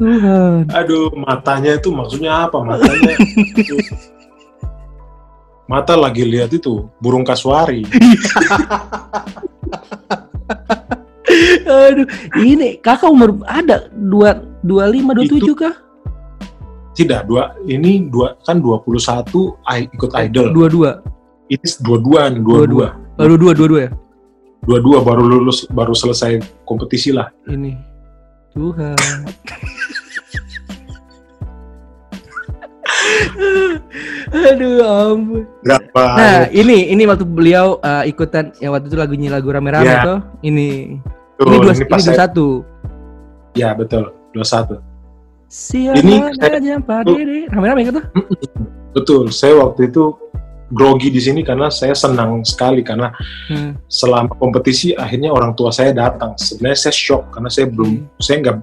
Tuhan. 0.00 0.72
Aduh, 0.72 1.12
matanya 1.12 1.76
itu 1.76 1.92
maksudnya 1.92 2.48
apa? 2.48 2.64
Matanya 2.64 3.12
mata 5.70 5.94
lagi 5.94 6.26
lihat 6.26 6.50
itu 6.50 6.88
burung 6.98 7.22
kasuari. 7.22 7.84
Aduh, 11.70 12.08
ini 12.42 12.80
kakak 12.82 13.06
umur 13.12 13.38
ada 13.46 13.86
dua 13.94 14.42
dua 14.66 14.90
lima 14.90 15.14
dua 15.14 15.28
tujuh 15.30 15.54
kah? 15.54 15.89
Tidak, 17.00 17.20
dua 17.24 17.56
ini 17.64 18.12
dua 18.12 18.36
kan 18.44 18.60
21 18.60 19.56
I, 19.64 19.88
ikut 19.88 20.10
idol. 20.20 20.52
Dua 20.52 20.68
dua. 20.68 20.90
Ini 21.48 21.66
dua-duaan, 21.80 22.44
dua-dua. 22.44 22.94
Baru 23.16 23.34
dua 23.40 23.52
dua 23.56 23.66
dua 23.66 23.80
ya. 23.88 23.90
Dua-dua 24.60 25.00
baru 25.00 25.24
lulus, 25.24 25.64
baru 25.72 25.96
selesai 25.96 26.44
kompetisi 26.68 27.10
lah. 27.10 27.32
Ini 27.48 27.72
Tuhan. 28.52 28.94
Aduh, 34.30 34.78
ampun. 34.84 35.42
Berapa? 35.64 36.04
Nah, 36.16 36.40
ini 36.52 36.92
ini 36.92 37.02
waktu 37.08 37.24
beliau 37.26 37.80
uh, 37.82 38.04
ikutan 38.06 38.54
yang 38.62 38.76
waktu 38.76 38.92
itu 38.92 38.96
lagunya 38.98 39.28
lagu 39.32 39.50
rame-rame 39.50 39.88
Ya. 39.90 40.04
tuh. 40.06 40.18
Ini 40.44 41.00
Tuh, 41.40 41.48
ini 41.48 41.56
dua 41.58 41.72
ini 41.74 41.82
ini 41.82 42.02
dua 42.04 42.14
satu. 42.14 42.46
Ya 43.58 43.74
betul, 43.74 44.14
21. 44.36 44.89
Siapa 45.50 45.98
Ini 45.98 46.30
saya- 46.38 46.78
Pak 46.78 47.00
Dede? 47.10 47.50
Rame-rame 47.50 47.82
gitu. 47.82 48.00
Betul, 48.94 49.34
saya 49.34 49.58
waktu 49.58 49.90
itu 49.90 50.14
grogi 50.70 51.10
di 51.10 51.18
sini 51.18 51.42
karena 51.42 51.66
saya 51.66 51.90
senang 51.98 52.46
sekali 52.46 52.86
karena 52.86 53.10
Hmm. 53.50 53.74
selama 53.90 54.30
kompetisi 54.38 54.94
akhirnya 54.94 55.34
orang 55.34 55.58
tua 55.58 55.74
saya 55.74 55.90
datang. 55.90 56.38
Sebenarnya 56.38 56.78
saya 56.78 56.94
shock 56.94 57.34
karena 57.34 57.50
saya 57.50 57.66
belum, 57.66 58.06
saya 58.22 58.36
nggak, 58.46 58.56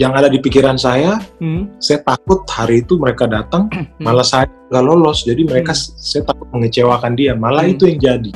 yang 0.00 0.16
ada 0.16 0.32
di 0.32 0.40
pikiran 0.40 0.80
saya, 0.80 1.20
Hmm. 1.36 1.68
saya 1.76 2.00
takut 2.00 2.48
hari 2.48 2.80
itu 2.80 2.96
mereka 2.96 3.28
datang, 3.28 3.68
malah 4.00 4.24
saya 4.24 4.48
nggak 4.72 4.80
lolos. 4.84 5.28
Jadi 5.28 5.44
mereka, 5.44 5.76
saya 5.76 6.24
takut 6.24 6.48
mengecewakan 6.48 7.12
dia. 7.12 7.36
Malah 7.36 7.68
Hmm. 7.68 7.76
itu 7.76 7.84
yang 7.92 8.00
jadi. 8.00 8.32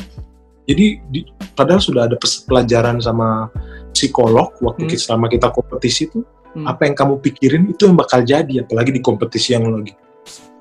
Jadi 0.69 0.85
di- 1.09 1.29
padahal 1.57 1.81
sudah 1.81 2.09
ada 2.09 2.17
pelajaran 2.21 3.01
sama 3.01 3.49
psikolog 3.97 4.53
waktu 4.61 4.85
Hmm. 4.85 4.91
kita, 4.93 5.01
selama 5.01 5.33
kita 5.33 5.49
kompetisi 5.49 6.12
itu 6.12 6.21
Hmm. 6.55 6.71
apa 6.71 6.87
yang 6.87 6.95
kamu 6.95 7.15
pikirin 7.19 7.63
itu 7.75 7.83
yang 7.91 7.99
bakal 7.99 8.23
jadi 8.23 8.63
apalagi 8.63 8.95
di 8.95 9.03
kompetisi 9.03 9.59
yang 9.59 9.67
lagi 9.67 9.91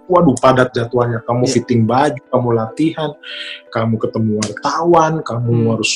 waduh 0.09 0.35
padat 0.41 0.73
jadwalnya 0.73 1.21
kamu 1.23 1.45
Iya. 1.45 1.53
fitting 1.53 1.81
baju 1.85 2.21
kamu 2.27 2.47
latihan 2.51 3.11
kamu 3.69 3.95
ketemu 4.01 4.31
wartawan 4.41 5.13
kamu 5.21 5.49
Hmm. 5.53 5.69
harus 5.77 5.91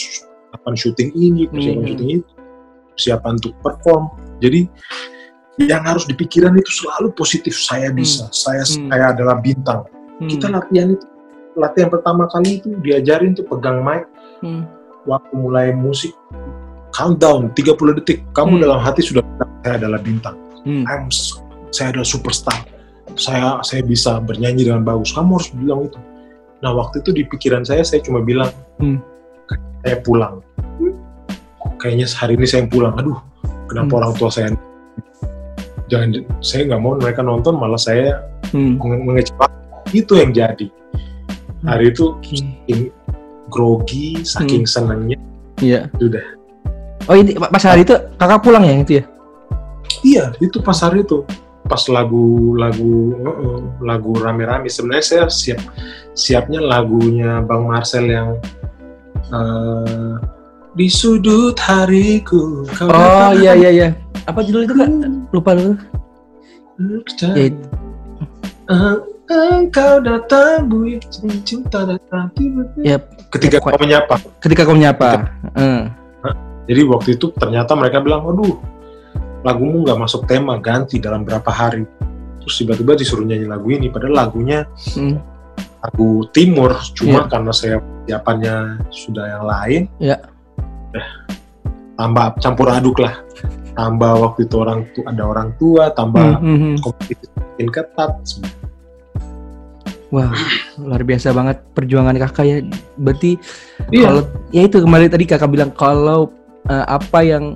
persiapan 0.48 0.74
syuting 0.78 1.10
ini 1.18 1.42
persiapan 1.50 1.82
Hmm. 1.82 1.90
syuting 1.92 2.10
itu 2.22 2.32
persiapan 2.94 3.32
untuk 3.36 3.54
perform 3.60 4.04
jadi 4.38 4.62
yang 5.58 5.82
harus 5.84 6.06
dipikiran 6.06 6.54
itu 6.54 6.70
selalu 6.70 7.10
positif 7.18 7.58
saya 7.58 7.90
bisa 7.90 8.30
saya 8.30 8.62
Hmm. 8.62 8.88
saya 8.88 9.06
adalah 9.18 9.42
bintang 9.42 9.82
Hmm. 10.22 10.30
kita 10.30 10.46
latihan 10.48 10.94
itu 10.94 11.06
latihan 11.58 11.90
pertama 11.90 12.30
kali 12.30 12.62
itu 12.62 12.70
diajarin 12.86 13.34
tuh 13.34 13.50
pegang 13.50 13.82
mic 13.82 14.06
Hmm. 14.46 14.70
waktu 15.10 15.34
mulai 15.34 15.74
musik 15.74 16.14
countdown 16.98 17.54
30 17.54 17.94
detik 18.02 18.26
kamu 18.34 18.58
Hmm. 18.58 18.64
dalam 18.66 18.80
hati 18.82 19.06
sudah 19.06 19.22
saya 19.62 19.78
adalah 19.78 20.02
bintang 20.02 20.34
Hmm. 20.66 20.84
I'm 20.90 21.08
saya 21.70 21.94
adalah 21.94 22.08
superstar 22.10 22.58
saya 23.14 23.62
saya 23.62 23.86
bisa 23.86 24.18
bernyanyi 24.20 24.66
dengan 24.66 24.82
bagus 24.82 25.14
kamu 25.14 25.38
harus 25.38 25.50
bilang 25.54 25.80
itu 25.86 26.00
nah 26.58 26.74
waktu 26.74 27.06
itu 27.06 27.14
di 27.14 27.24
pikiran 27.30 27.62
saya 27.62 27.86
saya 27.86 28.02
cuma 28.02 28.26
bilang 28.26 28.50
Hmm. 28.82 28.98
saya 29.86 30.02
pulang 30.02 30.42
kayaknya 31.78 32.10
hari 32.10 32.34
ini 32.34 32.50
saya 32.50 32.66
pulang 32.66 32.98
aduh 32.98 33.22
kenapa 33.70 33.94
Hmm. 33.94 34.00
orang 34.02 34.12
tua 34.18 34.30
saya 34.34 34.50
jangan 35.88 36.10
saya 36.42 36.68
nggak 36.68 36.82
mau 36.82 36.98
mereka 36.98 37.22
nonton 37.22 37.56
malah 37.56 37.80
saya 37.80 38.26
Hmm. 38.52 38.76
menge- 38.82 39.06
mengecewakan 39.06 39.54
itu 39.94 40.14
yang 40.20 40.32
jadi 40.34 40.68
hari 41.64 41.94
itu 41.94 42.12
Oke. 42.12 42.36
saking 42.42 42.82
grogi 43.48 44.20
saking 44.26 44.66
senangnya 44.68 45.16
Iya. 45.58 45.90
Udah. 45.98 46.37
Oh 47.08 47.16
ini 47.16 47.40
pas 47.40 47.64
hari 47.64 47.88
itu 47.88 47.96
kakak 48.20 48.44
pulang 48.44 48.68
ya 48.68 48.74
itu 48.76 48.94
ya? 49.00 49.04
Iya, 50.04 50.26
itu 50.44 50.60
pas 50.60 50.76
hari 50.84 51.08
itu. 51.08 51.24
Pas 51.68 51.80
lagu 51.88 52.56
lagu 52.60 53.16
lagu 53.80 54.12
rame-rame. 54.20 54.68
Sebenarnya 54.68 55.06
saya 55.06 55.24
siap 55.32 55.60
siapnya 56.12 56.60
lagunya 56.60 57.40
Bang 57.44 57.68
Marcel 57.68 58.08
yang 58.12 58.36
eh, 59.32 60.14
di 60.76 60.88
sudut 60.92 61.56
hariku. 61.64 62.68
kau 62.76 62.92
Oh 62.92 62.92
datang 62.92 63.40
iya 63.40 63.52
iya 63.56 63.70
iya. 63.72 63.88
Apa 64.28 64.44
judul 64.44 64.68
itu 64.68 64.76
kak? 64.76 64.90
Lupa 65.32 65.52
lu. 65.56 65.80
Ya, 67.34 67.48
eh, 68.70 68.96
engkau 69.28 69.98
datang 70.04 70.68
buih 70.68 71.00
cinta 71.44 71.88
datang 71.88 72.30
tiba-tiba. 72.36 72.84
ya 72.84 72.98
Ketika 73.32 73.64
kau 73.64 73.76
menyapa. 73.80 74.16
ketika 74.44 74.62
kau 74.68 74.76
menyapa. 74.76 75.32
Eh. 75.56 75.84
Jadi 76.68 76.82
waktu 76.84 77.10
itu 77.16 77.32
ternyata 77.32 77.74
mereka 77.80 78.04
bilang, 78.04 78.28
aduh, 78.28 78.60
lagumu 79.42 79.88
nggak 79.88 80.00
masuk 80.04 80.28
tema, 80.28 80.60
ganti 80.60 81.00
dalam 81.00 81.24
berapa 81.24 81.48
hari. 81.48 81.88
Terus 82.44 82.56
tiba-tiba 82.60 82.96
disuruh 83.00 83.24
nyanyi 83.24 83.48
lagu 83.48 83.68
ini, 83.72 83.88
padahal 83.88 84.28
lagunya 84.28 84.68
Hmm. 84.96 85.20
lagu 85.80 86.28
timur, 86.36 86.76
cuma 86.92 87.24
Iya. 87.24 87.32
karena 87.32 87.52
saya 87.56 87.78
persiapannya 87.80 88.56
sudah 88.92 89.26
yang 89.28 89.44
lain, 89.48 89.82
Iya. 90.00 90.18
eh, 90.96 91.08
tambah 91.96 92.36
campur 92.44 92.68
aduk 92.72 93.00
lah. 93.00 93.16
Tambah 93.78 94.12
waktu 94.26 94.50
itu 94.50 94.56
orang 94.58 94.80
tu 94.92 95.06
ada 95.06 95.24
orang 95.24 95.54
tua, 95.62 95.94
tambah 95.94 96.42
Hmm, 96.42 96.58
hmm, 96.58 96.76
kompetisi 96.82 97.30
makin 97.38 97.70
ketat. 97.70 98.12
Wah, 100.08 100.32
luar 100.80 101.04
biasa 101.04 101.36
banget 101.36 101.60
perjuangan 101.76 102.16
kakak 102.16 102.46
ya. 102.48 102.58
Berarti 102.96 103.36
Iya. 103.92 104.08
kalau 104.08 104.22
ya 104.56 104.62
itu 104.66 104.78
kemarin 104.80 105.12
tadi 105.12 105.26
kakak 105.28 105.52
bilang 105.52 105.72
kalau 105.76 106.32
eh, 106.70 106.86
apa 106.88 107.20
yang 107.24 107.56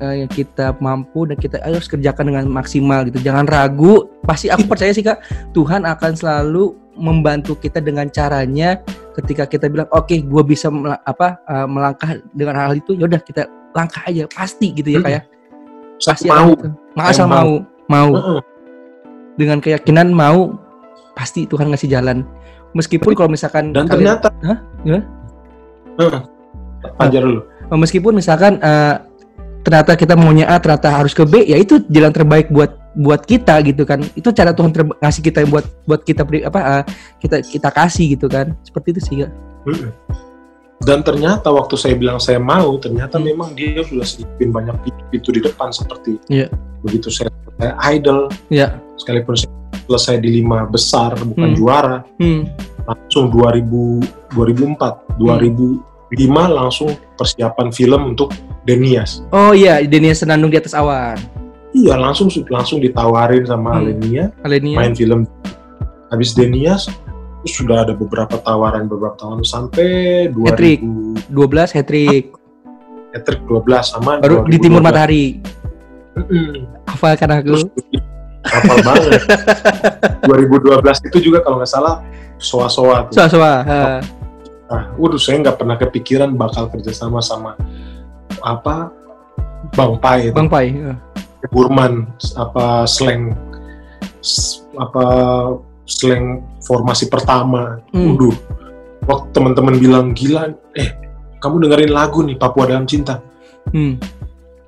eh, 0.00 0.24
yang 0.24 0.30
kita 0.30 0.74
mampu 0.78 1.26
dan 1.28 1.36
kita 1.38 1.62
harus 1.62 1.86
kerjakan 1.86 2.30
dengan 2.30 2.44
maksimal 2.50 3.06
gitu. 3.06 3.22
Jangan 3.22 3.46
ragu. 3.46 4.10
Pasti 4.26 4.50
aku 4.50 4.64
percaya 4.66 4.90
sih 4.90 5.04
kak, 5.04 5.20
Tuhan 5.54 5.86
akan 5.86 6.12
selalu 6.14 6.74
membantu 6.94 7.58
kita 7.58 7.82
dengan 7.82 8.06
caranya 8.06 8.78
ketika 9.18 9.50
kita 9.50 9.66
bilang 9.66 9.90
oke 9.90 10.14
gue 10.14 10.42
bisa 10.46 10.70
apa 11.02 11.42
eh, 11.42 11.66
melangkah 11.66 12.22
dengan 12.30 12.54
hal 12.54 12.78
itu 12.78 12.94
ya 12.94 13.10
udah 13.10 13.18
kita 13.18 13.50
langkah 13.74 14.06
aja 14.06 14.30
pasti 14.30 14.70
gitu 14.70 14.94
ya 14.94 15.00
kak 15.02 15.10
ya 15.10 15.20
pasti 15.98 16.30
mau. 16.30 16.54
gitu. 16.54 16.70
Saya 17.10 17.26
mau 17.26 17.50
mau 17.90 18.10
Heeh. 18.14 18.40
dengan 19.34 19.58
keyakinan 19.58 20.14
mau 20.14 20.54
pasti 21.18 21.50
Tuhan 21.50 21.74
ngasih 21.74 21.90
jalan 21.90 22.22
meskipun 22.78 23.14
kalau 23.18 23.30
misalkan 23.30 23.74
Dan 23.74 23.86
kalian- 23.90 24.18
ternyata, 24.22 24.28
Hah? 24.46 24.58
Gimana? 24.82 25.04
Heeh. 25.98 26.22
Panjar 26.94 27.22
dulu. 27.26 27.40
Oh, 27.74 27.80
meskipun 27.82 28.14
misalkan 28.14 28.62
eh, 28.62 28.94
ternyata 29.66 29.98
kita 29.98 30.14
maunya 30.14 30.46
A 30.46 30.62
ternyata 30.62 30.94
harus 30.94 31.10
ke 31.10 31.26
B 31.26 31.42
ya 31.42 31.58
itu 31.58 31.82
jalan 31.90 32.14
terbaik 32.14 32.46
buat 32.54 32.70
buat 32.94 33.26
kita 33.26 33.58
gitu 33.66 33.82
kan 33.82 33.98
itu 34.14 34.30
cara 34.30 34.54
Tuhan 34.54 34.70
ter- 34.70 34.86
ngasih 35.02 35.22
kita 35.26 35.42
buat 35.50 35.66
buat 35.82 36.06
kita 36.06 36.22
apa 36.46 36.60
eh, 36.62 36.84
kita 37.18 37.42
kita 37.42 37.68
kasih 37.74 38.14
gitu 38.14 38.30
kan 38.30 38.54
seperti 38.62 38.94
itu 38.94 39.00
sih 39.02 39.16
ya. 39.26 39.28
Dan 40.84 41.00
ternyata 41.00 41.48
waktu 41.48 41.80
saya 41.80 41.96
bilang 41.96 42.20
saya 42.20 42.36
mau, 42.36 42.76
ternyata 42.76 43.16
Hmm. 43.16 43.26
memang 43.32 43.48
dia 43.56 43.80
sudah 43.82 44.04
siapin 44.04 44.52
banyak 44.52 44.76
pintu 45.08 45.32
di 45.32 45.40
depan 45.40 45.72
seperti 45.72 46.20
Iya. 46.28 46.52
begitu 46.84 47.08
saya, 47.08 47.32
saya 47.56 47.72
idol, 47.90 48.28
Iya. 48.52 48.78
sekalipun 49.00 49.32
saya 49.32 49.48
selesai 49.88 50.16
di 50.20 50.44
lima 50.44 50.68
besar 50.68 51.16
bukan 51.24 51.50
Hmm. 51.50 51.56
juara, 51.56 51.96
hmm. 52.20 52.42
langsung 52.84 53.32
2000 53.32 54.04
2004, 54.36 55.00
2005 56.16 56.30
langsung 56.54 56.88
persiapan 57.14 57.68
film 57.68 58.00
untuk 58.10 58.30
Denias. 58.62 59.20
oh 59.30 59.50
iya 59.50 59.82
Denia 59.82 60.12
Senandung 60.12 60.48
di 60.48 60.56
atas 60.56 60.72
awan 60.72 61.18
Iya 61.70 61.98
langsung 61.98 62.30
langsung 62.48 62.78
ditawarin 62.78 63.42
sama 63.42 63.74
Hmm. 63.74 63.90
Alenia 63.90 64.24
Alenia 64.40 64.76
main 64.78 64.94
film. 64.94 65.26
Habis 66.06 66.30
Denias 66.32 66.86
terus 67.42 67.54
sudah 67.54 67.82
ada 67.82 67.92
beberapa 67.92 68.38
tawaran 68.38 68.86
beberapa 68.86 69.18
tawaran 69.18 69.42
sampai 69.42 70.30
2000 70.30 70.48
Hat-trick. 70.48 70.80
12 71.28 71.74
hat 71.74 71.84
trick 71.84 72.24
hat-trick 73.10 73.42
12 73.44 73.60
sama 73.84 74.16
baru 74.18 74.46
di 74.46 74.56
timur 74.56 74.80
2012. 74.80 74.86
matahari 74.86 75.24
hafal 76.86 77.12
kan 77.14 77.30
aku 77.34 77.58
hafal 78.44 78.78
banget. 78.80 79.20
2012 80.30 81.08
itu 81.10 81.18
juga 81.20 81.42
kalau 81.42 81.58
nggak 81.58 81.68
salah 81.68 82.00
soa-soa 82.38 83.10
tuh. 83.10 83.18
soa 83.28 83.54
Nah, 84.64 84.90
waduh 84.96 85.20
saya 85.20 85.40
nggak 85.40 85.58
pernah 85.60 85.76
kepikiran 85.76 86.32
bakal 86.34 86.72
kerjasama 86.72 87.20
sama 87.20 87.52
apa 88.40 88.88
Bang 89.72 89.96
Pai, 89.98 90.28
itu. 90.28 90.36
Bang 90.36 90.48
Pai 90.48 90.72
eh. 90.72 90.96
Burman, 91.52 92.08
apa 92.36 92.88
slang 92.88 93.36
apa 94.76 95.04
slang 95.84 96.40
formasi 96.64 97.08
pertama. 97.08 97.80
Hmm. 97.92 98.16
Waduh, 98.16 98.34
waktu 99.04 99.28
teman-teman 99.32 99.76
bilang 99.76 100.06
gila, 100.16 100.52
eh 100.72 100.96
kamu 101.38 101.68
dengerin 101.68 101.92
lagu 101.92 102.24
nih 102.24 102.36
Papua 102.36 102.64
dalam 102.64 102.88
cinta. 102.88 103.20
hmm. 103.68 103.96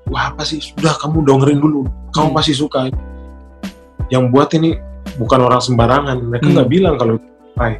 wah 0.07 0.33
apa 0.33 0.41
sih 0.41 0.57
sudah 0.57 0.97
kamu 0.97 1.21
dengerin 1.21 1.59
dulu 1.59 1.85
kamu 2.09 2.31
Hmm. 2.31 2.37
pasti 2.37 2.53
suka 2.55 2.89
yang 4.07 4.33
buat 4.33 4.49
ini 4.55 4.73
bukan 5.17 5.37
orang 5.43 5.61
sembarangan 5.61 6.17
mereka 6.17 6.49
Hmm. 6.49 6.53
nggak 6.57 6.69
bilang 6.69 6.95
kalau 6.97 7.21
Pai 7.53 7.77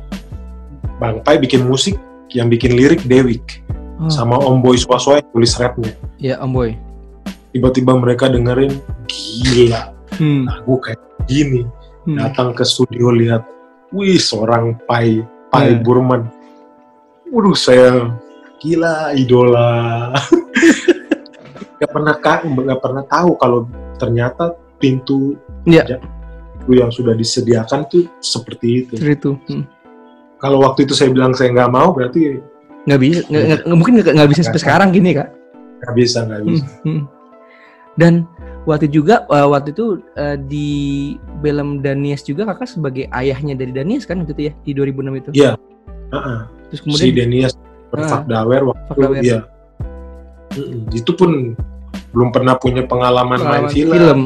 Bang 0.98 1.22
Pai 1.26 1.38
bikin 1.38 1.66
musik 1.66 1.98
yang 2.30 2.48
bikin 2.48 2.74
lirik 2.74 3.04
Dewik 3.04 3.64
Oh, 3.98 4.14
sama 4.14 4.38
Om 4.38 4.62
Boy 4.62 4.78
Swaswa 4.78 5.18
yang 5.18 5.30
tulis 5.32 5.58
rapnya 5.58 5.90
ya 6.18 6.38
Om 6.38 6.52
Boy. 6.52 6.78
tiba-tiba 7.50 7.94
mereka 7.94 8.28
dengerin 8.28 8.70
gila 9.08 9.90
Hmm. 10.14 10.46
lagu 10.46 10.78
kayak 10.78 11.02
gini 11.26 11.66
Hmm. 12.04 12.18
datang 12.18 12.54
ke 12.54 12.62
studio 12.62 13.10
lihat 13.10 13.42
wih 13.90 14.16
seorang 14.16 14.78
Pai 14.84 15.26
Pai 15.50 15.74
Hmm. 15.74 15.82
Burman 15.82 16.22
waduh 17.28 17.54
saya 17.54 18.14
gila 18.58 19.12
idola 19.14 20.14
nggak 21.78 21.92
pernah 21.92 22.16
ka- 22.16 22.44
nggak 22.44 22.80
pernah 22.80 23.04
tahu 23.04 23.30
kalau 23.36 23.66
ternyata 23.96 24.54
pintu 24.78 25.34
Iya. 25.64 25.98
itu 26.60 26.72
yang 26.72 26.90
sudah 26.90 27.12
disediakan 27.12 27.86
tuh 27.88 28.06
seperti 28.20 28.68
itu 28.80 28.94
Seperti 28.96 29.14
itu. 29.16 29.32
Hmm. 29.48 29.64
Kalau 30.38 30.62
waktu 30.62 30.86
itu 30.86 30.94
saya 30.94 31.10
bilang 31.10 31.32
saya 31.32 31.52
nggak 31.52 31.72
mau 31.72 31.92
berarti 31.92 32.38
Nggak 32.88 33.02
bisa, 33.04 33.22
nggak, 33.28 33.44
nggak- 33.44 33.64
mungkin 33.70 33.94
nggak, 34.00 34.14
nggak 34.16 34.30
bisa 34.32 34.42
sampai 34.44 34.62
sekarang 34.64 34.90
gini 34.92 35.12
kak. 35.12 35.28
nggak 35.78 35.94
bisa 35.94 36.20
nggak 36.24 36.42
bisa 36.44 36.64
Hmm, 36.82 36.88
hmm. 36.88 37.02
Dan 37.94 38.14
waktu 38.64 38.88
juga 38.88 39.26
uh, 39.28 39.50
waktu 39.50 39.72
itu 39.72 39.86
uh, 40.16 40.38
di 40.38 40.70
film 41.40 41.82
Danies 41.82 42.22
juga 42.22 42.46
kakak 42.46 42.70
sebagai 42.70 43.10
ayahnya 43.12 43.54
dari 43.54 43.72
Danies 43.72 44.06
kan 44.06 44.22
waktu 44.22 44.34
itu 44.34 44.44
ya 44.48 44.54
di 44.62 44.72
2006 44.74 45.18
itu. 45.18 45.30
Iya. 45.36 45.52
Heeh. 46.08 46.40
Terus 46.68 46.80
si 46.80 46.84
kemudian 46.84 47.14
Denias 47.18 47.54
Ah. 47.54 47.90
berfakdawer 47.90 48.62
waktu 48.66 48.84
Fak 48.86 48.98
Dawer. 48.98 49.16
iya 49.20 49.40
Mm-mm. 50.52 50.92
itu 50.92 51.12
pun 51.12 51.56
belum 52.12 52.30
pernah 52.32 52.56
punya 52.56 52.84
pengalaman, 52.84 53.38
main 53.38 53.66
pengalaman 53.66 53.72
film. 53.72 54.20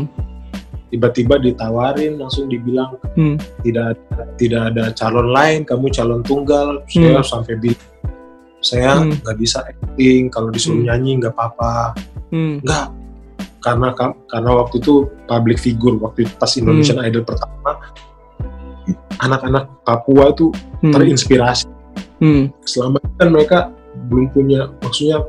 Tiba-tiba 0.92 1.40
ditawarin 1.40 2.20
langsung 2.20 2.52
dibilang 2.52 3.00
Hmm. 3.16 3.40
tidak 3.64 3.96
ada, 3.96 4.24
tidak 4.36 4.62
ada 4.76 4.84
calon 4.92 5.28
lain 5.32 5.64
kamu 5.64 5.88
calon 5.90 6.22
tunggal 6.22 6.84
saya 6.86 7.24
sampai 7.24 7.56
bilang 7.58 7.90
saya 8.62 9.02
Hmm. 9.02 9.16
nggak 9.24 9.38
bisa 9.42 9.64
acting 9.66 10.30
kalau 10.30 10.52
disuruh 10.52 10.84
Hmm. 10.84 10.88
nyanyi 10.92 11.12
nggak 11.24 11.34
apa-apa 11.34 11.96
Hmm. 12.30 12.60
nggak 12.62 12.88
karena 13.62 13.88
karena 14.28 14.52
waktu 14.58 14.82
itu 14.82 15.06
public 15.26 15.58
figure 15.58 15.98
waktu 15.98 16.28
itu 16.28 16.34
pas 16.36 16.52
Indonesian 16.60 17.00
Idol 17.02 17.24
pertama 17.26 17.78
anak-anak 19.22 19.70
Papua 19.86 20.34
itu 20.34 20.50
Hmm. 20.82 20.94
terinspirasi 20.94 21.66
Hmm. 22.22 22.54
selama 22.66 23.02
ini 23.02 23.14
kan 23.18 23.30
mereka 23.34 23.58
belum 24.10 24.28
punya 24.34 24.70
maksudnya 24.82 25.22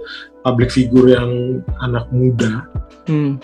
public 0.42 0.72
figure 0.72 1.08
yang 1.12 1.60
anak 1.80 2.08
muda 2.12 2.66
Hmm. 3.08 3.36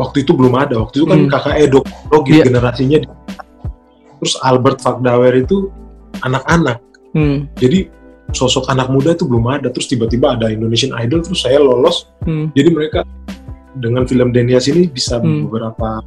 Waktu 0.00 0.24
itu 0.24 0.32
belum 0.32 0.56
ada 0.56 0.80
waktu 0.80 1.04
itu 1.04 1.06
kan 1.06 1.18
Hmm. 1.20 1.28
kakak 1.28 1.54
Edo 1.60 1.80
Logi 2.08 2.40
Iya. 2.40 2.48
generasinya 2.48 2.98
terus 4.16 4.34
Albert 4.40 4.80
Fakdawer 4.80 5.36
itu 5.36 5.68
anak-anak 6.24 6.80
Hmm. 7.12 7.44
jadi 7.60 7.92
sosok 8.30 8.70
anak 8.70 8.88
muda 8.88 9.12
itu 9.12 9.26
belum 9.26 9.44
ada 9.50 9.68
terus 9.68 9.90
tiba-tiba 9.90 10.38
ada 10.38 10.48
Indonesian 10.48 10.94
Idol 10.96 11.20
terus 11.20 11.44
saya 11.44 11.60
lolos 11.60 12.08
Hmm. 12.24 12.48
jadi 12.56 12.72
mereka 12.72 13.04
dengan 13.76 14.08
film 14.08 14.32
Denias 14.32 14.66
ini 14.66 14.88
bisa 14.88 15.20
Hmm. 15.20 15.46
beberapa 15.46 16.00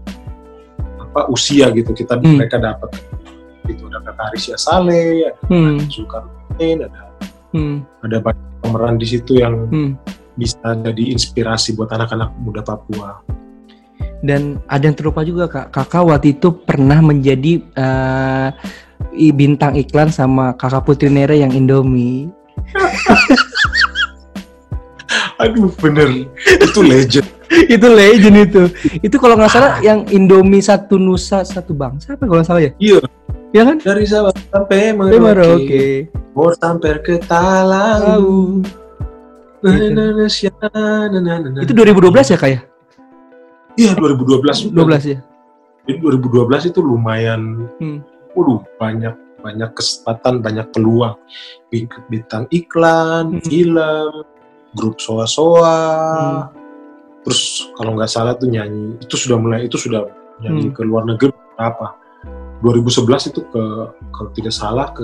apa 1.00 1.22
usia 1.30 1.70
gitu 1.70 1.94
kita 1.94 2.18
Hmm. 2.18 2.42
mereka 2.42 2.58
dapat 2.58 2.90
itu 3.70 3.86
ada 3.88 4.02
kakak 4.02 4.26
Arisya 4.34 4.58
Saleh 4.58 5.30
ada 5.30 5.38
Hmm. 5.48 5.78
Zulkarnain 5.88 6.80
ada 6.84 7.02
Hmm. 7.54 7.86
ada 8.02 8.18
banyak 8.20 8.48
pemeran 8.60 8.96
di 8.98 9.06
situ 9.06 9.38
yang 9.38 9.70
Hmm. 9.70 9.94
bisa 10.34 10.58
jadi 10.64 11.14
inspirasi 11.14 11.78
buat 11.78 11.92
anak-anak 11.92 12.34
muda 12.42 12.66
Papua 12.66 13.22
Dan 14.24 14.64
ada 14.72 14.88
yang 14.88 14.96
terlupa 14.96 15.22
juga 15.22 15.52
kak. 15.52 15.76
Kakak 15.76 16.08
waktu 16.08 16.40
itu 16.40 16.56
pernah 16.64 17.04
menjadi 17.04 17.60
i- 19.12 19.36
bintang 19.36 19.76
iklan 19.76 20.08
sama 20.08 20.56
kakak 20.56 20.88
Putri 20.88 21.12
Nere 21.12 21.36
yang 21.36 21.52
Indomie. 21.52 22.32
aduh 25.42 25.70
bener 25.82 26.08
itu 26.40 26.80
legend 26.82 27.28
itu 27.74 27.88
legend 27.90 28.38
itu. 28.50 28.64
Itu 29.04 29.16
kalau 29.20 29.36
nggak 29.36 29.52
salah 29.52 29.78
yang 29.84 30.08
Indomie 30.10 30.64
satu 30.64 30.96
nusa 30.98 31.44
satu 31.44 31.76
bangsa 31.76 32.16
apa 32.16 32.24
kalau 32.26 32.40
nggak 32.42 32.48
salah 32.50 32.64
ya? 32.64 32.72
iya 32.80 32.98
Ya 33.54 33.62
kan? 33.70 33.78
dari 33.78 34.08
Sabah 34.10 34.34
sampai 34.50 34.98
Oke. 34.98 35.20
Merauke 35.22 35.86
mau 36.34 36.50
sampai 36.58 36.98
ke 37.06 37.22
Talau 37.22 38.66
na. 39.62 39.70
Itu 41.62 41.72
2012 41.78 42.34
ya 42.34 42.38
kak 42.40 42.50
ya? 42.50 42.60
Iya 43.76 43.92
2012 43.96 44.72
12 44.74 45.14
ya. 45.14 45.20
Jadi 45.84 46.00
2012 46.00 46.72
itu 46.72 46.80
lumayan, 46.80 47.68
Hmm. 47.78 48.00
waduh 48.32 48.64
banyak 48.80 49.16
banyak 49.44 49.76
kesempatan, 49.76 50.40
banyak 50.40 50.72
peluang. 50.72 51.20
Bin- 51.68 51.92
Bintang 52.08 52.48
iklan, 52.48 53.38
Hmm. 53.38 53.44
film, 53.44 54.24
grup 54.72 54.96
soa-soa, 54.98 55.84
Hmm. 55.84 56.44
terus 57.28 57.68
kalau 57.76 58.00
nggak 58.00 58.08
salah 58.08 58.40
tuh 58.40 58.48
nyanyi, 58.48 58.96
itu 59.04 59.16
sudah 59.20 59.36
mulai 59.36 59.68
itu 59.68 59.76
sudah 59.76 60.08
nyanyi 60.40 60.72
Hmm. 60.72 60.76
ke 60.76 60.82
luar 60.88 61.04
negeri 61.04 61.36
berapa? 61.60 62.00
2011 62.64 63.28
itu 63.28 63.44
ke 63.44 63.64
kalau 64.16 64.30
tidak 64.32 64.56
salah 64.56 64.88
ke 64.96 65.04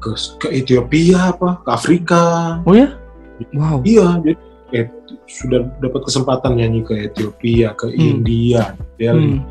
ke, 0.00 0.10
ke 0.40 0.48
Ethiopia 0.52 1.32
apa 1.32 1.64
ke 1.64 1.68
Afrika 1.68 2.22
Oh 2.64 2.76
ya? 2.76 2.92
Wow. 3.56 3.80
iya 3.84 4.20
jadi 4.20 4.36
eh, 4.74 4.90
sudah 5.24 5.62
dapat 5.78 6.02
kesempatan 6.04 6.58
nyanyi 6.58 6.82
ke 6.82 6.94
Ethiopia 7.08 7.72
ke 7.72 7.88
Hmm. 7.88 7.96
India 7.96 8.62
Delhi 8.98 9.38
Hmm. 9.38 9.46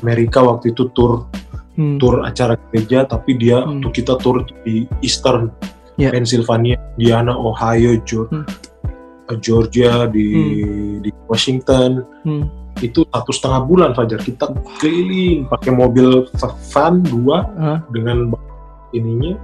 Amerika 0.00 0.40
waktu 0.40 0.70
itu 0.70 0.88
tur 0.94 1.26
Hmm. 1.74 1.96
tur 1.98 2.22
acara 2.22 2.54
gereja 2.70 3.02
tapi 3.04 3.34
dia 3.34 3.60
Hmm. 3.60 3.80
untuk 3.80 3.92
kita 3.92 4.14
tur 4.16 4.46
di 4.62 4.86
Eastern 5.02 5.50
Ya. 6.00 6.08
Pennsylvania, 6.08 6.80
Indiana, 6.96 7.36
Ohio, 7.36 8.00
Geor- 8.00 8.32
Hmm. 8.32 8.48
Georgia, 9.38 10.04
di 10.08 10.26
di 11.00 11.10
Washington 11.24 12.04
Hmm. 12.24 12.44
itu 12.80 13.04
satu 13.08 13.30
setengah 13.30 13.60
bulan 13.64 13.90
Fajar 13.92 14.20
kita 14.20 14.48
keliling 14.80 15.44
pakai 15.46 15.72
mobil 15.72 16.28
va- 16.36 16.56
van 16.72 17.00
dua 17.00 17.38
Ah. 17.56 17.78
dengan 17.88 18.32
ininya 18.92 19.36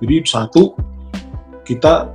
jadi 0.00 0.24
satu 0.24 0.76
kita 1.62 2.08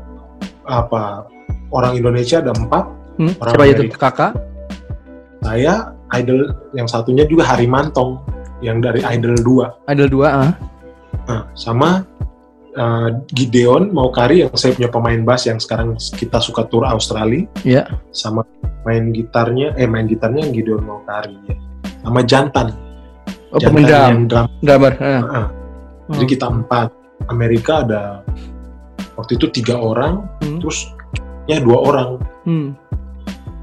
apa 0.65 1.25
orang 1.69 1.95
Indonesia 1.95 2.39
ada 2.39 2.53
empat 2.53 2.85
Hmm. 3.17 3.33
Orang 3.41 3.53
Siapa 3.57 3.65
itu 3.65 3.83
kakak? 3.97 4.31
saya 5.41 5.89
idol 6.13 6.53
yang 6.73 6.85
satunya 6.85 7.25
juga 7.25 7.49
Harimantong 7.49 8.21
yang 8.61 8.77
dari 8.77 9.01
Idol 9.01 9.33
2 9.37 9.89
Ada 9.89 10.05
dua. 10.05 10.27
Ah. 10.29 10.51
Nah, 11.25 11.41
sama 11.53 12.05
uh, 12.73 13.09
Gideon 13.33 13.89
Maukari 13.89 14.45
yang 14.45 14.53
saya 14.53 14.73
punya 14.73 14.89
pemain 14.89 15.17
bass 15.21 15.45
yang 15.45 15.57
sekarang 15.57 15.97
kita 16.13 16.37
suka 16.37 16.65
tur 16.65 16.85
Australia. 16.85 17.49
Iya. 17.61 17.89
Sama 18.13 18.45
main 18.85 19.09
gitarnya, 19.09 19.73
eh 19.75 19.89
main 19.89 20.05
gitarnya 20.05 20.45
yang 20.45 20.53
Gideon 20.53 20.85
Maukari 20.85 21.33
ya. 21.45 21.55
Sama 22.01 22.21
Jantan. 22.21 22.67
Oh, 23.49 23.57
Jantan 23.57 23.73
pemendam. 23.81 24.07
yang 24.09 24.21
drum. 24.25 24.45
Drummer. 24.61 24.93
Ah. 24.97 25.21
Heeh. 25.25 25.45
Jadi 26.13 26.25
kita 26.29 26.47
empat. 26.47 26.89
Amerika 27.27 27.81
ada 27.81 28.21
waktu 29.17 29.35
itu 29.35 29.49
tiga 29.51 29.75
orang, 29.75 30.29
Hmm. 30.39 30.61
terus 30.61 30.85
ya 31.47 31.57
dua 31.59 31.77
orang. 31.81 32.09
Hmm. 32.43 32.67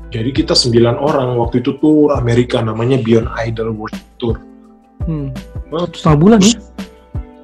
Jadi 0.09 0.30
kita 0.30 0.55
sembilan 0.55 0.95
orang 0.95 1.35
waktu 1.35 1.59
itu 1.59 1.74
tur 1.78 2.14
Amerika 2.14 2.62
namanya 2.62 2.99
Beyond 2.99 3.28
Idol 3.45 3.74
World 3.74 3.99
Tour. 4.16 4.37
Hmm. 5.05 5.35
Satu 5.68 5.91
setengah 5.93 6.18
bulan 6.18 6.39
ya? 6.41 6.55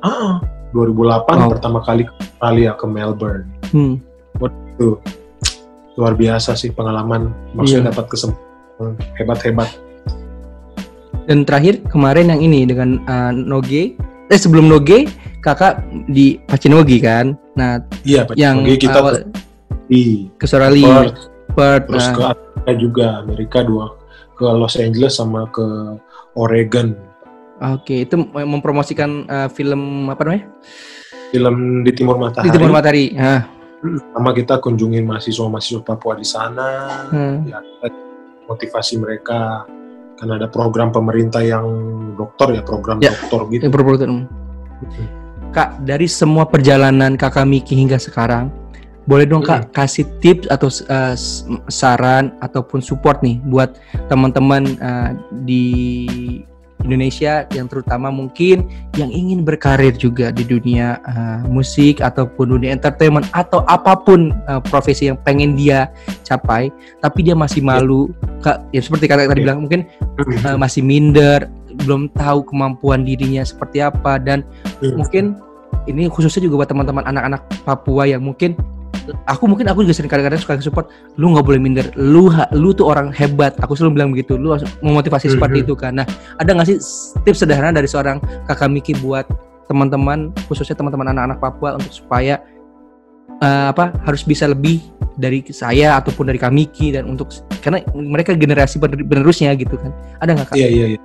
Ah, 0.00 0.38
2008 0.72 1.28
Wow. 1.36 1.50
pertama 1.50 1.78
kali 1.82 2.06
ke 2.06 2.12
Australia 2.14 2.72
ke 2.72 2.86
Melbourne. 2.86 3.44
Hmm. 3.74 3.94
Tuh, 4.80 4.96
luar 5.98 6.16
biasa 6.16 6.56
sih 6.56 6.72
pengalaman. 6.72 7.28
Maksudnya 7.52 7.84
Iya. 7.84 7.88
dapat 7.92 8.06
kesempatan 8.08 8.96
hebat-hebat. 9.18 9.68
Dan 11.28 11.44
terakhir 11.44 11.84
kemarin 11.86 12.32
yang 12.32 12.40
ini 12.40 12.64
dengan 12.64 12.96
uh, 13.04 13.28
Noge. 13.30 13.92
Eh 14.30 14.38
sebelum 14.38 14.70
Noge, 14.70 15.10
kakak 15.42 15.82
di 16.06 16.38
Pacinogi 16.46 17.02
kan. 17.02 17.34
Nah, 17.52 17.82
Iya, 18.06 18.24
Pak. 18.24 18.38
yang 18.38 18.62
kita 18.64 18.98
awal- 18.98 19.26
di 19.90 20.30
ke 20.38 20.46
Australia, 20.46 21.10
Perth, 21.10 21.20
Perth, 21.58 21.84
terus 21.90 22.06
nah, 22.06 22.14
ke 22.14 22.22
Amerika 22.30 22.72
juga, 22.78 23.06
Amerika 23.26 23.58
dua, 23.66 23.86
ke 24.38 24.46
Los 24.46 24.78
Angeles 24.78 25.18
sama 25.18 25.50
ke 25.50 25.66
Oregon. 26.38 26.94
Oke, 27.60 28.06
itu 28.08 28.16
mempromosikan 28.32 29.26
uh, 29.28 29.48
film 29.50 30.06
apa 30.08 30.22
namanya? 30.24 30.46
Film 31.34 31.82
di 31.84 31.92
Timur 31.92 32.16
Matahari. 32.16 32.46
Di 32.48 32.50
Timur 32.54 32.70
Matahari. 32.72 33.06
Ah, 33.18 33.44
Sama 34.12 34.36
kita 34.36 34.60
kunjungin 34.60 35.08
mahasiswa-mahasiswa 35.08 35.80
Papua 35.84 36.16
di 36.16 36.24
sana. 36.24 36.68
hmm. 37.12 37.36
Ya, 37.48 37.58
motivasi 38.48 39.00
mereka. 39.00 39.64
Karena 40.20 40.36
ada 40.36 40.48
program 40.52 40.92
pemerintah 40.92 41.40
yang 41.40 41.64
dokter 42.12 42.60
ya, 42.60 42.62
program 42.64 43.00
Ya. 43.00 43.12
dokter 43.16 43.40
gitu. 43.56 43.72
Perpulutan. 43.72 44.28
Kak, 45.52 45.80
dari 45.80 46.04
semua 46.04 46.44
perjalanan 46.44 47.16
kakak 47.16 47.48
Miki 47.48 47.72
hingga 47.72 47.96
sekarang, 47.96 48.52
boleh 49.10 49.26
dong 49.26 49.42
kak 49.42 49.74
kasih 49.74 50.06
tips 50.22 50.46
atau 50.46 50.70
uh, 50.86 51.18
saran 51.66 52.30
ataupun 52.38 52.78
support 52.78 53.18
nih 53.26 53.42
buat 53.50 53.74
teman-teman 54.06 54.78
uh, 54.78 55.18
di 55.42 55.66
Indonesia 56.86 57.44
yang 57.52 57.66
terutama 57.66 58.08
mungkin 58.08 58.70
yang 58.94 59.10
ingin 59.10 59.42
berkarir 59.42 59.92
juga 59.98 60.30
di 60.30 60.46
dunia 60.46 61.02
uh, 61.02 61.42
musik 61.50 61.98
ataupun 61.98 62.54
dunia 62.54 62.70
entertainment 62.70 63.26
atau 63.34 63.66
apa 63.66 63.98
pun 63.98 64.30
uh, 64.46 64.62
profesi 64.62 65.10
yang 65.10 65.18
pengen 65.26 65.58
dia 65.58 65.90
capai 66.22 66.70
tapi 67.02 67.26
dia 67.26 67.34
masih 67.34 67.66
malu 67.66 68.14
kak. 68.46 68.62
Ya 68.70 68.78
seperti 68.78 69.10
kata 69.10 69.26
tadi 69.26 69.42
bilang 69.42 69.66
mungkin 69.66 69.90
uh, 70.46 70.54
masih 70.54 70.86
minder 70.86 71.50
belum 71.82 72.14
tahu 72.14 72.46
kemampuan 72.46 73.02
dirinya 73.02 73.42
seperti 73.42 73.82
apa 73.82 74.22
dan 74.22 74.46
mungkin 74.82 75.34
ini 75.90 76.06
khususnya 76.06 76.46
juga 76.46 76.62
buat 76.62 76.70
teman-teman 76.70 77.04
anak-anak 77.10 77.42
Papua 77.66 78.06
yang 78.06 78.22
mungkin 78.22 78.54
aku 79.26 79.44
mungkin 79.48 79.66
aku 79.68 79.82
juga 79.84 79.96
sering 79.96 80.10
kadang-kadang 80.10 80.40
suka 80.40 80.60
support 80.60 80.86
lu 81.16 81.32
nggak 81.32 81.46
boleh 81.46 81.60
minder 81.60 81.86
lu 81.96 82.28
lu 82.54 82.70
tuh 82.72 82.88
orang 82.90 83.10
hebat 83.14 83.56
aku 83.60 83.74
selalu 83.76 83.92
bilang 84.00 84.10
begitu 84.12 84.36
lu 84.36 84.54
harus 84.54 84.66
memotivasi 84.80 85.26
mm 85.26 85.30
-hmm. 85.30 85.34
seperti 85.40 85.58
itu 85.62 85.74
kan 85.76 85.92
nah 86.02 86.06
ada 86.38 86.50
nggak 86.52 86.68
sih 86.68 86.78
tips 87.24 87.44
sederhana 87.44 87.74
dari 87.74 87.88
seorang 87.88 88.20
kakak 88.46 88.70
Miki 88.70 88.94
buat 88.98 89.26
teman-teman 89.70 90.34
khususnya 90.50 90.74
teman-teman 90.74 91.14
anak-anak 91.14 91.38
Papua 91.38 91.78
untuk 91.78 91.94
supaya 91.94 92.42
uh, 93.38 93.70
apa 93.70 93.94
harus 94.02 94.26
bisa 94.26 94.50
lebih 94.50 94.82
dari 95.20 95.44
saya 95.52 96.00
ataupun 96.00 96.32
dari 96.32 96.40
Kamiki 96.40 96.96
dan 96.96 97.06
untuk 97.06 97.30
karena 97.60 97.84
mereka 97.92 98.32
generasi 98.32 98.80
penerusnya 98.80 99.52
gitu 99.54 99.76
kan 99.76 99.92
ada 100.18 100.32
nggak 100.34 100.48
kak? 100.50 100.56
Iya 100.56 100.68
iya. 100.68 100.86
iya. 100.96 101.00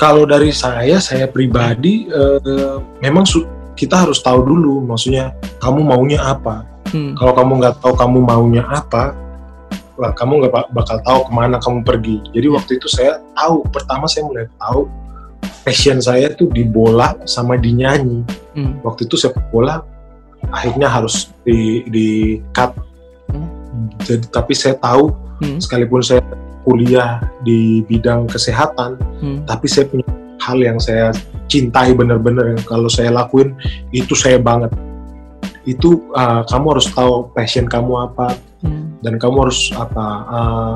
Kalau 0.00 0.26
dari 0.26 0.50
saya 0.50 0.98
saya 0.98 1.28
pribadi 1.28 2.08
uh, 2.10 2.80
memang 3.04 3.22
kita 3.76 4.08
harus 4.08 4.18
tahu 4.24 4.42
dulu 4.42 4.82
maksudnya 4.82 5.36
kamu 5.62 5.84
maunya 5.84 6.18
apa 6.18 6.71
Hmm. 6.92 7.12
Kalau 7.16 7.32
kamu 7.32 7.52
nggak 7.58 7.74
tahu 7.80 7.94
kamu 7.96 8.18
maunya 8.20 8.64
apa, 8.68 9.16
lah 9.96 10.12
kamu 10.16 10.44
nggak 10.44 10.72
bakal 10.72 10.96
tahu 11.04 11.20
ke 11.28 11.32
mana 11.32 11.56
kamu 11.60 11.78
pergi. 11.84 12.16
Jadi 12.32 12.46
waktu 12.52 12.70
itu 12.76 12.88
saya 12.88 13.20
tahu, 13.36 13.64
pertama 13.72 14.04
saya 14.08 14.28
mulai 14.28 14.46
tahu 14.60 14.88
passion 15.62 15.98
saya 16.02 16.30
tuh 16.34 16.50
di 16.52 16.62
bola 16.62 17.16
sama 17.24 17.56
di 17.56 17.72
nyanyi. 17.72 18.20
Hmm. 18.52 18.78
Waktu 18.84 19.08
itu 19.08 19.16
saya 19.16 19.32
bola, 19.50 19.80
akhirnya 20.52 20.86
harus 20.92 21.32
di 21.42 21.86
di 21.88 22.08
cut. 22.52 22.76
Hmm. 23.32 23.48
Jadi 24.04 24.28
tapi 24.28 24.52
saya 24.52 24.76
tahu, 24.76 25.12
hmm. 25.40 25.58
sekalipun 25.64 26.04
saya 26.04 26.20
kuliah 26.62 27.18
di 27.42 27.82
bidang 27.88 28.30
kesehatan, 28.30 29.00
hmm. 29.18 29.48
tapi 29.48 29.66
saya 29.66 29.88
punya 29.88 30.06
hal 30.42 30.58
yang 30.58 30.78
saya 30.82 31.14
cintai 31.46 31.94
benar-benar 31.94 32.58
kalau 32.66 32.90
saya 32.90 33.14
lakuin 33.14 33.54
itu 33.94 34.16
saya 34.18 34.42
banget 34.42 34.74
itu 35.64 36.10
uh, 36.14 36.42
kamu 36.50 36.78
harus 36.78 36.86
tahu 36.90 37.30
passion 37.34 37.70
kamu 37.70 38.10
apa 38.10 38.34
hmm. 38.66 39.02
dan 39.06 39.14
kamu 39.18 39.46
harus 39.46 39.70
apa 39.78 40.06
uh, 40.26 40.74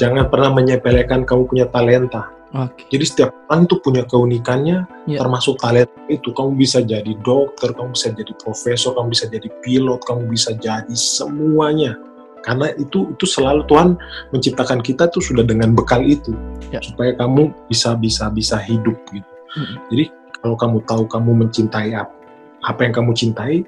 jangan 0.00 0.28
pernah 0.32 0.50
menyepelekan 0.56 1.28
kamu 1.28 1.44
punya 1.48 1.66
talenta 1.68 2.32
okay. 2.56 2.88
jadi 2.96 3.04
setiap 3.04 3.30
orang 3.52 3.68
itu 3.68 3.76
punya 3.84 4.02
keunikannya 4.08 4.88
yeah. 5.04 5.20
termasuk 5.20 5.60
talenta 5.60 5.92
itu 6.08 6.32
kamu 6.32 6.56
bisa 6.56 6.80
jadi 6.80 7.12
dokter 7.20 7.76
kamu 7.76 7.92
bisa 7.92 8.08
jadi 8.16 8.32
profesor 8.40 8.96
kamu 8.96 9.08
bisa 9.12 9.26
jadi 9.28 9.48
pilot 9.60 10.00
kamu 10.08 10.22
bisa 10.32 10.50
jadi 10.56 10.96
semuanya 10.96 11.96
karena 12.42 12.74
itu 12.74 13.14
itu 13.14 13.24
selalu 13.28 13.62
Tuhan 13.70 13.94
menciptakan 14.34 14.82
kita 14.82 15.06
tuh 15.12 15.22
sudah 15.22 15.46
dengan 15.46 15.76
bekal 15.76 16.00
itu 16.02 16.32
yeah. 16.72 16.80
supaya 16.80 17.12
kamu 17.20 17.52
bisa 17.68 17.92
bisa 18.00 18.32
bisa 18.32 18.56
hidup 18.64 18.96
gitu 19.12 19.32
hmm. 19.60 19.76
jadi 19.92 20.04
kalau 20.42 20.56
kamu 20.58 20.82
tahu 20.90 21.06
kamu 21.06 21.46
mencintai 21.46 21.94
apa, 21.94 22.10
apa 22.66 22.80
yang 22.82 22.94
kamu 22.96 23.12
cintai 23.14 23.62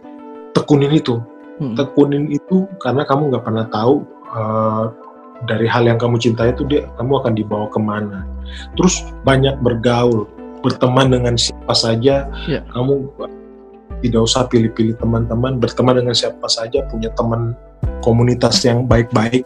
tekunin 0.55 0.95
itu 0.95 1.21
hmm. 1.61 1.75
tekunin 1.77 2.31
itu 2.31 2.65
karena 2.81 3.03
kamu 3.05 3.35
nggak 3.35 3.45
pernah 3.45 3.67
tahu 3.69 4.07
uh, 4.33 4.89
dari 5.45 5.69
hal 5.69 5.85
yang 5.85 5.99
kamu 6.01 6.17
cintai 6.17 6.55
itu 6.55 6.65
dia 6.65 6.89
kamu 6.97 7.21
akan 7.21 7.33
dibawa 7.37 7.67
ke 7.69 7.81
mana 7.83 8.25
terus 8.79 9.05
banyak 9.27 9.55
bergaul 9.61 10.31
berteman 10.65 11.13
dengan 11.13 11.35
siapa 11.37 11.75
saja 11.77 12.31
yeah. 12.49 12.65
kamu 12.73 13.05
tidak 14.01 14.21
usah 14.25 14.49
pilih-pilih 14.49 14.97
teman-teman 14.97 15.61
berteman 15.61 16.01
dengan 16.01 16.17
siapa 16.17 16.49
saja 16.49 16.85
punya 16.89 17.13
teman 17.13 17.53
komunitas 18.01 18.65
yang 18.65 18.89
baik-baik 18.89 19.45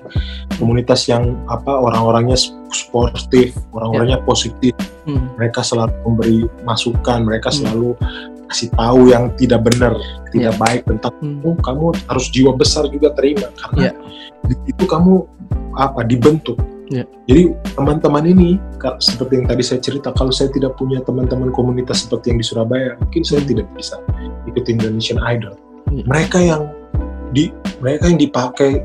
komunitas 0.58 1.10
yang 1.10 1.34
apa 1.50 1.70
orang-orangnya 1.74 2.38
sportif 2.70 3.54
orang-orangnya 3.74 4.22
yeah. 4.22 4.28
positif 4.28 4.74
hmm. 5.06 5.34
mereka 5.34 5.62
selalu 5.66 5.94
memberi 6.06 6.38
masukan 6.62 7.26
mereka 7.26 7.50
hmm. 7.50 7.56
selalu 7.58 7.90
kasih 8.48 8.68
tahu 8.74 9.12
yang 9.12 9.28
tidak 9.36 9.60
benar, 9.68 9.92
tidak 10.32 10.56
yeah. 10.56 10.60
baik 10.60 10.82
tentang 10.88 11.12
hmm. 11.20 11.44
oh, 11.44 11.56
kamu 11.60 11.92
harus 12.08 12.26
jiwa 12.32 12.52
besar 12.56 12.88
juga 12.88 13.12
terima 13.12 13.52
karena 13.60 13.92
yeah. 13.92 13.94
itu 14.64 14.84
kamu 14.88 15.28
apa 15.76 16.00
dibentuk. 16.08 16.56
Yeah. 16.88 17.04
Jadi 17.28 17.52
teman-teman 17.76 18.24
ini 18.24 18.56
seperti 19.04 19.44
yang 19.44 19.46
tadi 19.52 19.60
saya 19.60 19.80
cerita, 19.84 20.08
kalau 20.16 20.32
saya 20.32 20.48
tidak 20.48 20.80
punya 20.80 21.04
teman-teman 21.04 21.52
komunitas 21.52 22.08
seperti 22.08 22.32
yang 22.32 22.38
di 22.40 22.46
Surabaya, 22.48 22.96
mungkin 22.96 23.22
saya 23.28 23.44
hmm. 23.44 23.50
tidak 23.52 23.66
bisa 23.76 23.96
ikut 24.48 24.64
Indonesian 24.64 25.20
Idol. 25.20 25.52
Yeah. 25.92 26.06
Mereka 26.08 26.38
yang 26.40 26.62
di 27.36 27.52
mereka 27.84 28.08
yang 28.08 28.16
dipakai 28.16 28.80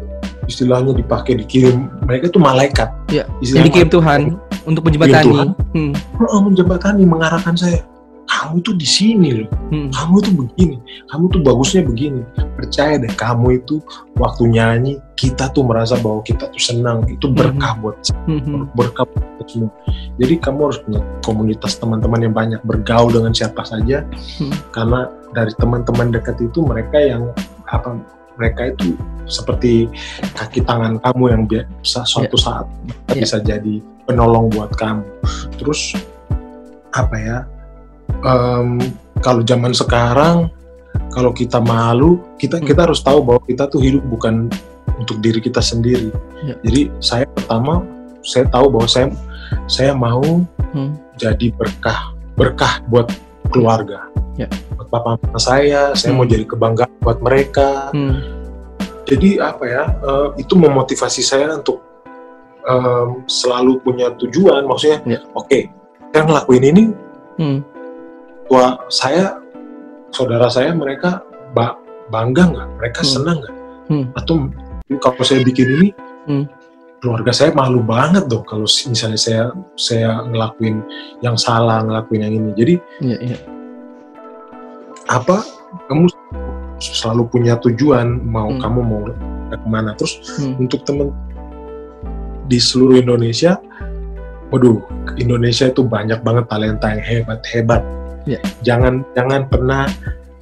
istilahnya 0.52 0.92
dipakai 0.92 1.40
dikirim 1.40 1.88
mereka 2.04 2.28
itu 2.28 2.40
malaikat. 2.44 2.92
Yeah. 3.08 3.32
Yang 3.40 3.72
dikirim 3.72 3.90
Tuhan 3.96 4.22
untuk 4.68 4.84
menjembatani. 4.92 5.24
Tuhan, 5.24 5.48
hmm. 5.72 5.94
Oh, 6.28 6.44
menjembatani 6.44 7.08
mengarahkan 7.08 7.56
saya 7.56 7.80
kamu 8.24 8.64
tuh 8.64 8.76
di 8.76 8.88
sini 8.88 9.44
loh, 9.44 9.50
hmm. 9.72 9.92
kamu 9.92 10.16
tuh 10.24 10.34
begini, 10.34 10.78
kamu 11.12 11.24
tuh 11.30 11.42
bagusnya 11.44 11.82
begini. 11.84 12.22
Percaya 12.56 12.96
deh, 12.98 13.12
kamu 13.14 13.64
itu 13.64 13.84
waktu 14.16 14.48
nyanyi 14.48 14.94
kita 15.20 15.52
tuh 15.52 15.68
merasa 15.68 16.00
bahwa 16.00 16.24
kita 16.24 16.48
tuh 16.50 16.62
senang, 16.62 17.04
itu 17.12 17.30
hmm. 17.30 17.36
berkah 17.36 17.74
buat 17.84 17.98
hmm. 18.26 18.74
berkah 18.74 19.06
buat 19.08 19.48
semua. 19.48 19.72
Jadi 20.18 20.34
kamu 20.40 20.60
harus 20.72 20.80
punya 20.82 21.02
komunitas 21.22 21.76
teman-teman 21.78 22.20
yang 22.24 22.34
banyak 22.34 22.62
bergaul 22.64 23.12
dengan 23.12 23.36
siapa 23.36 23.62
saja, 23.68 24.08
hmm. 24.40 24.72
karena 24.72 25.12
dari 25.36 25.52
teman-teman 25.60 26.14
dekat 26.14 26.40
itu 26.40 26.64
mereka 26.64 26.98
yang 27.00 27.30
apa 27.70 28.00
mereka 28.38 28.74
itu 28.74 28.98
seperti 29.30 29.86
kaki 30.34 30.66
tangan 30.66 30.98
kamu 31.00 31.24
yang 31.30 31.44
bisa 31.46 32.02
suatu 32.04 32.34
yeah. 32.34 32.44
saat 32.44 32.66
yeah. 33.14 33.22
bisa 33.22 33.38
jadi 33.44 33.76
penolong 34.10 34.50
buat 34.52 34.74
kamu. 34.74 35.06
Terus 35.62 35.96
apa 36.94 37.16
ya? 37.18 37.38
Um, 38.24 38.80
kalau 39.20 39.44
zaman 39.46 39.72
sekarang 39.76 40.50
kalau 41.14 41.32
kita 41.36 41.62
malu 41.62 42.20
kita 42.40 42.58
hmm. 42.58 42.66
kita 42.66 42.90
harus 42.90 43.04
tahu 43.04 43.22
bahwa 43.22 43.42
kita 43.46 43.70
tuh 43.70 43.84
hidup 43.84 44.04
bukan 44.08 44.50
untuk 44.98 45.20
diri 45.20 45.42
kita 45.44 45.60
sendiri 45.62 46.10
ya. 46.48 46.56
jadi 46.66 46.90
saya 47.04 47.26
pertama 47.30 47.84
saya 48.24 48.48
tahu 48.50 48.72
bahwa 48.74 48.88
saya 48.88 49.08
saya 49.68 49.92
mau 49.94 50.24
hmm. 50.74 50.92
jadi 51.20 51.54
berkah 51.54 52.16
berkah 52.40 52.82
buat 52.90 53.12
keluarga 53.54 54.10
ya. 54.40 54.50
buat 54.80 54.88
papa 54.90 55.20
mama 55.20 55.40
saya 55.40 55.94
saya 55.94 56.12
hmm. 56.16 56.18
mau 56.18 56.26
jadi 56.26 56.46
kebanggaan 56.48 56.94
buat 57.04 57.20
mereka 57.22 57.94
hmm. 57.94 58.18
jadi 59.06 59.30
apa 59.54 59.64
ya 59.66 59.84
uh, 60.02 60.28
itu 60.40 60.54
memotivasi 60.58 61.22
saya 61.22 61.54
untuk 61.54 61.82
um, 62.66 63.26
selalu 63.26 63.82
punya 63.82 64.14
tujuan 64.18 64.66
maksudnya 64.66 65.02
ya. 65.06 65.20
oke 65.34 65.50
okay, 65.50 65.70
saya 66.14 66.24
ngelakuin 66.26 66.66
ini 66.70 66.84
hmm 67.38 67.73
tua 68.48 68.78
saya 68.92 69.40
saudara 70.14 70.48
saya 70.48 70.72
mereka 70.76 71.26
ba 71.58 71.78
bangga 72.14 72.54
nggak 72.54 72.68
mereka 72.78 73.02
hmm. 73.02 73.10
senang 73.10 73.38
nggak 73.42 73.56
hmm. 73.90 74.06
atau 74.20 74.36
kalau 75.02 75.24
saya 75.26 75.42
bikin 75.42 75.68
ini 75.80 75.90
hmm. 76.30 76.46
keluarga 77.02 77.32
saya 77.34 77.50
malu 77.56 77.82
banget 77.82 78.30
dong 78.30 78.46
kalau 78.46 78.68
misalnya 78.68 79.20
saya 79.20 79.44
saya 79.80 80.22
ngelakuin 80.28 80.84
yang 81.26 81.40
salah 81.40 81.82
ngelakuin 81.82 82.22
yang 82.28 82.34
ini 82.38 82.50
jadi 82.54 82.76
yeah, 83.02 83.20
yeah. 83.34 83.42
apa 85.10 85.42
kamu 85.90 86.12
selalu 86.78 87.26
punya 87.32 87.58
tujuan 87.64 88.22
mau 88.28 88.52
hmm. 88.52 88.60
kamu 88.60 88.80
mau 88.84 89.02
ke 89.54 89.68
mana 89.70 89.96
terus 89.96 90.20
hmm. 90.42 90.62
untuk 90.62 90.84
temen 90.84 91.10
di 92.52 92.60
seluruh 92.60 93.00
Indonesia 93.00 93.58
waduh 94.52 94.84
Indonesia 95.18 95.72
itu 95.72 95.82
banyak 95.82 96.22
banget 96.22 96.46
talenta 96.52 96.94
yang 96.94 97.02
hebat 97.02 97.42
hebat 97.50 97.82
Yeah. 98.24 98.44
Jangan 98.64 99.04
jangan 99.16 99.48
pernah 99.52 99.88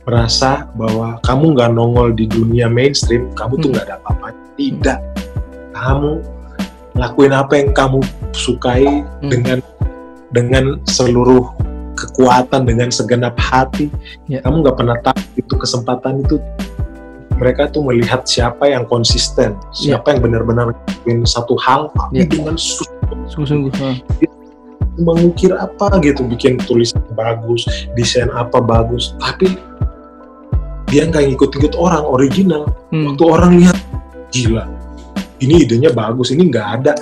merasa 0.05 0.69
bahwa 0.73 1.21
kamu 1.25 1.45
nggak 1.57 1.71
nongol 1.73 2.09
di 2.13 2.25
dunia 2.25 2.65
mainstream, 2.69 3.29
kamu 3.33 3.61
tuh 3.61 3.69
hmm. 3.69 3.73
nggak 3.77 3.85
hmm. 3.85 3.93
ada 3.93 4.01
apa-apa. 4.01 4.27
Tidak. 4.57 4.99
Kamu 5.71 6.11
lakuin 6.99 7.33
apa 7.33 7.53
yang 7.57 7.69
kamu 7.71 7.99
sukai 8.35 8.85
hmm. 8.85 9.29
dengan 9.29 9.59
dengan 10.31 10.65
seluruh 10.85 11.49
kekuatan 11.97 12.65
dengan 12.65 12.89
segenap 12.89 13.37
hati. 13.37 13.89
Yeah. 14.29 14.41
Kamu 14.45 14.65
nggak 14.65 14.77
pernah 14.77 14.97
tahu 15.01 15.21
itu 15.37 15.53
kesempatan 15.57 16.25
itu 16.25 16.41
mereka 17.41 17.73
tuh 17.73 17.81
melihat 17.81 18.21
siapa 18.29 18.69
yang 18.69 18.85
konsisten, 18.85 19.57
siapa 19.73 20.05
yeah. 20.05 20.13
yang 20.13 20.21
benar-benar 20.21 20.65
lakuin 20.77 21.25
satu 21.25 21.57
hal 21.57 21.89
tapi 21.97 22.21
yeah. 22.21 22.29
dengan 22.29 22.55
sungguh-sungguh 23.25 23.73
mengukir 24.99 25.55
apa 25.55 25.99
gitu 26.03 26.27
bikin 26.27 26.59
tulisan 26.59 26.99
bagus 27.15 27.63
desain 27.95 28.27
apa 28.31 28.59
bagus 28.59 29.15
tapi 29.19 29.55
dia 30.91 31.07
nggak 31.07 31.31
ngikut-ngikut 31.31 31.73
orang 31.79 32.03
original 32.03 32.67
Hmm. 32.91 33.07
waktu 33.07 33.23
orang 33.23 33.51
lihat 33.63 33.77
gila 34.35 34.67
ini 35.39 35.63
idenya 35.63 35.89
bagus 35.95 36.35
ini 36.35 36.51
nggak 36.51 36.67
ada 36.81 36.93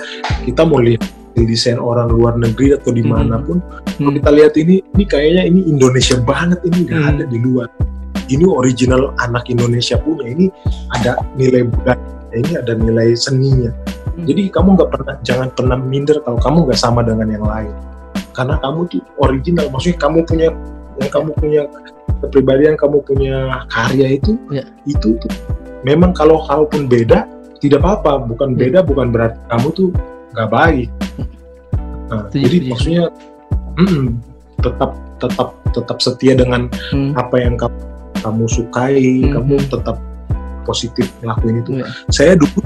kita 0.46 0.62
mau 0.62 0.78
lihat 0.78 1.02
desain 1.34 1.80
orang 1.80 2.06
luar 2.12 2.38
negeri 2.38 2.78
atau 2.78 2.94
Hmm. 2.94 2.98
di 3.00 3.04
mana 3.04 3.36
pun 3.42 3.58
kalau 3.98 4.10
Hmm. 4.12 4.16
kita 4.22 4.30
lihat 4.30 4.52
ini 4.54 4.74
ini 4.94 5.04
kayaknya 5.04 5.42
ini 5.50 5.60
Indonesia 5.66 6.14
banget 6.22 6.62
ini 6.62 6.78
nggak 6.86 7.00
Hmm. 7.00 7.10
ada 7.16 7.24
di 7.26 7.38
luar 7.42 7.68
ini 8.30 8.44
original 8.46 9.10
anak 9.18 9.50
Indonesia 9.50 9.98
punya 9.98 10.30
ini 10.30 10.46
ada 10.94 11.18
nilai 11.34 11.66
budaya 11.66 11.98
ini 12.30 12.52
ada 12.54 12.72
nilai 12.78 13.18
seninya 13.18 13.74
Hmm. 13.74 13.89
Jadi 14.18 14.42
kamu 14.50 14.68
nggak 14.76 14.90
pernah 14.90 15.14
jangan 15.22 15.48
pernah 15.52 15.78
minder 15.78 16.18
kalau 16.22 16.38
kamu 16.38 16.58
nggak 16.68 16.78
sama 16.80 17.00
dengan 17.02 17.28
yang 17.30 17.46
lain 17.46 17.72
karena 18.32 18.54
kamu 18.62 18.80
tuh 18.88 19.02
original 19.18 19.66
maksudnya 19.68 19.98
kamu 19.98 20.18
punya 20.24 20.48
yang 21.00 21.10
kamu 21.10 21.30
punya 21.36 21.62
kepribadian 22.20 22.74
kamu 22.76 22.96
punya 23.02 23.36
karya 23.72 24.16
itu 24.20 24.36
Ya. 24.52 24.64
itu 24.84 25.16
tuh 25.16 25.32
memang 25.82 26.12
kalau 26.12 26.42
kalaupun 26.44 26.84
beda 26.86 27.24
tidak 27.60 27.80
apa-apa 27.80 28.24
bukan 28.28 28.54
Ya. 28.54 28.68
beda 28.68 28.78
bukan 28.84 29.08
berarti 29.10 29.38
kamu 29.48 29.66
tuh 29.72 29.88
nggak 30.36 30.50
baik 30.50 30.88
nah, 32.10 32.26
Setuju, 32.28 32.42
jadi 32.44 32.56
setuju. 32.56 32.70
maksudnya 32.70 33.04
mm, 33.78 34.06
tetap 34.60 34.90
tetap 35.20 35.48
tetap 35.70 35.98
setia 36.02 36.32
dengan 36.34 36.66
Hmm. 36.90 37.12
apa 37.14 37.36
yang 37.40 37.54
kamu 37.56 37.78
kamu 38.20 38.44
sukai 38.46 39.00
Mhm. 39.24 39.32
kamu 39.32 39.54
tetap 39.70 39.96
positif 40.68 41.08
ngelakuin 41.24 41.56
itu 41.64 41.70
Iya. 41.80 41.86
saya 42.12 42.32
dulu 42.36 42.60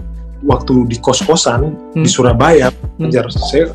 waktu 0.44 0.86
di 0.88 0.96
kos-kosan 1.00 1.72
Hmm. 1.92 2.04
di 2.04 2.08
Surabaya 2.08 2.68
Hmm. 2.70 3.08
belajar 3.08 3.26
saya 3.32 3.72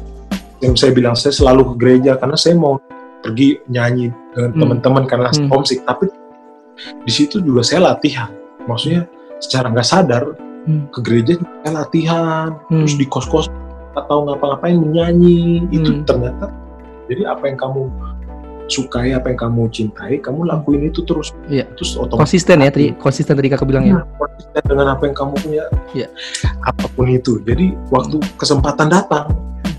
yang 0.61 0.76
saya 0.78 0.91
bilang 0.93 1.15
saya 1.17 1.34
selalu 1.34 1.74
ke 1.74 1.74
gereja 1.82 2.11
karena 2.20 2.38
saya 2.38 2.55
mau 2.55 2.78
pergi 3.20 3.59
nyanyi 3.67 4.13
dengan 4.32 4.51
Hmm. 4.53 4.59
teman-teman 4.61 5.03
karena 5.09 5.30
Hmm. 5.34 5.49
homesick 5.51 5.84
tapi 5.84 6.07
di 7.03 7.11
situ 7.11 7.43
juga 7.43 7.65
saya 7.65 7.91
latihan 7.91 8.32
maksudnya 8.63 9.09
secara 9.41 9.72
nggak 9.74 9.88
sadar 9.88 10.24
Hmm. 10.67 10.88
ke 10.93 10.99
gereja 11.03 11.34
saya 11.65 11.74
latihan 11.84 12.47
Hmm. 12.70 12.86
terus 12.86 12.95
di 12.95 13.05
kos-kos 13.09 13.47
atau 13.97 14.24
ngapa-ngapain 14.30 14.78
menyanyi 14.78 15.65
itu 15.74 15.91
Hmm. 15.91 16.05
ternyata 16.05 16.53
jadi 17.09 17.26
apa 17.34 17.49
yang 17.49 17.57
kamu 17.57 17.89
sukai 18.70 19.11
apa 19.11 19.34
yang 19.34 19.39
kamu 19.49 19.61
cintai 19.67 20.22
kamu 20.22 20.45
lakuin 20.45 20.88
itu 20.88 21.01
terus 21.03 21.34
Iya. 21.49 21.65
terus 21.74 21.97
otomatis 21.97 22.30
konsisten 22.30 22.61
ya 22.61 22.70
tadi 22.70 22.93
konsisten 22.95 23.34
tadi 23.34 23.49
kakak 23.49 23.65
bilang 23.65 23.84
ya 23.84 23.97
Iya, 23.97 24.03
konsisten 24.15 24.63
dengan 24.63 24.88
apa 24.93 25.03
yang 25.03 25.15
kamu 25.17 25.34
punya 25.41 25.63
Iya. 25.91 26.07
apa 26.61 26.86
pun 26.93 27.09
itu 27.09 27.41
jadi 27.41 27.74
waktu 27.89 28.22
kesempatan 28.38 28.88
datang 28.88 29.26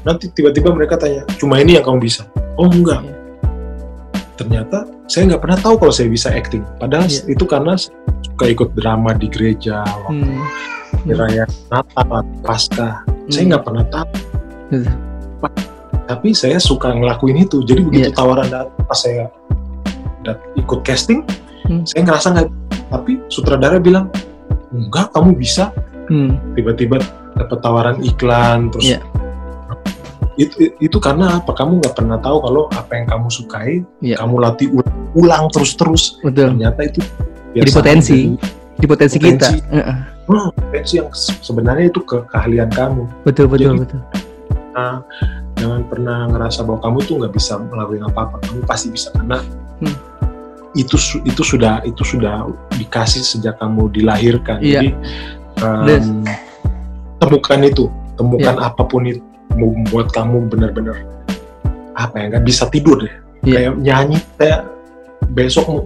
nanti 0.03 0.27
tiba-tiba 0.29 0.75
mereka 0.75 0.99
tanya 0.99 1.23
cuma 1.39 1.57
ini 1.57 1.79
yang 1.79 1.85
kamu 1.87 2.03
bisa 2.03 2.27
oh 2.59 2.67
enggak 2.67 3.01
Iya. 3.01 3.15
ternyata 4.35 4.79
saya 5.07 5.27
nggak 5.31 5.43
pernah 5.43 5.59
tahu 5.61 5.75
kalau 5.79 5.93
saya 5.93 6.09
bisa 6.09 6.29
acting 6.29 6.65
padahal 6.77 7.07
Iya. 7.07 7.23
itu 7.29 7.45
karena 7.47 7.77
saya 7.77 7.95
suka 8.27 8.45
ikut 8.49 8.69
drama 8.75 9.15
di 9.15 9.27
gereja 9.29 9.85
waktu 9.87 10.25
Hmm. 10.25 10.43
di 11.07 11.13
raya 11.15 11.45
Natal 11.71 12.25
Pasca 12.43 13.05
saya 13.29 13.43
Hmm. 13.45 13.49
nggak 13.55 13.65
pernah 13.65 13.85
tahu 13.87 14.09
Gitu. 14.71 14.91
Tapi 16.11 16.35
saya 16.35 16.59
suka 16.59 16.91
ngelakuin 16.91 17.47
itu 17.47 17.63
jadi 17.63 17.81
begitu 17.81 18.11
Iya. 18.11 18.17
tawaran 18.19 18.51
datang 18.51 18.75
pas 18.83 18.99
saya 18.99 19.31
dat- 20.21 20.43
ikut 20.59 20.83
casting 20.83 21.23
Hmm. 21.63 21.87
saya 21.87 22.03
ngerasa 22.03 22.27
nggak 22.35 22.47
tapi 22.91 23.13
sutradara 23.31 23.79
bilang 23.79 24.11
enggak 24.75 25.15
kamu 25.15 25.39
bisa 25.39 25.71
Hmm. 26.11 26.35
tiba-tiba 26.53 26.99
dapat 27.33 27.59
tawaran 27.63 28.03
iklan 28.03 28.75
terus 28.75 28.91
Iya. 28.91 28.99
itu 30.35 30.55
itu 30.75 30.99
karena 30.99 31.39
apa 31.39 31.53
kamu 31.53 31.79
nggak 31.79 31.95
pernah 31.95 32.19
tahu 32.19 32.37
kalau 32.41 32.63
apa 32.73 32.93
yang 32.93 33.07
kamu 33.07 33.29
sukai 33.29 33.73
Iya. 34.01 34.19
kamu 34.19 34.35
latih 34.41 34.69
ulang, 34.73 34.97
ulang 35.15 35.45
terus-terus 35.49 36.19
betul 36.21 36.51
ternyata 36.51 36.81
itu 36.83 37.01
Jadi 37.51 37.71
potensi. 37.71 38.19
di 38.75 38.87
potensi, 38.89 39.17
Potensi. 39.19 39.55
kita 39.63 39.79
potensi 40.27 40.93
yang 40.97 41.11
se- 41.13 41.39
sebenarnya 41.41 41.87
itu 41.87 42.01
ke 42.01 42.19
keahlian 42.27 42.67
kamu 42.69 43.07
betul 43.23 43.47
betul 43.47 43.79
Jadi- 43.79 43.83
betul 43.87 44.03
Nah, 44.71 45.03
jangan 45.61 45.83
pernah 45.85 46.25
ngerasa 46.27 46.65
bahwa 46.65 46.81
kamu 46.81 46.99
tuh 47.05 47.15
nggak 47.21 47.33
bisa 47.37 47.53
melakukan 47.61 48.09
apa-apa 48.09 48.37
kamu 48.49 48.61
pasti 48.65 48.89
bisa 48.89 49.13
karena 49.13 49.39
Hmm. 49.81 49.97
itu 50.73 50.97
itu 51.25 51.43
sudah 51.43 51.81
itu 51.85 52.01
sudah 52.01 52.45
dikasih 52.75 53.21
sejak 53.21 53.57
kamu 53.57 53.89
dilahirkan 53.93 54.61
Iya. 54.61 54.81
jadi 54.81 54.89
Des. 55.85 56.05
temukan 57.17 57.61
itu 57.61 57.85
temukan 58.17 58.57
Iya. 58.57 58.69
apa 58.69 58.83
pun 58.85 59.05
itu 59.05 59.21
membuat 59.53 60.13
kamu 60.13 60.49
benar-benar 60.49 60.97
apa 61.93 62.15
ya 62.17 62.25
nggak 62.33 62.45
bisa 62.45 62.65
tidur 62.69 63.01
deh 63.01 63.15
Iya. 63.43 63.73
kayak 63.73 63.73
nyanyi 63.81 64.19
saya 64.37 64.57
besok 65.33 65.65
mau 65.69 65.81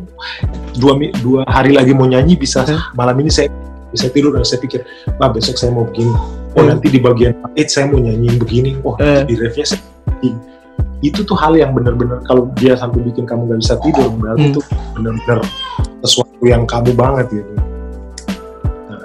dua 0.74 0.92
dua 1.22 1.40
hari 1.46 1.70
lagi 1.70 1.94
mau 1.94 2.06
nyanyi 2.06 2.34
bisa 2.34 2.66
Hah? 2.66 2.90
malam 2.94 3.14
ini 3.18 3.30
saya 3.30 3.50
bisa 3.94 4.10
tidur 4.10 4.34
dan 4.34 4.42
saya 4.42 4.58
pikir 4.58 4.82
wah 5.16 5.30
besok 5.30 5.54
saya 5.54 5.70
mau 5.70 5.86
begini 5.86 6.10
oh 6.10 6.60
Hmm. 6.60 6.74
nanti 6.74 6.86
di 6.90 6.98
bagian 6.98 7.34
it 7.54 7.70
saya 7.70 7.86
mau 7.86 8.02
nyanyiin 8.02 8.36
begini 8.36 8.70
oh 8.82 8.98
Eh. 8.98 9.22
di 9.24 9.34
refnya 9.38 9.64
saya 9.64 9.80
begini. 10.18 10.38
itu 11.04 11.20
tuh 11.22 11.36
hal 11.36 11.52
yang 11.54 11.70
benar-benar 11.76 12.24
kalau 12.24 12.48
dia 12.58 12.74
sampai 12.74 13.04
bikin 13.04 13.22
kamu 13.28 13.46
nggak 13.46 13.60
bisa 13.62 13.74
tidur 13.78 14.08
berarti 14.18 14.42
Hmm. 14.42 14.52
itu 14.52 14.60
benar-benar 14.98 15.38
sesuatu 16.02 16.42
yang 16.42 16.66
kamu 16.66 16.90
banget 16.92 17.26
gitu 17.30 17.52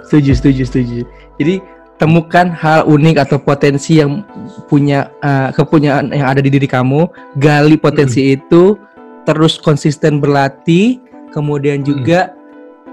setuju 0.10 0.32
setuju 0.34 0.64
setuju 0.66 1.00
jadi 1.38 1.62
temukan 2.00 2.48
hal 2.56 2.88
unik 2.88 3.28
atau 3.28 3.38
potensi 3.38 4.00
yang 4.00 4.24
punya 4.72 5.12
uh, 5.20 5.52
kepunyaan 5.52 6.10
yang 6.16 6.32
ada 6.32 6.40
di 6.40 6.48
diri 6.50 6.66
kamu 6.66 7.06
gali 7.38 7.76
potensi 7.76 8.34
itu 8.34 8.80
terus 9.28 9.60
konsisten 9.60 10.18
berlatih 10.18 10.98
kemudian 11.30 11.84
juga 11.84 12.34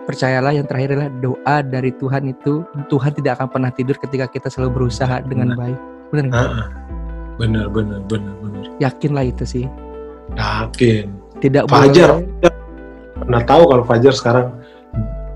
percayalah 0.07 0.54
yang 0.54 0.64
terakhir 0.64 0.94
adalah 0.96 1.11
doa 1.18 1.57
dari 1.66 1.90
Tuhan 1.98 2.30
itu 2.30 2.62
Tuhan 2.86 3.12
tidak 3.18 3.42
akan 3.42 3.48
pernah 3.50 3.70
tidur 3.74 3.98
ketika 3.98 4.30
kita 4.30 4.48
selalu 4.48 4.82
berusaha 4.82 5.20
dengan 5.26 5.59
baik. 5.59 5.78
Benar 6.14 6.24
nggak? 6.30 6.46
Ah, 6.46 6.66
benar 7.36 7.66
benar 7.68 8.00
benar 8.07 8.34
benar. 8.40 8.62
Yakinlah 8.78 9.26
itu 9.26 9.44
sih. 9.44 9.66
Yakin. 10.38 11.11
Tidak 11.42 11.66
Fajar. 11.68 12.22
boleh. 12.22 12.54
Pernah 13.18 13.42
tahu 13.44 13.62
kalau 13.66 13.84
Fajar 13.84 14.14
sekarang 14.14 14.46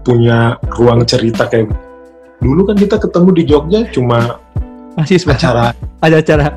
punya 0.07 0.57
ruang 0.79 1.05
cerita 1.05 1.45
kayak 1.51 1.68
gitu? 1.68 1.91
dulu 2.41 2.73
kan 2.73 2.77
kita 2.81 2.97
ketemu 2.97 3.29
di 3.37 3.43
Jogja 3.45 3.81
cuma 3.93 4.41
masih 4.97 5.21
acara. 5.29 5.77
Ada 6.01 6.25
acara. 6.25 6.57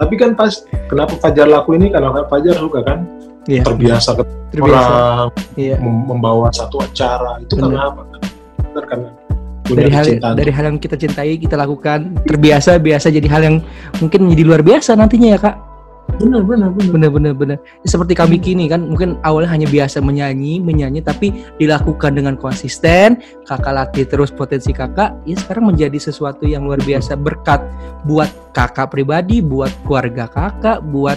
Tapi 0.00 0.14
kan 0.16 0.36
pas 0.36 0.64
kenapa 0.88 1.16
Fajar 1.20 1.48
laku 1.48 1.76
ini? 1.76 1.88
Karena 1.88 2.12
Fajar 2.28 2.56
suka 2.60 2.84
kan 2.84 3.08
Iya, 3.50 3.62
terbiasa 3.66 4.10
ke 4.14 4.22
terbiasa. 4.54 4.78
orang 4.86 5.30
iya. 5.58 5.76
mem- 5.82 6.06
membawa 6.06 6.46
satu 6.54 6.78
acara 6.78 7.42
itu 7.42 7.58
Benar. 7.58 7.66
karena 7.66 7.80
apa? 7.90 8.02
Benar, 8.70 8.84
karena 8.86 9.08
dari 9.70 9.90
hal 9.90 10.04
dari 10.34 10.50
hal 10.50 10.64
yang 10.70 10.78
kita 10.78 10.94
cintai 10.98 11.38
kita 11.38 11.54
lakukan 11.58 12.18
terbiasa 12.26 12.78
biasa 12.78 13.10
jadi 13.10 13.28
hal 13.30 13.42
yang 13.42 13.56
mungkin 13.98 14.26
menjadi 14.26 14.42
luar 14.46 14.62
biasa 14.62 14.98
nantinya 14.98 15.34
ya 15.34 15.40
kak. 15.42 15.56
Benar 16.18 16.42
benar 16.42 16.74
benar. 16.74 16.90
Bener 16.90 17.10
bener 17.10 17.32
bener 17.38 17.58
seperti 17.86 18.18
kami 18.18 18.42
kini 18.42 18.66
kan 18.66 18.82
mungkin 18.82 19.14
awalnya 19.22 19.54
hanya 19.54 19.70
biasa 19.70 20.02
menyanyi 20.02 20.58
menyanyi 20.58 21.00
tapi 21.06 21.30
dilakukan 21.54 22.18
dengan 22.18 22.34
konsisten 22.34 23.22
kakak 23.46 23.70
latih 23.70 24.04
terus 24.10 24.34
potensi 24.34 24.74
kakak 24.74 25.14
ya 25.22 25.38
sekarang 25.38 25.70
menjadi 25.70 25.96
sesuatu 26.02 26.50
yang 26.50 26.66
luar 26.66 26.82
biasa 26.82 27.14
berkat 27.14 27.62
buat 28.02 28.26
kakak 28.50 28.90
pribadi 28.90 29.38
buat 29.38 29.70
keluarga 29.86 30.26
kakak 30.26 30.82
buat 30.90 31.16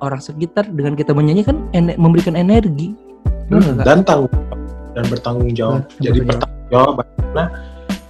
orang 0.00 0.18
sekitar 0.18 0.66
dengan 0.66 0.94
kita 0.94 1.12
menyanyi 1.12 1.42
kan 1.42 1.56
ene- 1.70 1.94
memberikan 1.94 2.34
energi 2.34 2.94
Kak? 3.50 3.84
dan 3.84 4.00
tanggung 4.02 4.32
dan 4.94 5.04
bertanggung 5.06 5.52
jawab 5.52 5.84
Nah, 5.84 6.00
jadi 6.00 6.18
bertanggung 6.22 6.68
jawab 6.70 6.94
karena 7.14 7.44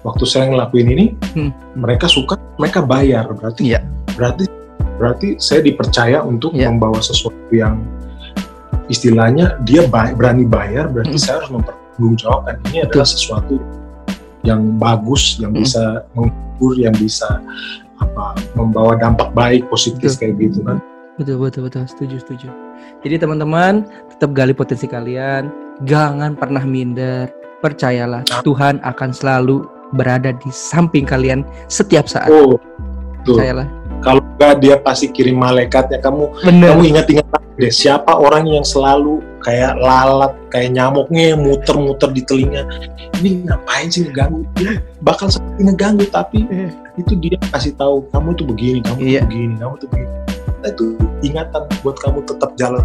waktu 0.01 0.25
saya 0.25 0.45
ngelakuin 0.49 0.89
ini 0.91 1.07
Hmm. 1.33 1.51
mereka 1.75 2.07
suka 2.07 2.37
mereka 2.55 2.81
bayar 2.81 3.27
berarti 3.31 3.73
Iya. 3.73 3.81
berarti 4.15 4.45
berarti 4.95 5.29
saya 5.37 5.61
dipercaya 5.61 6.23
untuk 6.23 6.55
Iya. 6.55 6.71
membawa 6.71 7.01
sesuatu 7.01 7.51
yang 7.51 7.83
istilahnya 8.87 9.59
dia 9.65 9.89
bay- 9.89 10.13
berani 10.13 10.45
bayar 10.45 10.87
berarti 10.87 11.17
Hmm. 11.17 11.25
saya 11.25 11.35
harus 11.41 11.51
mempertanggungjawabkan 11.51 12.55
ini 12.69 12.79
adalah 12.85 13.09
sesuatu 13.09 13.57
yang 14.45 14.61
bagus 14.77 15.41
yang 15.41 15.57
Hmm. 15.57 15.65
bisa 15.65 15.83
menghibur 16.13 16.73
yang 16.77 16.95
bisa 16.95 17.41
apa 17.97 18.37
membawa 18.53 18.95
dampak 18.95 19.33
baik 19.33 19.63
positif 19.67 20.15
Betul. 20.15 20.21
kayak 20.21 20.35
gitu 20.43 20.59
kan 20.63 20.79
betul 21.17 21.37
betul 21.39 21.67
betul. 21.67 21.85
Setuju 21.87 22.17
setuju. 22.21 22.49
Jadi 23.03 23.15
teman-teman 23.21 23.87
tetap 24.11 24.35
gali 24.35 24.53
potensi 24.53 24.87
kalian. 24.87 25.51
Jangan 25.85 26.35
pernah 26.39 26.63
minder. 26.63 27.31
Percayalah 27.59 28.29
Tuhan 28.45 28.77
akan 28.85 29.11
selalu 29.17 29.65
berada 29.97 30.37
di 30.37 30.51
samping 30.53 31.09
kalian 31.09 31.47
setiap 31.67 32.05
saat. 32.05 32.29
Oh 32.29 32.61
tuh 33.25 33.41
percayalah. 33.41 33.65
Kalau 34.05 34.21
enggak 34.37 34.55
dia 34.61 34.77
pasti 34.77 35.09
kirim 35.09 35.41
malaikatnya 35.41 35.97
kamu 36.05 36.29
bener. 36.45 36.77
kamu 36.77 36.83
ingat-ingat 36.93 37.25
deh 37.55 37.71
siapa 37.71 38.11
orang 38.19 38.51
yang 38.51 38.67
selalu 38.67 39.23
kayak 39.41 39.79
lalat 39.79 40.35
kayak 40.51 40.75
nyamuknya 40.77 41.39
muter-muter 41.39 42.11
di 42.13 42.21
telinga. 42.21 42.67
Ini 43.23 43.49
ngapain 43.49 43.89
sih 43.89 44.05
ngeganggu? 44.05 44.43
Dia 44.59 44.83
bakal 45.01 45.31
seperti 45.33 45.61
ngeganggu 45.65 46.05
tapi 46.11 46.45
Eh. 46.51 46.69
itu 47.01 47.15
dia 47.17 47.39
kasih 47.49 47.73
tahu 47.79 48.05
kamu 48.13 48.35
tuh 48.37 48.45
begini 48.45 48.79
kamu 48.85 48.99
Iya. 49.01 49.21
tuh 49.25 49.29
begini 49.31 49.55
kamu 49.57 49.75
tuh 49.81 49.89
begini 49.89 50.11
itu 50.71 50.97
ingatan 51.21 51.69
buat 51.85 51.97
kamu 52.01 52.25
tetap 52.25 52.57
jalan 52.57 52.81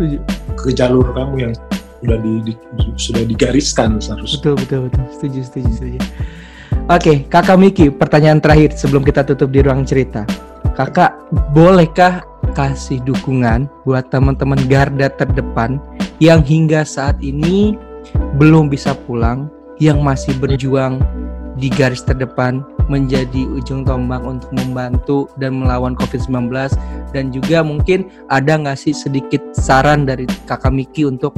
ke 0.58 0.70
jalur 0.76 1.06
kamu 1.16 1.50
yang 1.50 1.54
sudah 2.00 2.18
di, 2.24 2.34
di 2.44 2.54
sudah 2.96 3.24
digariskan 3.28 4.00
seharusnya. 4.00 4.40
Betul 4.40 4.54
betul 4.60 4.80
betul. 4.88 5.04
Setuju 5.16 5.40
setuju 5.46 5.70
setuju. 5.76 6.00
Oke, 6.90 7.14
Kakak 7.30 7.58
Miki, 7.62 7.94
pertanyaan 7.94 8.42
terakhir 8.42 8.74
sebelum 8.74 9.06
kita 9.06 9.22
tutup 9.22 9.54
di 9.54 9.62
ruang 9.62 9.86
cerita. 9.86 10.26
Kakak, 10.74 11.14
bolehkah 11.54 12.26
kasih 12.58 12.98
dukungan 13.06 13.70
buat 13.86 14.10
teman-teman 14.10 14.58
garda 14.66 15.12
terdepan 15.14 15.78
yang 16.18 16.42
hingga 16.42 16.82
saat 16.82 17.20
ini 17.22 17.78
belum 18.42 18.74
bisa 18.74 18.98
pulang, 19.06 19.54
yang 19.78 20.02
masih 20.02 20.34
berjuang 20.42 20.98
di 21.62 21.70
garis 21.70 22.02
terdepan 22.02 22.66
menjadi 22.90 23.46
ujung 23.48 23.86
tombak 23.86 24.20
untuk 24.26 24.50
membantu 24.52 25.30
dan 25.38 25.62
melawan 25.62 25.94
COVID-19 25.96 26.50
dan 27.14 27.30
juga 27.30 27.62
mungkin 27.62 28.10
ada 28.28 28.58
nggak 28.58 28.78
sih 28.78 28.92
sedikit 28.92 29.40
saran 29.54 30.04
dari 30.10 30.26
kakak 30.50 30.74
Miki 30.74 31.06
untuk 31.06 31.38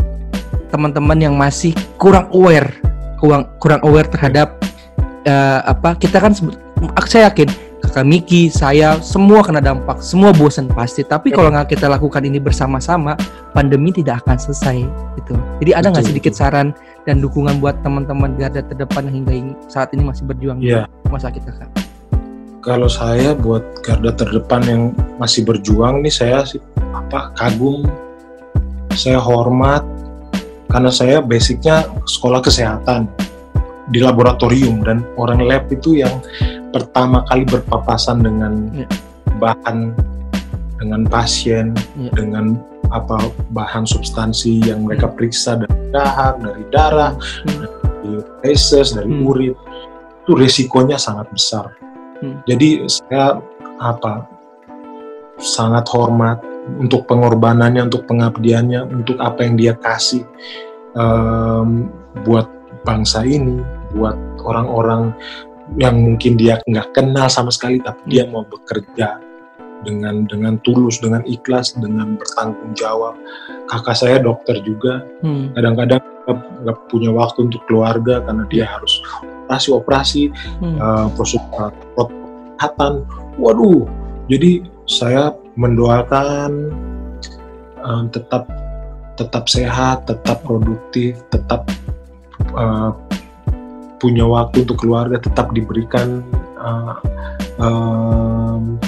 teman-teman 0.71 1.19
yang 1.19 1.35
masih 1.35 1.75
kurang 1.99 2.31
aware 2.31 2.71
kurang 3.61 3.83
aware 3.85 4.09
terhadap 4.09 4.57
uh, 5.29 5.61
apa 5.67 5.93
kita 5.99 6.17
kan 6.17 6.33
saya 7.05 7.29
yakin 7.29 7.49
kakak 7.91 8.07
Miki, 8.07 8.47
saya 8.47 8.95
semua 9.03 9.43
kena 9.43 9.59
dampak, 9.59 9.99
semua 9.99 10.31
bosan 10.31 10.71
pasti. 10.71 11.03
Tapi 11.03 11.27
kalau 11.35 11.51
nggak 11.51 11.75
kita 11.75 11.91
lakukan 11.91 12.23
ini 12.23 12.39
bersama-sama, 12.39 13.19
pandemi 13.51 13.91
tidak 13.91 14.23
akan 14.23 14.39
selesai 14.39 14.87
gitu. 15.19 15.35
Jadi 15.59 15.75
ada 15.75 15.91
nggak 15.91 16.07
sedikit 16.07 16.31
saran 16.31 16.71
dan 17.03 17.19
dukungan 17.19 17.59
buat 17.59 17.75
teman-teman 17.83 18.39
garda 18.39 18.63
terdepan 18.63 19.11
hingga 19.11 19.59
saat 19.67 19.91
ini 19.91 20.07
masih 20.07 20.23
berjuang 20.23 20.63
yeah. 20.63 20.87
di 21.03 21.11
masa 21.11 21.35
kita 21.35 21.51
kak? 21.51 21.67
Kalau 22.63 22.87
saya 22.87 23.35
buat 23.35 23.83
garda 23.83 24.15
terdepan 24.15 24.63
yang 24.63 24.81
masih 25.19 25.43
berjuang 25.43 25.99
nih 25.99 26.15
saya 26.15 26.47
apa 26.95 27.35
kagum, 27.35 27.83
saya 28.95 29.19
hormat 29.19 29.83
karena 30.71 30.91
saya 30.95 31.19
basicnya 31.19 31.83
sekolah 32.07 32.39
kesehatan 32.39 33.11
di 33.91 33.99
laboratorium 33.99 34.81
dan 34.87 35.03
orang 35.19 35.43
lab 35.43 35.67
itu 35.67 35.99
yang 35.99 36.23
pertama 36.71 37.27
kali 37.27 37.43
berpapasan 37.43 38.23
dengan 38.23 38.71
ya. 38.71 38.87
bahan 39.37 39.91
dengan 40.79 41.03
pasien 41.05 41.75
ya. 41.99 42.11
dengan 42.15 42.57
apa 42.91 43.31
bahan 43.51 43.87
substansi 43.87 44.63
yang 44.67 44.87
mereka 44.87 45.07
hmm. 45.07 45.15
periksa 45.15 45.59
dari 45.59 45.77
dahak, 45.91 46.35
dari 46.43 46.63
darah, 46.71 47.13
hmm. 47.15 47.63
dari 48.03 48.19
feses, 48.43 48.95
dari 48.95 49.11
hmm. 49.11 49.27
urin 49.27 49.55
itu 50.23 50.31
resikonya 50.35 50.95
sangat 50.99 51.27
besar. 51.31 51.71
Hmm. 52.19 52.39
Jadi 52.47 52.87
saya 52.87 53.39
apa 53.79 54.27
sangat 55.39 55.87
hormat 55.91 56.39
untuk 56.77 57.07
pengorbanannya, 57.07 57.89
untuk 57.89 58.05
pengabdiannya, 58.05 58.87
untuk 58.91 59.17
apa 59.19 59.43
yang 59.43 59.55
dia 59.57 59.73
kasih 59.79 60.23
um, 60.93 61.89
buat 62.27 62.45
bangsa 62.83 63.23
ini 63.25 63.80
buat 63.95 64.15
orang-orang 64.43 65.15
yang 65.79 65.95
mungkin 65.95 66.35
dia 66.35 66.59
nggak 66.67 66.91
kenal 66.97 67.31
sama 67.31 67.53
sekali 67.53 67.79
tapi 67.79 68.01
dia 68.11 68.27
mau 68.27 68.43
bekerja 68.43 69.21
dengan 69.81 70.29
dengan 70.29 70.61
tulus 70.61 71.01
dengan 71.01 71.25
ikhlas 71.25 71.73
dengan 71.77 72.19
bertanggung 72.19 72.73
jawab 72.77 73.17
kakak 73.71 73.97
saya 73.97 74.17
dokter 74.21 74.61
juga 74.61 75.01
hmm. 75.25 75.57
kadang-kadang 75.57 76.01
nggak 76.61 76.77
punya 76.91 77.09
waktu 77.09 77.49
untuk 77.49 77.61
keluarga 77.65 78.21
karena 78.21 78.45
dia 78.51 78.65
harus 78.69 79.01
operasi 79.47 79.69
operasi 79.73 80.23
hmm. 80.61 80.77
uh, 80.77 81.07
prosedur 81.17 81.73
kesehatan 81.97 83.03
waduh 83.41 83.89
jadi 84.29 84.61
saya 84.85 85.33
mendoakan 85.57 86.69
um, 87.81 88.05
tetap 88.13 88.45
tetap 89.17 89.49
sehat 89.49 90.05
tetap 90.05 90.45
produktif 90.45 91.17
tetap 91.33 91.65
uh, 92.53 92.93
punya 94.01 94.25
waktu 94.25 94.65
untuk 94.65 94.81
keluarga 94.81 95.21
tetap 95.21 95.53
diberikan 95.53 96.25
uh, 96.57 96.97
um, 97.61 98.81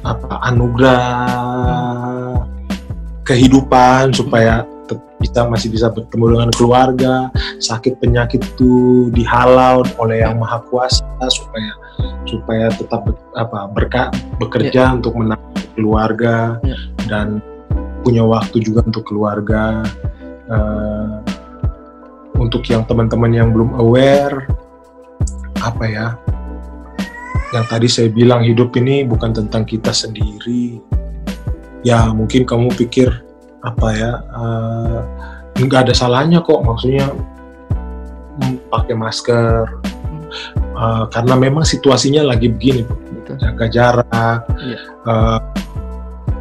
apa 0.00 0.32
anugerah 0.48 2.40
kehidupan 3.28 4.16
supaya 4.16 4.64
bisa 5.20 5.44
masih 5.44 5.68
bisa 5.68 5.92
bertemu 5.92 6.24
dengan 6.32 6.50
keluarga 6.56 7.14
sakit 7.60 8.00
penyakit 8.00 8.40
itu 8.40 9.06
dihalau 9.12 9.84
oleh 10.00 10.24
yang 10.24 10.40
maha 10.40 10.64
kuasa 10.72 11.04
supaya 11.28 11.72
supaya 12.24 12.72
tetap 12.72 13.04
apa 13.36 13.68
berka, 13.76 14.08
bekerja 14.40 14.88
yeah. 14.88 14.96
untuk 14.96 15.12
menangani 15.14 15.68
keluarga 15.76 16.56
yeah. 16.64 16.80
dan 17.06 17.44
punya 18.00 18.24
waktu 18.24 18.64
juga 18.64 18.80
untuk 18.88 19.04
keluarga 19.04 19.84
uh, 20.48 21.20
untuk 22.40 22.64
yang 22.72 22.88
teman-teman 22.88 23.30
yang 23.36 23.52
belum 23.52 23.76
aware 23.76 24.48
apa 25.60 25.84
ya 25.84 26.06
yang 27.50 27.66
tadi 27.66 27.90
saya 27.90 28.08
bilang 28.08 28.46
hidup 28.46 28.72
ini 28.78 29.02
bukan 29.02 29.34
tentang 29.34 29.66
kita 29.66 29.90
sendiri. 29.90 30.78
Ya 31.82 32.06
mungkin 32.14 32.46
kamu 32.46 32.70
pikir 32.78 33.10
apa 33.60 33.88
ya 33.92 34.12
uh, 34.32 34.98
nggak 35.58 35.90
ada 35.90 35.94
salahnya 35.94 36.40
kok 36.40 36.62
maksudnya 36.62 37.10
hmm, 38.40 38.70
pakai 38.70 38.94
masker. 38.94 39.66
Uh, 40.78 41.04
karena 41.10 41.34
memang 41.34 41.66
situasinya 41.66 42.22
lagi 42.22 42.48
begini 42.48 42.86
jaga 43.38 43.66
jarak. 43.70 44.40
Ya. 44.62 44.78
uh, 45.10 45.38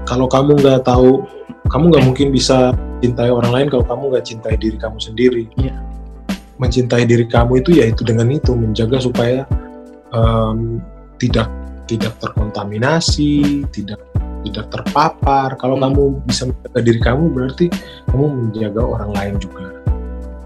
kalau 0.06 0.30
kamu 0.30 0.62
nggak 0.62 0.86
tahu 0.86 1.26
kamu 1.74 1.84
nggak 1.89 2.06
mungkin 2.06 2.28
bisa 2.30 2.74
cintai 3.02 3.34
orang 3.34 3.50
lain 3.50 3.68
kalau 3.74 3.86
kamu 3.86 4.14
nggak 4.14 4.26
cintai 4.30 4.56
diri 4.62 4.78
kamu 4.78 4.97
sendiri. 5.02 5.50
Ya 5.58 5.89
mencintai 6.60 7.07
diri 7.07 7.26
kamu 7.26 7.64
itu 7.64 7.80
yaitu 7.80 8.03
dengan 8.03 8.28
itu 8.30 8.51
menjaga 8.51 8.99
supaya 8.99 9.47
um, 10.12 10.84
tidak 11.18 11.47
tidak 11.89 12.14
terkontaminasi, 12.22 13.66
tidak 13.74 13.97
tidak 14.45 14.66
terpapar. 14.72 15.55
Kalau 15.57 15.80
hmm. 15.80 15.84
kamu 15.89 16.03
bisa 16.28 16.43
menjaga 16.47 16.80
diri 16.84 16.99
kamu 17.01 17.24
berarti 17.34 17.66
kamu 18.12 18.26
menjaga 18.28 18.82
orang 18.84 19.12
lain 19.16 19.36
juga. 19.41 19.66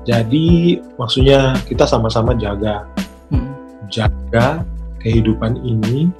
Jadi 0.03 0.79
maksudnya 0.99 1.55
kita 1.67 1.87
sama-sama 1.87 2.35
jaga 2.37 2.85
hmm. 3.33 3.51
jaga 3.89 4.61
kehidupan 5.03 5.59
ini 5.63 6.11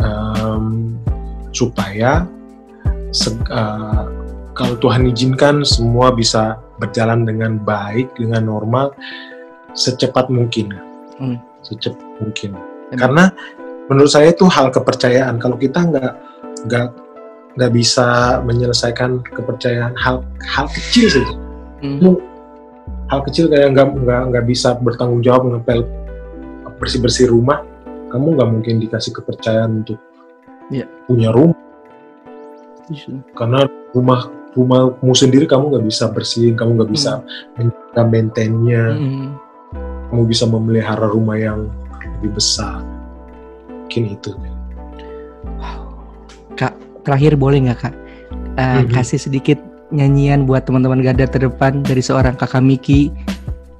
um, 0.00 0.96
supaya 1.52 2.24
uh, 3.52 4.04
kalau 4.52 4.76
Tuhan 4.80 5.08
izinkan 5.08 5.64
semua 5.64 6.12
bisa 6.12 6.60
berjalan 6.82 7.22
dengan 7.22 7.62
baik 7.62 8.10
dengan 8.18 8.50
normal 8.50 8.90
secepat 9.78 10.26
mungkin 10.26 10.74
hmm. 11.22 11.38
secepat 11.62 12.02
mungkin 12.18 12.58
hmm. 12.58 12.98
karena 12.98 13.30
menurut 13.86 14.10
saya 14.10 14.34
itu 14.34 14.50
hal 14.50 14.74
kepercayaan 14.74 15.38
kalau 15.38 15.54
kita 15.54 15.86
nggak 15.86 16.12
nggak 16.66 16.86
nggak 17.54 17.72
bisa 17.72 18.40
menyelesaikan 18.42 19.22
kepercayaan 19.22 19.94
hal 19.94 20.26
hal 20.42 20.66
kecil 20.66 21.06
saja 21.06 21.34
hmm. 21.86 22.18
hal 23.06 23.20
kecil 23.30 23.46
kayak 23.46 23.70
nggak 23.78 23.88
nggak 23.94 24.22
nggak 24.34 24.44
bisa 24.50 24.74
bertanggung 24.82 25.22
jawab 25.22 25.46
ngepel 25.46 25.86
bersih 26.82 26.98
bersih 26.98 27.26
rumah 27.30 27.62
kamu 28.10 28.34
nggak 28.34 28.50
mungkin 28.50 28.74
dikasih 28.82 29.14
kepercayaan 29.14 29.86
untuk 29.86 30.02
yeah. 30.68 30.88
punya 31.06 31.30
rumah 31.30 31.56
karena 33.38 33.64
rumah 33.94 34.41
rumahmu 34.52 35.14
sendiri 35.16 35.48
kamu 35.48 35.72
nggak 35.72 35.86
bisa 35.88 36.04
bersihin, 36.12 36.54
kamu 36.54 36.80
nggak 36.80 36.92
bisa 36.92 37.20
hmm. 37.20 37.26
menjaga 37.56 38.02
maintainnya, 38.08 38.84
hmm. 38.92 39.28
kamu 40.12 40.22
bisa 40.28 40.44
memelihara 40.44 41.06
rumah 41.08 41.36
yang 41.40 41.68
lebih 42.20 42.36
besar. 42.36 42.84
Mungkin 43.68 44.16
itu. 44.16 44.30
Kak, 46.56 46.76
terakhir 47.04 47.36
boleh 47.36 47.68
nggak 47.68 47.80
kak 47.80 47.94
uh, 48.56 48.84
hmm. 48.84 48.92
kasih 48.92 49.20
sedikit 49.20 49.58
nyanyian 49.92 50.48
buat 50.48 50.64
teman-teman 50.64 51.04
garda 51.04 51.28
terdepan 51.28 51.84
dari 51.84 52.00
seorang 52.00 52.36
kakak 52.36 52.64
Miki 52.64 53.12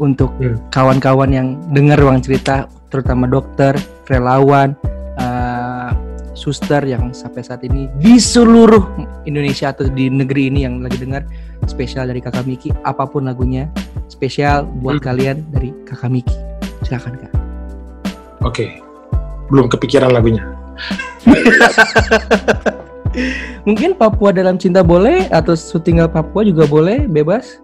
untuk 0.01 0.33
hmm. 0.41 0.73
kawan-kawan 0.73 1.33
hmm. 1.33 1.37
yang 1.37 1.49
dengar 1.73 1.99
ruang 2.01 2.21
cerita, 2.21 2.69
terutama 2.93 3.29
dokter, 3.29 3.77
relawan, 4.09 4.77
suster 6.43 6.83
yang 6.83 7.15
sampai 7.15 7.47
saat 7.47 7.63
ini 7.63 7.87
di 8.03 8.19
seluruh 8.19 8.83
Indonesia 9.31 9.71
atau 9.71 9.87
di 9.87 10.11
negeri 10.11 10.51
ini 10.51 10.67
yang 10.67 10.83
lagi 10.83 10.99
dengar 10.99 11.23
spesial 11.71 12.11
dari 12.11 12.19
Kakak 12.19 12.43
Miki 12.51 12.75
apa 12.83 13.07
pun 13.07 13.31
lagunya 13.31 13.71
spesial 14.11 14.67
buat 14.83 14.99
hmm. 14.99 15.07
kalian 15.07 15.37
dari 15.55 15.71
Kakak 15.87 16.11
Miki 16.11 16.35
silakan 16.83 17.15
Kak. 17.15 17.31
Oke. 18.43 18.83
Belum 19.55 19.71
kepikiran 19.71 20.11
lagunya. 20.11 20.43
Mungkin 23.69 23.95
Papua 23.95 24.35
dalam 24.35 24.59
cinta 24.59 24.83
boleh 24.83 25.31
atau 25.31 25.55
tinggal 25.79 26.11
Papua 26.11 26.43
juga 26.43 26.67
boleh 26.67 27.07
bebas 27.07 27.63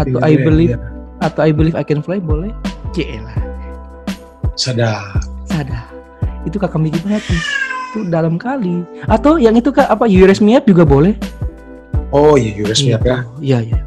atau 0.00 0.16
yeah, 0.24 0.32
I 0.32 0.40
believe 0.40 0.72
yeah. 0.72 1.20
atau 1.20 1.44
I 1.44 1.52
believe 1.52 1.76
I 1.76 1.84
can 1.84 2.00
fly 2.00 2.16
boleh. 2.16 2.48
Cielah. 2.96 3.36
Sadar. 4.56 5.20
Sadar. 5.44 5.84
Itu 6.48 6.56
Kakak 6.56 6.80
Miki 6.80 6.96
banget 7.04 7.20
nih 7.28 7.65
itu 7.96 8.12
dalam 8.12 8.36
kali. 8.36 8.84
Atau 9.08 9.40
yang 9.40 9.56
itu 9.56 9.72
kak 9.72 9.88
apa 9.88 10.04
Yuris 10.04 10.44
Miap 10.44 10.68
juga 10.68 10.84
boleh? 10.84 11.16
Oh 12.12 12.36
iya 12.36 12.52
Yuris 12.52 12.84
Miap 12.84 13.00
ya. 13.08 13.24
Iya 13.40 13.72
iya. 13.72 13.80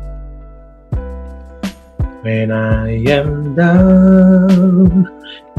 When 2.26 2.52
I 2.52 3.00
am 3.08 3.56
down 3.56 5.08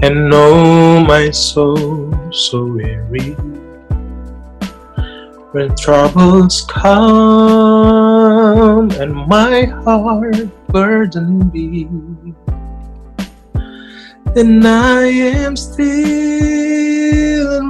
and 0.03 0.29
know 0.29 1.01
my 1.07 1.31
soul 1.31 2.11
so 2.35 2.67
weary. 2.67 3.39
When 5.51 5.75
troubles 5.75 6.63
come 6.71 6.95
and 9.03 9.11
my 9.27 9.67
heart 9.83 10.47
burden 10.71 11.51
be, 11.51 11.91
then 14.35 14.65
I 14.65 15.07
am 15.07 15.57
still 15.57 15.91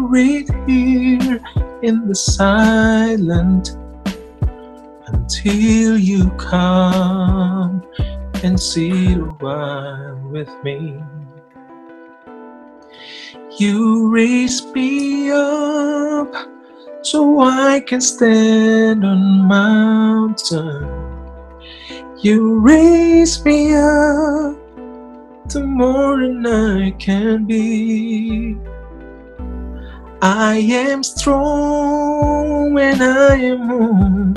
wait 0.09 0.51
here 0.67 1.41
in 1.83 2.07
the 2.07 2.15
silent 2.15 3.77
until 5.07 5.99
you 5.99 6.31
come 6.33 7.83
and 8.43 8.59
a 8.59 9.17
while 9.39 10.21
with 10.31 10.51
me. 10.63 11.03
You 13.59 14.11
raise 14.11 14.65
me 14.73 15.31
up 15.31 16.35
so 17.03 17.41
I 17.41 17.81
can 17.81 18.01
stand 18.01 19.05
on 19.05 19.49
mountain. 19.49 20.89
You 22.19 22.61
raise 22.61 23.45
me 23.45 23.75
up 23.75 24.60
to 25.51 25.67
more 25.67 26.23
I 26.47 26.95
can 26.99 27.45
be. 27.45 28.57
I 30.23 30.63
am 30.71 31.03
strong 31.03 32.75
when 32.75 33.03
I 33.03 33.35
am 33.35 33.71
on 33.71 34.35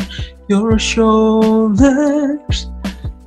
your 0.47 0.79
shoulders 0.79 2.65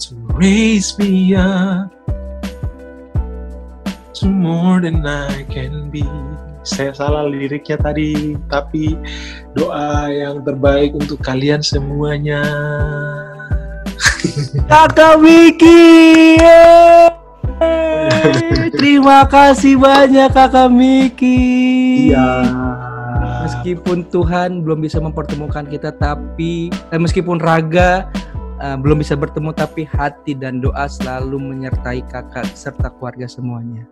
to 0.03 0.15
raise 0.35 0.99
me 0.99 1.37
up 1.37 1.95
to 4.15 4.27
more 4.27 4.81
than 4.81 5.07
I 5.07 5.47
can 5.47 5.87
be. 5.91 6.03
Saya 6.67 6.91
salah 6.91 7.31
liriknya 7.31 7.79
tadi, 7.79 8.35
tapi 8.51 8.99
doa 9.55 10.11
yang 10.11 10.43
terbaik 10.43 10.91
untuk 10.99 11.23
kalian 11.23 11.63
semuanya. 11.63 12.43
Kakak 14.71 15.23
Miki. 17.61 18.75
Terima 18.77 19.25
kasih 19.25 19.75
banyak 19.79 20.29
Kakak 20.33 20.69
Miki. 20.73 22.13
Iya. 22.13 22.31
Meskipun 23.47 24.03
Tuhan 24.11 24.67
belum 24.67 24.83
bisa 24.83 24.99
mempertemukan 24.99 25.71
kita, 25.71 25.95
tapi 25.95 26.69
eh, 26.91 26.99
meskipun 26.99 27.39
raga 27.39 28.11
uh, 28.59 28.75
belum 28.75 28.99
bisa 28.99 29.15
bertemu, 29.15 29.55
tapi 29.55 29.87
hati 29.87 30.35
dan 30.35 30.59
doa 30.59 30.91
selalu 30.91 31.39
menyertai 31.39 32.03
kakak 32.11 32.47
serta 32.59 32.91
keluarga 32.99 33.31
semuanya. 33.31 33.87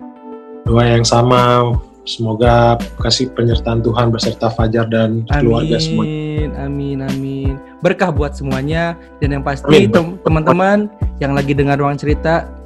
Doa 0.67 0.83
yang 0.83 1.07
sama, 1.07 1.71
semoga 2.03 2.81
kasih 2.99 3.31
penyertaan 3.31 3.85
Tuhan 3.85 4.11
beserta 4.11 4.51
Fajar 4.51 4.91
dan 4.91 5.23
keluarga 5.29 5.79
semua. 5.79 6.03
Amin, 6.03 6.51
amin, 6.59 6.99
amin. 7.07 7.55
Berkah 7.79 8.11
buat 8.11 8.35
semuanya 8.35 8.99
dan 9.23 9.39
yang 9.39 9.45
pasti 9.47 9.87
tem- 9.87 10.19
teman-teman 10.25 10.91
yang 11.23 11.31
lagi 11.31 11.55
dengar 11.55 11.79
ruang 11.79 11.95
cerita 11.95 12.64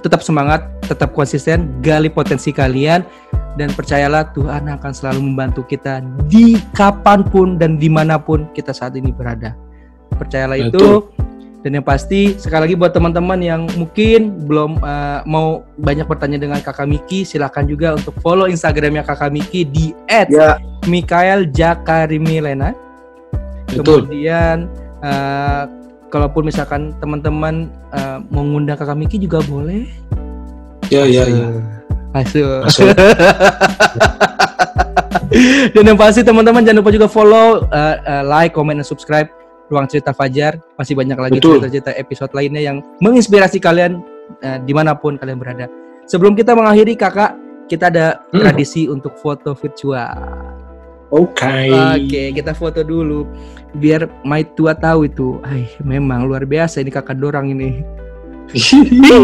tetap 0.00 0.24
semangat, 0.24 0.64
tetap 0.84 1.12
konsisten, 1.12 1.68
gali 1.84 2.08
potensi 2.08 2.50
kalian 2.50 3.04
dan 3.54 3.70
percayalah 3.70 4.34
Tuhan 4.34 4.66
akan 4.66 4.92
selalu 4.92 5.20
membantu 5.22 5.62
kita 5.66 6.02
di 6.26 6.58
kapan 6.74 7.22
pun 7.22 7.54
dan 7.60 7.78
di 7.78 7.86
mana 7.86 8.18
pun 8.18 8.50
kita 8.56 8.74
saat 8.74 8.98
ini 8.98 9.14
berada. 9.14 9.54
Percayalah 10.14 10.58
Betul. 10.58 10.70
itu. 10.70 10.88
Dan 11.64 11.80
yang 11.80 11.86
pasti 11.86 12.36
sekali 12.36 12.68
lagi 12.68 12.76
buat 12.76 12.92
teman-teman 12.92 13.40
yang 13.40 13.64
mungkin 13.80 14.36
belum 14.44 14.84
uh, 14.84 15.24
mau 15.24 15.64
banyak 15.80 16.04
bertanya 16.04 16.36
dengan 16.36 16.60
Kakak 16.60 16.84
Miki, 16.84 17.24
silakan 17.24 17.64
juga 17.64 17.96
untuk 17.96 18.12
follow 18.20 18.44
Instagramnya 18.44 19.00
Kakak 19.00 19.32
Miki 19.32 19.64
di 19.64 19.96
Ya, 20.28 20.60
Mikael 20.84 21.48
Jakarimilena. 21.48 22.76
betul. 23.72 24.04
Kemudian 24.04 24.68
uh, 25.00 25.64
kalaupun 26.14 26.46
misalkan 26.46 26.94
teman-teman 27.02 27.66
uh, 27.90 28.22
mau 28.30 28.46
ngundang 28.46 28.78
Kakak 28.78 28.94
Miki 28.94 29.18
juga 29.18 29.42
boleh. 29.50 29.90
Ya, 30.86 31.02
ya, 31.02 31.26
ya. 31.26 31.50
Masuk. 32.14 32.62
Masuk. 32.70 32.94
Dan 35.74 35.82
yang 35.82 35.98
pasti 35.98 36.22
teman-teman 36.22 36.62
jangan 36.62 36.78
lupa 36.78 36.94
juga 36.94 37.10
follow, 37.10 37.66
uh, 37.66 37.96
uh, 38.06 38.22
like, 38.22 38.54
comment, 38.54 38.78
dan 38.78 38.86
subscribe 38.86 39.26
Ruang 39.66 39.90
Cerita 39.90 40.14
Fajar. 40.14 40.62
Masih 40.78 40.94
banyak 40.94 41.18
lagi 41.18 41.42
cerita-cerita 41.42 41.90
episode 41.98 42.30
lainnya 42.30 42.62
yang 42.62 42.78
menginspirasi 43.02 43.58
kalian 43.58 43.98
uh, 44.46 44.62
di 44.62 44.70
mana 44.70 44.94
pun 44.94 45.18
kalian 45.18 45.42
berada. 45.42 45.66
Sebelum 46.06 46.38
kita 46.38 46.54
mengakhiri 46.54 46.94
kakak, 46.94 47.34
kita 47.66 47.90
ada 47.90 48.22
Hmm. 48.30 48.46
tradisi 48.46 48.86
untuk 48.86 49.18
foto 49.18 49.56
virtual. 49.58 50.14
Oke. 51.14 51.70
Oke, 51.70 52.34
kita 52.34 52.50
foto 52.50 52.82
dulu 52.82 53.22
biar 53.78 54.10
My 54.26 54.42
Tua 54.42 54.74
tahu 54.74 55.06
itu. 55.06 55.38
Ay, 55.46 55.70
memang 55.86 56.26
luar 56.26 56.42
biasa 56.42 56.82
ini 56.82 56.90
kakak 56.90 57.22
dorang 57.22 57.54
ini. 57.54 57.78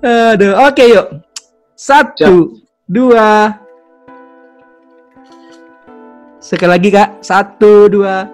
Aduh, 0.00 0.56
oke 0.64 0.84
yuk. 0.88 1.20
Satu, 1.76 2.56
dua. 2.88 3.52
Sekali 6.40 6.70
lagi 6.72 6.88
kak, 6.88 7.20
satu, 7.20 7.88
dua. 7.92 8.24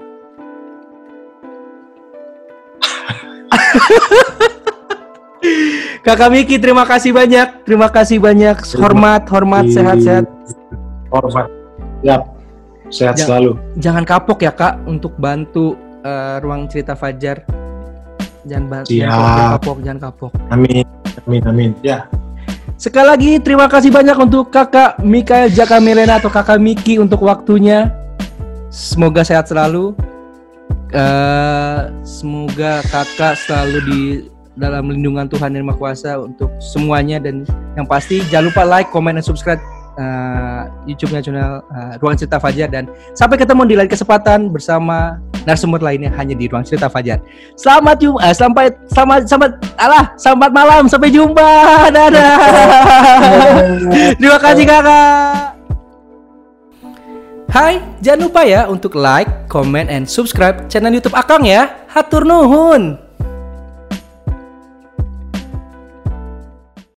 Kakak 6.07 6.31
Miki, 6.31 6.63
terima 6.63 6.87
kasih 6.87 7.11
banyak. 7.11 7.67
Terima 7.67 7.91
kasih 7.91 8.23
banyak. 8.23 8.63
Hormat, 8.79 9.27
hormat, 9.27 9.67
sehat-sehat. 9.67 10.31
Hormat. 11.25 11.49
Yap. 12.05 12.23
Sehat 12.87 13.19
Ya. 13.19 13.27
selalu. 13.27 13.59
jangan 13.77 14.05
kapok 14.07 14.45
ya 14.45 14.53
kak 14.55 14.79
untuk 14.87 15.17
bantu 15.17 15.75
eh, 16.05 16.37
ruang 16.39 16.71
cerita 16.71 16.95
Fajar. 16.95 17.43
Jangan 18.47 18.67
bantu, 18.71 18.95
Siap. 18.95 19.11
jangan 19.11 19.47
kapok, 19.59 19.77
jangan 19.83 20.01
kapok. 20.07 20.33
Amin. 20.55 20.87
Amin, 21.27 21.43
amin. 21.51 21.71
Ya. 21.83 22.07
Sekali 22.79 23.07
lagi 23.11 23.31
terima 23.43 23.67
kasih 23.67 23.91
banyak 23.91 24.15
untuk 24.15 24.55
kakak 24.55 25.03
Mikael 25.03 25.51
Jaka 25.51 25.83
Milena 25.83 26.23
atau 26.23 26.31
kakak 26.31 26.63
Miki 26.63 27.03
untuk 27.03 27.27
waktunya. 27.27 27.91
Semoga 28.71 29.27
sehat 29.27 29.51
selalu. 29.51 29.99
Eh, 30.95 31.79
semoga 32.07 32.87
kakak 32.87 33.35
selalu 33.43 33.79
di 33.91 34.01
dalam 34.55 34.87
lindungan 34.89 35.27
Tuhan 35.27 35.53
yang 35.53 35.67
Maha 35.67 35.77
Kuasa 35.77 36.23
untuk 36.23 36.49
semuanya 36.63 37.19
dan 37.19 37.43
yang 37.75 37.85
pasti 37.85 38.23
jangan 38.31 38.49
lupa 38.49 38.63
like, 38.63 38.89
comment, 38.89 39.19
dan 39.19 39.27
subscribe 39.27 39.61
eh, 39.97 40.63
YouTube-nya 40.87 41.21
channel 41.25 41.65
eh, 41.65 41.93
Ruang 41.99 42.17
Cerita 42.17 42.37
Fajar 42.37 42.69
dan 42.69 42.89
sampai 43.17 43.37
ketemu 43.41 43.63
di 43.65 43.75
lain 43.75 43.91
kesempatan 43.91 44.53
bersama 44.53 45.19
narasumber 45.49 45.81
lainnya 45.81 46.13
hanya 46.15 46.37
di 46.37 46.47
Ruang 46.47 46.65
Cerita 46.65 46.87
Fajar. 46.93 47.21
Selamat 47.57 47.97
jumpa, 47.99 48.19
eh, 48.23 48.35
selamat 48.37 48.73
selamat 48.93 49.21
selamat 49.29 49.51
alah, 49.81 50.05
selamat 50.21 50.51
malam, 50.53 50.83
sampai 50.87 51.09
jumpa. 51.09 51.51
Dadah. 51.91 52.37
Terima 54.21 54.39
kasih 54.41 54.65
kakak. 54.65 55.57
Hai, 57.47 57.81
jangan 58.05 58.29
lupa 58.29 58.43
ya 58.45 58.69
untuk 58.69 58.93
like, 58.99 59.49
comment, 59.49 59.89
and 59.89 60.05
subscribe 60.05 60.69
channel 60.69 60.93
YouTube 60.93 61.17
Akang 61.17 61.47
ya. 61.47 61.73
Hatur 61.89 62.29
nuhun. 62.29 63.06